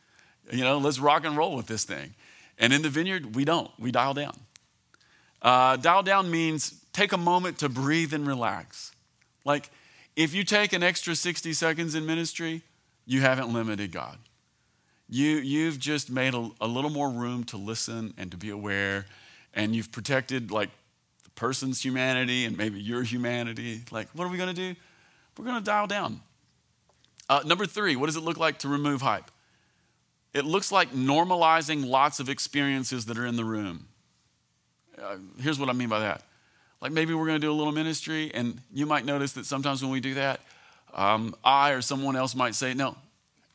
You 0.51 0.65
know, 0.65 0.79
let's 0.79 0.99
rock 0.99 1.25
and 1.25 1.37
roll 1.37 1.57
with 1.57 1.67
this 1.67 1.85
thing. 1.85 2.15
And 2.59 2.73
in 2.73 2.83
the 2.83 2.89
vineyard, 2.89 3.35
we 3.35 3.45
don't. 3.45 3.71
We 3.79 3.91
dial 3.91 4.15
down. 4.15 4.39
Uh, 5.41 5.77
dial 5.77 6.03
down 6.03 6.31
means 6.31 6.81
take 6.93 7.13
a 7.13 7.19
moment 7.19 7.59
to 7.59 7.69
breathe 7.69 8.13
and 8.13 8.27
relax. 8.27 8.93
Like, 9.45 9.71
if 10.17 10.35
you 10.35 10.43
take 10.43 10.73
an 10.73 10.83
extra 10.83 11.15
60 11.15 11.53
seconds 11.53 11.95
in 11.95 12.05
ministry, 12.05 12.63
you 13.07 13.21
haven't 13.21 13.53
limited 13.53 13.93
God. 13.93 14.19
You, 15.09 15.37
you've 15.37 15.79
just 15.79 16.11
made 16.11 16.35
a, 16.35 16.51
a 16.61 16.67
little 16.67 16.91
more 16.91 17.09
room 17.09 17.45
to 17.45 17.57
listen 17.57 18.15
and 18.19 18.31
to 18.33 18.37
be 18.37 18.51
aware, 18.51 19.07
and 19.55 19.75
you've 19.75 19.93
protected, 19.93 20.51
like, 20.51 20.71
the 21.25 21.31
person's 21.31 21.83
humanity 21.83 22.45
and 22.45 22.59
maybe 22.59 22.81
your 22.81 23.03
humanity. 23.05 23.83
Like, 23.91 24.09
what 24.13 24.25
are 24.25 24.31
we 24.31 24.37
going 24.37 24.55
to 24.55 24.75
do? 24.75 24.79
We're 25.39 25.45
going 25.45 25.59
to 25.59 25.65
dial 25.65 25.87
down. 25.87 26.21
Uh, 27.29 27.43
number 27.45 27.65
three, 27.65 27.95
what 27.95 28.07
does 28.07 28.17
it 28.17 28.23
look 28.23 28.39
like 28.39 28.59
to 28.61 28.69
remove 28.69 29.03
hype? 29.03 29.31
It 30.35 30.45
looks 30.45 30.71
like 30.71 30.93
normalizing 30.93 31.87
lots 31.87 32.21
of 32.21 32.29
experiences 32.29 33.07
that 33.07 33.19
are 33.19 33.27
in 33.27 33.37
the 33.37 33.45
room. 33.45 33.89
Uh, 35.01 35.17
here's 35.41 35.59
what 35.59 35.69
I 35.69 35.73
mean 35.73 35.89
by 35.89 36.01
that. 36.01 36.23
Like 36.81 36.93
maybe 36.93 37.15
we're 37.15 37.27
going 37.27 37.41
to 37.41 37.47
do 37.47 37.51
a 37.51 37.55
little 37.55 37.73
ministry, 37.73 38.31
and 38.35 38.61
you 38.73 38.87
might 38.87 39.05
notice 39.05 39.33
that 39.33 39.47
sometimes 39.47 39.83
when 39.83 39.91
we 39.91 40.01
do 40.01 40.15
that, 40.15 40.41
um, 40.95 41.35
I 41.45 41.71
or 41.71 41.83
someone 41.83 42.17
else 42.17 42.35
might 42.35 42.55
say, 42.55 42.75
No, 42.75 42.97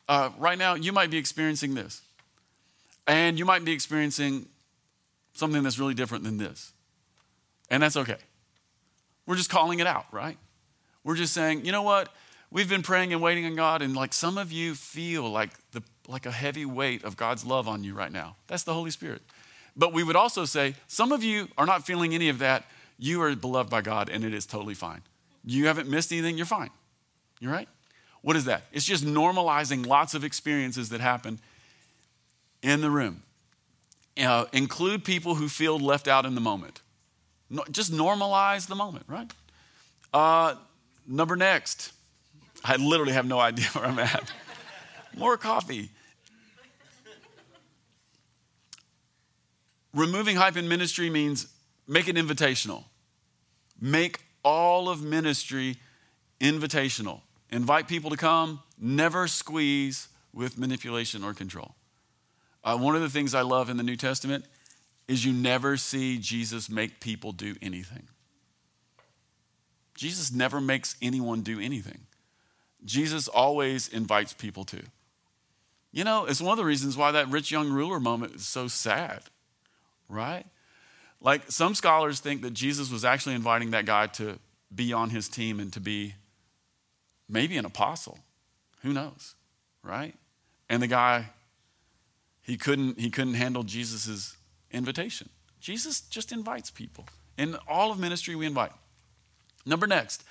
uh, 0.08 0.30
right 0.38 0.58
now 0.58 0.74
you 0.74 0.92
might 0.92 1.10
be 1.10 1.18
experiencing 1.18 1.74
this. 1.74 2.02
And 3.06 3.38
you 3.38 3.44
might 3.44 3.64
be 3.64 3.72
experiencing 3.72 4.46
something 5.34 5.62
that's 5.62 5.78
really 5.78 5.94
different 5.94 6.24
than 6.24 6.38
this. 6.38 6.72
And 7.70 7.82
that's 7.82 7.96
okay. 7.96 8.16
We're 9.26 9.36
just 9.36 9.50
calling 9.50 9.80
it 9.80 9.86
out, 9.86 10.06
right? 10.12 10.38
We're 11.02 11.16
just 11.16 11.34
saying, 11.34 11.64
you 11.64 11.72
know 11.72 11.82
what? 11.82 12.08
We've 12.50 12.68
been 12.68 12.82
praying 12.82 13.12
and 13.12 13.20
waiting 13.20 13.44
on 13.46 13.56
God, 13.56 13.82
and 13.82 13.94
like 13.94 14.12
some 14.12 14.38
of 14.38 14.52
you 14.52 14.74
feel 14.74 15.28
like 15.28 15.50
the 15.72 15.82
like 16.08 16.26
a 16.26 16.30
heavy 16.30 16.66
weight 16.66 17.04
of 17.04 17.16
God's 17.16 17.44
love 17.44 17.68
on 17.68 17.84
you 17.84 17.94
right 17.94 18.12
now. 18.12 18.36
That's 18.46 18.62
the 18.62 18.74
Holy 18.74 18.90
Spirit. 18.90 19.22
But 19.76 19.92
we 19.92 20.02
would 20.02 20.16
also 20.16 20.44
say, 20.44 20.74
some 20.86 21.12
of 21.12 21.24
you 21.24 21.48
are 21.58 21.66
not 21.66 21.86
feeling 21.86 22.14
any 22.14 22.28
of 22.28 22.38
that. 22.38 22.64
You 22.98 23.22
are 23.22 23.34
beloved 23.34 23.70
by 23.70 23.80
God, 23.80 24.08
and 24.08 24.24
it 24.24 24.32
is 24.32 24.46
totally 24.46 24.74
fine. 24.74 25.02
You 25.44 25.66
haven't 25.66 25.88
missed 25.88 26.12
anything, 26.12 26.36
you're 26.36 26.46
fine. 26.46 26.70
You're 27.40 27.52
right? 27.52 27.68
What 28.22 28.36
is 28.36 28.44
that? 28.46 28.64
It's 28.72 28.84
just 28.84 29.04
normalizing 29.04 29.86
lots 29.86 30.14
of 30.14 30.24
experiences 30.24 30.90
that 30.90 31.00
happen 31.00 31.40
in 32.62 32.80
the 32.80 32.90
room. 32.90 33.22
Uh, 34.18 34.46
include 34.52 35.04
people 35.04 35.34
who 35.34 35.48
feel 35.48 35.78
left 35.78 36.06
out 36.06 36.24
in 36.24 36.34
the 36.34 36.40
moment. 36.40 36.80
No, 37.50 37.64
just 37.70 37.92
normalize 37.92 38.68
the 38.68 38.76
moment, 38.76 39.04
right? 39.08 39.30
Uh, 40.12 40.54
number 41.06 41.36
next. 41.36 41.92
I 42.64 42.76
literally 42.76 43.12
have 43.12 43.26
no 43.26 43.38
idea 43.50 43.66
where 43.66 43.84
I'm 43.84 43.98
at. 43.98 44.32
More 45.16 45.36
coffee. 45.36 45.90
Removing 49.92 50.36
hype 50.36 50.56
in 50.56 50.68
ministry 50.68 51.08
means 51.08 51.46
make 51.86 52.08
it 52.08 52.16
invitational. 52.16 52.84
Make 53.80 54.20
all 54.42 54.88
of 54.88 55.02
ministry 55.02 55.76
invitational. 56.40 57.20
Invite 57.50 57.86
people 57.86 58.10
to 58.10 58.16
come, 58.16 58.60
never 58.78 59.28
squeeze 59.28 60.08
with 60.32 60.58
manipulation 60.58 61.22
or 61.22 61.32
control. 61.32 61.74
Uh, 62.64 62.76
one 62.76 62.96
of 62.96 63.02
the 63.02 63.08
things 63.08 63.34
I 63.34 63.42
love 63.42 63.70
in 63.70 63.76
the 63.76 63.82
New 63.82 63.96
Testament 63.96 64.44
is 65.06 65.24
you 65.24 65.32
never 65.32 65.76
see 65.76 66.18
Jesus 66.18 66.68
make 66.68 66.98
people 66.98 67.32
do 67.32 67.54
anything. 67.62 68.08
Jesus 69.94 70.32
never 70.32 70.60
makes 70.60 70.96
anyone 71.00 71.42
do 71.42 71.60
anything. 71.60 72.00
Jesus 72.84 73.28
always 73.28 73.88
invites 73.88 74.32
people 74.32 74.64
to. 74.64 74.82
You 75.94 76.02
know, 76.02 76.24
it's 76.24 76.40
one 76.40 76.50
of 76.50 76.58
the 76.58 76.64
reasons 76.64 76.96
why 76.96 77.12
that 77.12 77.28
rich 77.28 77.52
young 77.52 77.70
ruler 77.70 78.00
moment 78.00 78.34
is 78.34 78.44
so 78.44 78.66
sad, 78.66 79.20
right? 80.08 80.44
Like 81.20 81.52
some 81.52 81.76
scholars 81.76 82.18
think 82.18 82.42
that 82.42 82.52
Jesus 82.52 82.90
was 82.90 83.04
actually 83.04 83.36
inviting 83.36 83.70
that 83.70 83.86
guy 83.86 84.08
to 84.08 84.40
be 84.74 84.92
on 84.92 85.10
his 85.10 85.28
team 85.28 85.60
and 85.60 85.72
to 85.72 85.78
be 85.78 86.16
maybe 87.28 87.56
an 87.56 87.64
apostle. 87.64 88.18
Who 88.82 88.92
knows, 88.92 89.36
right? 89.84 90.16
And 90.68 90.82
the 90.82 90.88
guy, 90.88 91.26
he 92.42 92.56
couldn't, 92.56 92.98
he 92.98 93.08
couldn't 93.08 93.34
handle 93.34 93.62
Jesus' 93.62 94.36
invitation. 94.72 95.28
Jesus 95.60 96.00
just 96.00 96.32
invites 96.32 96.72
people. 96.72 97.06
In 97.38 97.56
all 97.68 97.92
of 97.92 98.00
ministry, 98.00 98.34
we 98.34 98.46
invite. 98.46 98.72
Number 99.64 99.86
next, 99.86 100.24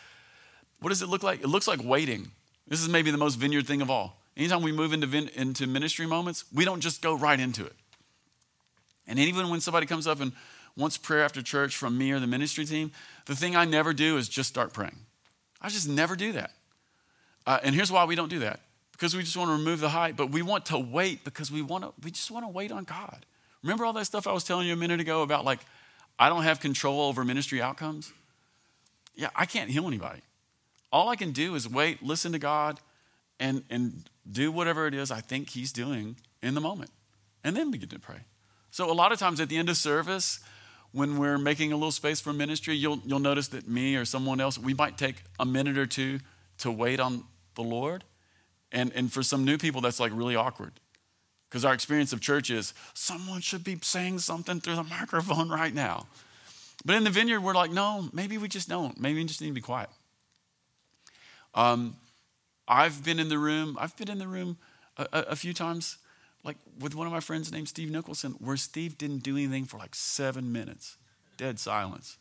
what 0.82 0.90
does 0.90 1.02
it 1.02 1.08
look 1.08 1.24
like? 1.24 1.40
It 1.40 1.48
looks 1.48 1.70
like 1.70 1.80
waiting. 1.82 2.32
This 2.68 2.82
is 2.82 2.90
maybe 2.90 3.12
the 3.12 3.18
most 3.18 3.36
vineyard 3.36 3.66
thing 3.66 3.82
of 3.82 3.90
all. 3.90 4.23
Anytime 4.36 4.64
we 4.64 4.72
move 4.72 4.94
into, 4.94 5.40
into 5.40 5.68
ministry 5.68 6.06
moments, 6.06 6.46
we 6.54 6.66
don't 6.66 6.82
just 6.82 7.02
go 7.02 7.16
right 7.16 7.40
into 7.40 7.66
it. 7.66 7.76
And 9.08 9.20
even 9.20 9.50
when 9.50 9.62
somebody 9.62 9.86
comes 9.86 10.08
up 10.08 10.22
and 10.22 10.32
wants 10.76 10.98
prayer 10.98 11.24
after 11.24 11.42
church 11.42 11.76
from 11.76 11.98
me 11.98 12.12
or 12.12 12.20
the 12.20 12.28
ministry 12.28 12.66
team, 12.66 12.92
the 13.26 13.36
thing 13.36 13.56
I 13.56 13.66
never 13.66 13.94
do 13.94 14.18
is 14.18 14.28
just 14.28 14.50
start 14.50 14.74
praying. 14.74 14.98
I 15.62 15.70
just 15.70 15.88
never 15.88 16.16
do 16.16 16.32
that. 16.34 16.52
Uh, 17.46 17.60
and 17.64 17.76
here's 17.76 17.92
why 17.92 18.06
we 18.06 18.16
don't 18.16 18.30
do 18.30 18.40
that 18.40 18.60
because 18.92 19.16
we 19.16 19.22
just 19.22 19.36
want 19.36 19.50
to 19.50 19.54
remove 19.54 19.82
the 19.82 19.90
hype, 19.90 20.16
but 20.16 20.32
we 20.32 20.42
want 20.42 20.66
to 20.68 20.80
wait 20.80 21.24
because 21.24 21.52
we 21.52 21.62
want 21.62 21.84
to, 21.84 21.92
we 22.04 22.10
just 22.10 22.32
want 22.32 22.46
to 22.46 22.50
wait 22.50 22.72
on 22.72 22.86
God. 22.86 23.26
Remember 23.62 23.86
all 23.86 23.94
that 23.94 24.06
stuff 24.06 24.28
I 24.28 24.34
was 24.34 24.44
telling 24.44 24.68
you 24.68 24.74
a 24.74 24.78
minute 24.78 25.00
ago 25.00 25.22
about 25.22 25.46
like, 25.46 25.60
I 26.18 26.30
don't 26.30 26.44
have 26.44 26.60
control 26.60 27.02
over 27.02 27.24
ministry 27.24 27.62
outcomes? 27.62 28.12
Yeah, 29.16 29.30
I 29.36 29.46
can't 29.46 29.70
heal 29.70 29.88
anybody. 29.88 30.22
All 30.92 31.10
I 31.10 31.16
can 31.16 31.32
do 31.32 31.56
is 31.56 31.68
wait, 31.68 32.04
listen 32.04 32.32
to 32.32 32.40
God, 32.40 32.80
and, 33.40 33.64
and 33.70 34.10
do 34.30 34.52
whatever 34.52 34.88
it 34.88 34.94
is 34.94 35.12
I 35.12 35.22
think 35.22 35.50
He's 35.50 35.72
doing 35.72 36.18
in 36.42 36.54
the 36.56 36.62
moment, 36.62 36.92
and 37.44 37.56
then 37.56 37.72
begin 37.72 37.90
to 37.90 38.00
pray. 38.00 38.22
So, 38.72 38.92
a 38.92 38.94
lot 38.94 39.12
of 39.12 39.20
times 39.20 39.40
at 39.40 39.50
the 39.50 39.58
end 39.58 39.70
of 39.70 39.78
service, 39.78 40.40
when 40.94 41.18
we're 41.18 41.38
making 41.38 41.72
a 41.72 41.76
little 41.76 41.92
space 41.92 42.22
for 42.22 42.34
ministry, 42.34 42.76
you'll, 42.76 43.00
you'll 43.06 43.20
notice 43.20 43.48
that 43.50 43.68
me 43.68 43.96
or 43.96 44.06
someone 44.06 44.40
else, 44.40 44.58
we 44.58 44.74
might 44.74 44.98
take 44.98 45.24
a 45.40 45.46
minute 45.46 45.78
or 45.78 45.88
two 45.88 46.20
to 46.60 46.72
wait 46.72 47.00
on 47.00 47.24
the 47.56 47.64
Lord. 47.64 48.04
And, 48.72 48.92
and 48.94 49.12
for 49.12 49.24
some 49.24 49.44
new 49.44 49.58
people, 49.58 49.82
that's 49.82 50.00
like 50.00 50.12
really 50.14 50.36
awkward. 50.36 50.74
Because 51.50 51.66
our 51.66 51.74
experience 51.74 52.14
of 52.14 52.22
church 52.22 52.50
is 52.50 52.74
someone 52.94 53.42
should 53.42 53.64
be 53.64 53.78
saying 53.82 54.20
something 54.20 54.60
through 54.60 54.76
the 54.76 54.84
microphone 55.00 55.50
right 55.50 55.74
now. 55.74 56.08
But 56.86 56.96
in 56.96 57.04
the 57.04 57.10
vineyard, 57.10 57.42
we're 57.42 57.54
like, 57.54 57.72
no, 57.72 58.10
maybe 58.14 58.38
we 58.38 58.48
just 58.48 58.70
don't. 58.70 59.00
Maybe 59.00 59.20
we 59.20 59.26
just 59.26 59.42
need 59.42 59.48
to 59.48 59.54
be 59.54 59.62
quiet. 59.62 59.90
Um, 61.56 61.96
I've 62.68 63.04
been 63.04 63.20
in 63.20 63.30
the 63.30 63.38
room, 63.38 63.78
I've 63.80 63.96
been 63.98 64.10
in 64.10 64.20
the 64.20 64.28
room 64.28 64.58
a, 64.98 65.08
a, 65.12 65.20
a 65.22 65.36
few 65.36 65.54
times 65.54 65.98
like 66.44 66.58
with 66.80 66.94
one 66.94 67.08
of 67.08 67.14
my 67.14 67.20
friends 67.20 67.52
named 67.52 67.70
Steve 67.70 67.90
Nicholson, 67.90 68.36
where 68.40 68.58
Steve 68.58 68.98
didn't 68.98 69.24
do 69.24 69.38
anything 69.38 69.66
for 69.66 69.78
like 69.78 69.96
seven 69.96 70.52
minutes, 70.52 70.98
dead 71.38 71.60
silence. 71.60 72.18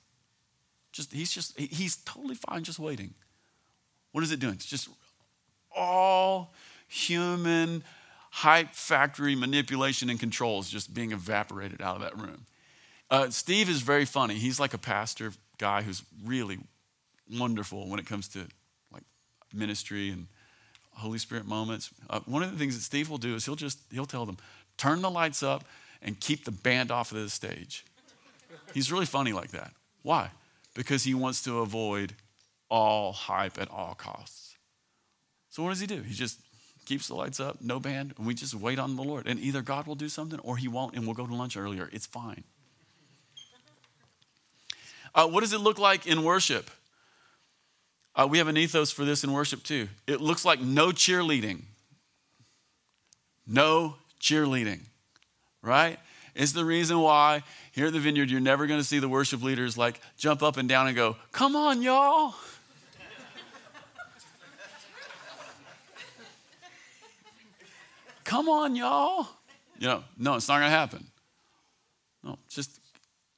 Just 0.93 1.13
he's 1.13 1.33
just 1.33 1.59
he's 1.59 1.97
totally 1.97 2.35
fine 2.35 2.63
just 2.65 2.79
waiting. 2.79 3.15
What 4.13 4.23
is 4.23 4.31
it 4.31 4.41
doing? 4.41 4.55
It's 4.55 4.67
just 4.67 4.89
all 5.75 6.53
human 6.87 7.83
hype 8.31 8.71
factory 8.71 9.35
manipulation 9.35 10.11
and 10.11 10.21
control 10.21 10.61
is 10.61 10.69
just 10.69 10.93
being 10.93 11.13
evaporated 11.13 11.81
out 11.81 11.97
of 11.97 12.03
that 12.03 12.17
room. 12.19 12.47
Uh, 13.11 13.31
Steve 13.31 13.69
is 13.69 13.81
very 13.83 14.05
funny. 14.05 14.35
He's 14.35 14.61
like 14.61 14.75
a 14.75 14.79
pastor 14.79 15.33
guy 15.59 15.83
who's 15.83 16.03
really 16.25 16.59
wonderful 17.31 17.89
when 17.89 17.99
it 17.99 18.07
comes 18.07 18.29
to 18.29 18.47
ministry 19.55 20.11
and 20.11 20.27
Holy 20.95 21.19
Spirit 21.19 21.47
moments. 21.47 21.91
Uh, 22.11 22.21
one 22.27 22.43
of 22.43 22.53
the 22.53 22.59
things 22.59 22.75
that 22.77 22.83
Steve 22.83 23.09
will 23.09 23.19
do 23.19 23.35
is 23.35 23.45
he'll 23.45 23.57
just 23.57 23.79
he'll 23.91 24.07
tell 24.07 24.27
them, 24.27 24.37
turn 24.77 25.03
the 25.03 25.11
lights 25.11 25.43
up 25.43 25.65
and 26.03 26.19
keep 26.19 26.45
the 26.45 26.51
band 26.51 26.91
off 26.91 27.13
of 27.13 27.19
the 27.19 27.31
stage. 27.31 27.85
He's 28.75 28.91
really 28.91 29.07
funny 29.07 29.33
like 29.33 29.51
that. 29.51 29.73
Why? 30.03 30.31
Because 30.75 31.05
he 31.05 31.15
wants 31.15 31.43
to 31.45 31.61
avoid 31.61 32.15
all 32.69 33.13
hype 33.13 33.61
at 33.61 33.71
all 33.71 33.95
costs. 33.95 34.57
So 35.51 35.63
what 35.63 35.71
does 35.71 35.81
he 35.81 35.87
do? 35.87 36.01
He 36.03 36.15
just 36.15 36.41
keeps 36.87 37.09
the 37.09 37.15
lights 37.15 37.39
up, 37.39 37.61
no 37.61 37.79
band, 37.79 38.15
and 38.17 38.27
we 38.27 38.35
just 38.35 38.55
wait 38.55 38.79
on 38.79 38.97
the 38.97 39.03
Lord. 39.03 39.27
And 39.27 39.39
either 39.39 39.63
God 39.63 39.87
will 39.87 39.95
do 39.95 40.09
something 40.09 40.39
or 40.41 40.57
he 40.57 40.69
won't, 40.69 40.95
and 40.95 41.07
we'll 41.07 41.15
go 41.15 41.27
to 41.27 41.35
lunch 41.35 41.57
earlier. 41.57 41.89
It's 41.93 42.07
fine. 42.07 42.45
Uh, 45.15 45.29
what 45.29 45.41
does 45.41 45.53
it 45.53 45.59
look 45.59 45.79
like 45.79 46.07
in 46.07 46.25
worship? 46.25 46.71
Uh, 48.15 48.29
we 48.31 48.39
have 48.39 48.49
an 48.49 48.57
ethos 48.57 48.91
for 48.91 49.05
this 49.05 49.25
in 49.25 49.33
worship 49.33 49.63
too. 49.63 49.89
It 50.07 50.21
looks 50.21 50.45
like 50.45 50.61
no 50.61 50.89
cheerleading. 50.89 51.63
No 53.47 53.97
cheerleading, 54.21 54.81
right? 55.63 55.99
It's 56.35 56.53
the 56.53 56.65
reason 56.65 56.99
why 57.01 57.43
here 57.73 57.87
at 57.87 57.93
the 57.93 58.01
vineyard 58.01 58.31
you're 58.31 58.41
never 58.41 58.67
going 58.67 58.81
to 58.81 58.85
see 58.85 58.99
the 58.99 59.09
worship 59.09 59.43
leaders 59.43 59.77
like 59.77 60.01
jump 60.17 60.43
up 60.43 60.57
and 60.57 60.69
down 60.69 60.87
and 60.87 60.97
go, 60.97 61.17
Come 61.33 61.57
on, 61.57 61.83
y'all. 61.83 62.35
Come 68.25 68.49
on, 68.49 68.77
y'all. 68.77 69.27
You 69.79 69.89
know, 69.89 70.05
no, 70.17 70.37
it's 70.37 70.49
not 70.49 70.61
going 70.61 70.71
to 70.71 70.77
happen. 70.77 71.07
No, 72.23 72.39
just 72.49 72.79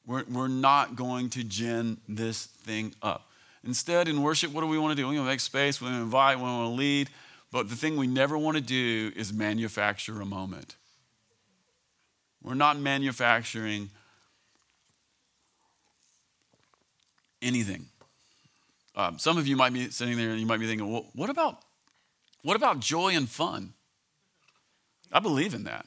we're, 0.07 0.25
we're 0.31 0.49
not 0.49 0.95
going 0.95 1.31
to 1.31 1.43
gin 1.43 1.97
this 2.09 2.45
thing 2.45 2.95
up. 3.03 3.31
Instead, 3.67 4.09
in 4.09 4.23
worship, 4.23 4.53
what 4.53 4.61
do 4.61 4.67
we 4.67 4.79
want 4.79 4.97
to 4.97 5.03
do? 5.03 5.09
We 5.09 5.17
want 5.17 5.27
to 5.27 5.33
make 5.33 5.41
space, 5.41 5.81
we 5.81 5.87
want 5.87 5.99
to 5.99 6.03
invite, 6.03 6.37
we 6.37 6.43
want 6.43 6.71
to 6.71 6.75
lead. 6.75 7.09
But 7.51 7.69
the 7.69 7.77
thing 7.77 7.97
we 7.97 8.07
never 8.07 8.37
want 8.37 8.57
to 8.57 8.62
do 8.62 9.12
is 9.17 9.33
manufacture 9.33 10.21
a 10.21 10.27
moment. 10.27 10.77
We're 12.43 12.55
not 12.55 12.79
manufacturing 12.79 13.91
anything. 17.41 17.87
Um, 18.97 19.19
some 19.19 19.39
of 19.39 19.47
you 19.47 19.57
might 19.57 19.73
be 19.73 19.91
sitting 19.91 20.17
there 20.17 20.31
and 20.31 20.41
you 20.41 20.47
might 20.47 20.61
be 20.61 20.67
thinking, 20.67 20.93
well, 20.93 21.07
what 21.15 21.31
about, 21.31 21.59
what 22.43 22.57
about 22.57 22.81
joy 22.81 23.15
and 23.15 23.29
fun? 23.29 23.73
I 25.11 25.21
believe 25.21 25.55
in 25.55 25.65
that. 25.65 25.87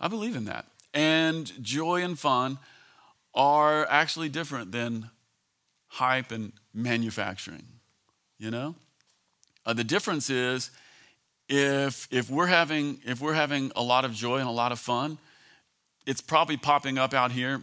I 0.00 0.08
believe 0.08 0.36
in 0.36 0.44
that. 0.44 0.66
And 0.92 1.50
joy 1.62 2.02
and 2.02 2.18
fun 2.18 2.58
are 3.34 3.86
actually 3.88 4.28
different 4.28 4.72
than 4.72 5.10
hype 5.90 6.30
and 6.30 6.52
manufacturing, 6.72 7.66
you 8.38 8.50
know? 8.50 8.74
Uh, 9.66 9.72
the 9.72 9.84
difference 9.84 10.30
is 10.30 10.70
if, 11.48 12.08
if, 12.10 12.30
we're 12.30 12.46
having, 12.46 13.00
if 13.04 13.20
we're 13.20 13.34
having 13.34 13.72
a 13.76 13.82
lot 13.82 14.04
of 14.04 14.14
joy 14.14 14.38
and 14.38 14.48
a 14.48 14.52
lot 14.52 14.72
of 14.72 14.78
fun, 14.78 15.18
it's 16.06 16.20
probably 16.20 16.56
popping 16.56 16.96
up 16.96 17.12
out 17.12 17.32
here, 17.32 17.62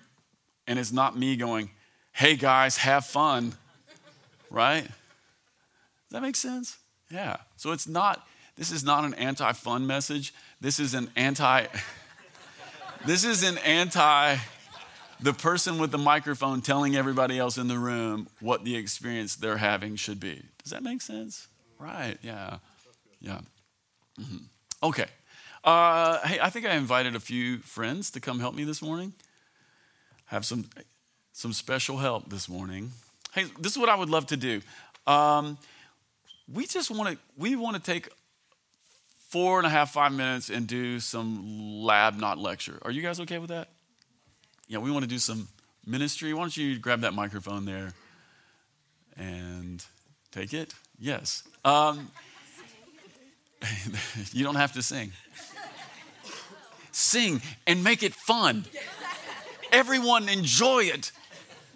and 0.67 0.77
it's 0.77 0.91
not 0.91 1.17
me 1.17 1.35
going, 1.35 1.71
hey 2.11 2.35
guys, 2.35 2.77
have 2.77 3.05
fun, 3.05 3.53
right? 4.51 4.83
Does 4.83 4.91
that 6.11 6.21
make 6.21 6.35
sense? 6.35 6.77
Yeah. 7.09 7.37
So 7.55 7.71
it's 7.71 7.87
not, 7.87 8.27
this 8.57 8.71
is 8.71 8.83
not 8.83 9.05
an 9.05 9.13
anti 9.15 9.53
fun 9.53 9.87
message. 9.87 10.33
This 10.59 10.79
is 10.79 10.93
an 10.93 11.09
anti, 11.15 11.65
this 13.05 13.23
is 13.23 13.43
an 13.43 13.57
anti 13.59 14.37
the 15.19 15.33
person 15.33 15.79
with 15.79 15.91
the 15.91 15.97
microphone 15.97 16.61
telling 16.61 16.95
everybody 16.95 17.39
else 17.39 17.57
in 17.57 17.67
the 17.67 17.77
room 17.77 18.27
what 18.39 18.63
the 18.63 18.75
experience 18.75 19.35
they're 19.35 19.57
having 19.57 19.95
should 19.95 20.19
be. 20.19 20.41
Does 20.63 20.71
that 20.71 20.83
make 20.83 21.01
sense? 21.01 21.47
Right, 21.79 22.17
yeah. 22.21 22.57
Yeah. 23.19 23.39
Mm-hmm. 24.19 24.37
Okay. 24.83 25.05
Uh, 25.63 26.19
hey, 26.25 26.39
I 26.39 26.49
think 26.49 26.65
I 26.65 26.75
invited 26.75 27.15
a 27.15 27.19
few 27.19 27.59
friends 27.59 28.11
to 28.11 28.19
come 28.19 28.39
help 28.39 28.55
me 28.55 28.63
this 28.63 28.81
morning. 28.81 29.13
Have 30.25 30.45
some, 30.45 30.69
some 31.33 31.53
special 31.53 31.97
help 31.97 32.29
this 32.29 32.47
morning. 32.47 32.91
Hey, 33.33 33.45
this 33.59 33.71
is 33.71 33.77
what 33.77 33.89
I 33.89 33.95
would 33.95 34.09
love 34.09 34.27
to 34.27 34.37
do. 34.37 34.61
Um, 35.05 35.57
we 36.51 36.65
just 36.65 36.89
want 36.91 37.09
to 37.11 37.17
we 37.37 37.55
want 37.55 37.75
to 37.75 37.81
take 37.81 38.09
four 39.29 39.57
and 39.57 39.67
a 39.67 39.69
half 39.69 39.91
five 39.91 40.11
minutes 40.11 40.49
and 40.49 40.67
do 40.67 40.99
some 40.99 41.81
lab 41.83 42.17
not 42.17 42.37
lecture 42.37 42.79
are 42.83 42.91
you 42.91 43.01
guys 43.01 43.19
okay 43.19 43.37
with 43.37 43.49
that 43.49 43.69
yeah, 44.67 44.79
we 44.79 44.91
want 44.91 45.03
to 45.03 45.09
do 45.09 45.19
some 45.19 45.47
ministry. 45.85 46.33
Why 46.33 46.41
don't 46.41 46.57
you 46.57 46.77
grab 46.77 47.01
that 47.01 47.13
microphone 47.13 47.65
there 47.65 47.93
and 49.15 49.83
take 50.31 50.53
it? 50.53 50.73
Yes. 50.99 51.43
Um, 51.63 52.11
you 54.31 54.43
don't 54.43 54.55
have 54.55 54.73
to 54.73 54.81
sing. 54.81 55.11
Sing 56.91 57.41
and 57.65 57.83
make 57.83 58.03
it 58.03 58.13
fun. 58.13 58.65
Everyone 59.71 60.27
enjoy 60.29 60.85
it. 60.85 61.11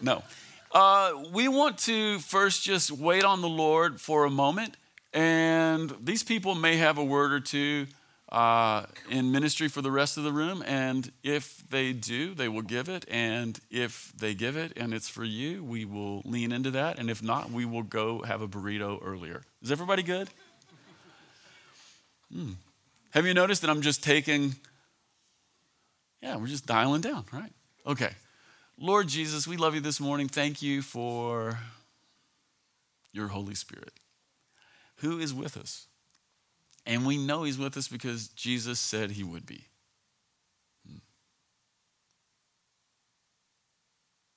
No. 0.01 0.23
Uh, 0.71 1.23
we 1.33 1.47
want 1.47 1.77
to 1.79 2.19
first 2.19 2.63
just 2.63 2.91
wait 2.91 3.23
on 3.23 3.41
the 3.41 3.49
Lord 3.49 3.99
for 3.99 4.25
a 4.25 4.29
moment, 4.29 4.77
and 5.13 5.93
these 6.01 6.23
people 6.23 6.55
may 6.55 6.77
have 6.77 6.97
a 6.97 7.03
word 7.03 7.33
or 7.33 7.39
two 7.39 7.87
uh, 8.31 8.85
in 9.09 9.31
ministry 9.31 9.67
for 9.67 9.81
the 9.81 9.91
rest 9.91 10.17
of 10.17 10.23
the 10.23 10.31
room. 10.31 10.63
And 10.65 11.11
if 11.23 11.63
they 11.69 11.93
do, 11.93 12.33
they 12.33 12.47
will 12.47 12.61
give 12.61 12.89
it. 12.89 13.05
And 13.09 13.59
if 13.69 14.13
they 14.17 14.33
give 14.33 14.55
it 14.55 14.73
and 14.77 14.93
it's 14.93 15.09
for 15.09 15.23
you, 15.23 15.63
we 15.63 15.85
will 15.85 16.21
lean 16.25 16.51
into 16.51 16.71
that. 16.71 16.97
And 16.97 17.09
if 17.09 17.21
not, 17.21 17.51
we 17.51 17.65
will 17.65 17.83
go 17.83 18.21
have 18.23 18.41
a 18.41 18.47
burrito 18.47 18.99
earlier. 19.03 19.43
Is 19.61 19.71
everybody 19.71 20.03
good? 20.03 20.29
Hmm. 22.33 22.51
Have 23.11 23.25
you 23.25 23.33
noticed 23.33 23.61
that 23.61 23.69
I'm 23.69 23.81
just 23.81 24.03
taking, 24.03 24.55
yeah, 26.21 26.37
we're 26.37 26.47
just 26.47 26.65
dialing 26.65 27.01
down, 27.01 27.25
right? 27.33 27.51
Okay. 27.85 28.11
Lord 28.77 29.09
Jesus, 29.09 29.45
we 29.45 29.57
love 29.57 29.75
you 29.75 29.81
this 29.81 29.99
morning. 29.99 30.29
Thank 30.29 30.61
you 30.61 30.81
for 30.81 31.59
your 33.11 33.27
Holy 33.27 33.53
Spirit 33.53 33.91
who 35.01 35.19
is 35.19 35.33
with 35.33 35.57
us. 35.57 35.87
And 36.85 37.05
we 37.05 37.17
know 37.17 37.43
He's 37.43 37.57
with 37.57 37.77
us 37.77 37.87
because 37.87 38.29
Jesus 38.29 38.79
said 38.79 39.11
He 39.11 39.23
would 39.23 39.45
be. 39.45 39.65
Hmm. 40.87 40.97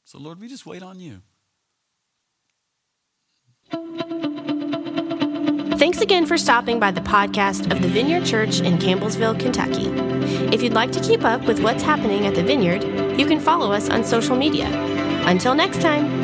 So, 0.05 0.19
Lord, 0.19 0.41
we 0.41 0.49
just 0.49 0.67
wait 0.67 0.83
on 0.83 1.01
you. 1.01 1.23
Thanks 5.77 6.01
again 6.01 6.25
for 6.25 6.39
stopping 6.39 6.79
by 6.79 6.93
the 6.93 7.01
podcast 7.01 7.71
of 7.71 7.83
the 7.83 7.89
Vineyard 7.89 8.25
Church 8.25 8.61
in 8.61 8.79
Campbellsville, 8.79 9.39
Kentucky. 9.39 9.89
If 10.55 10.63
you'd 10.63 10.73
like 10.73 10.93
to 10.93 11.01
keep 11.01 11.25
up 11.25 11.45
with 11.47 11.61
what's 11.61 11.83
happening 11.83 12.27
at 12.27 12.35
the 12.35 12.43
Vineyard, 12.43 12.85
you 13.19 13.27
can 13.27 13.41
follow 13.41 13.73
us 13.73 13.91
on 13.91 14.05
social 14.05 14.37
media. 14.37 14.67
Until 15.27 15.55
next 15.55 15.81
time. 15.83 16.24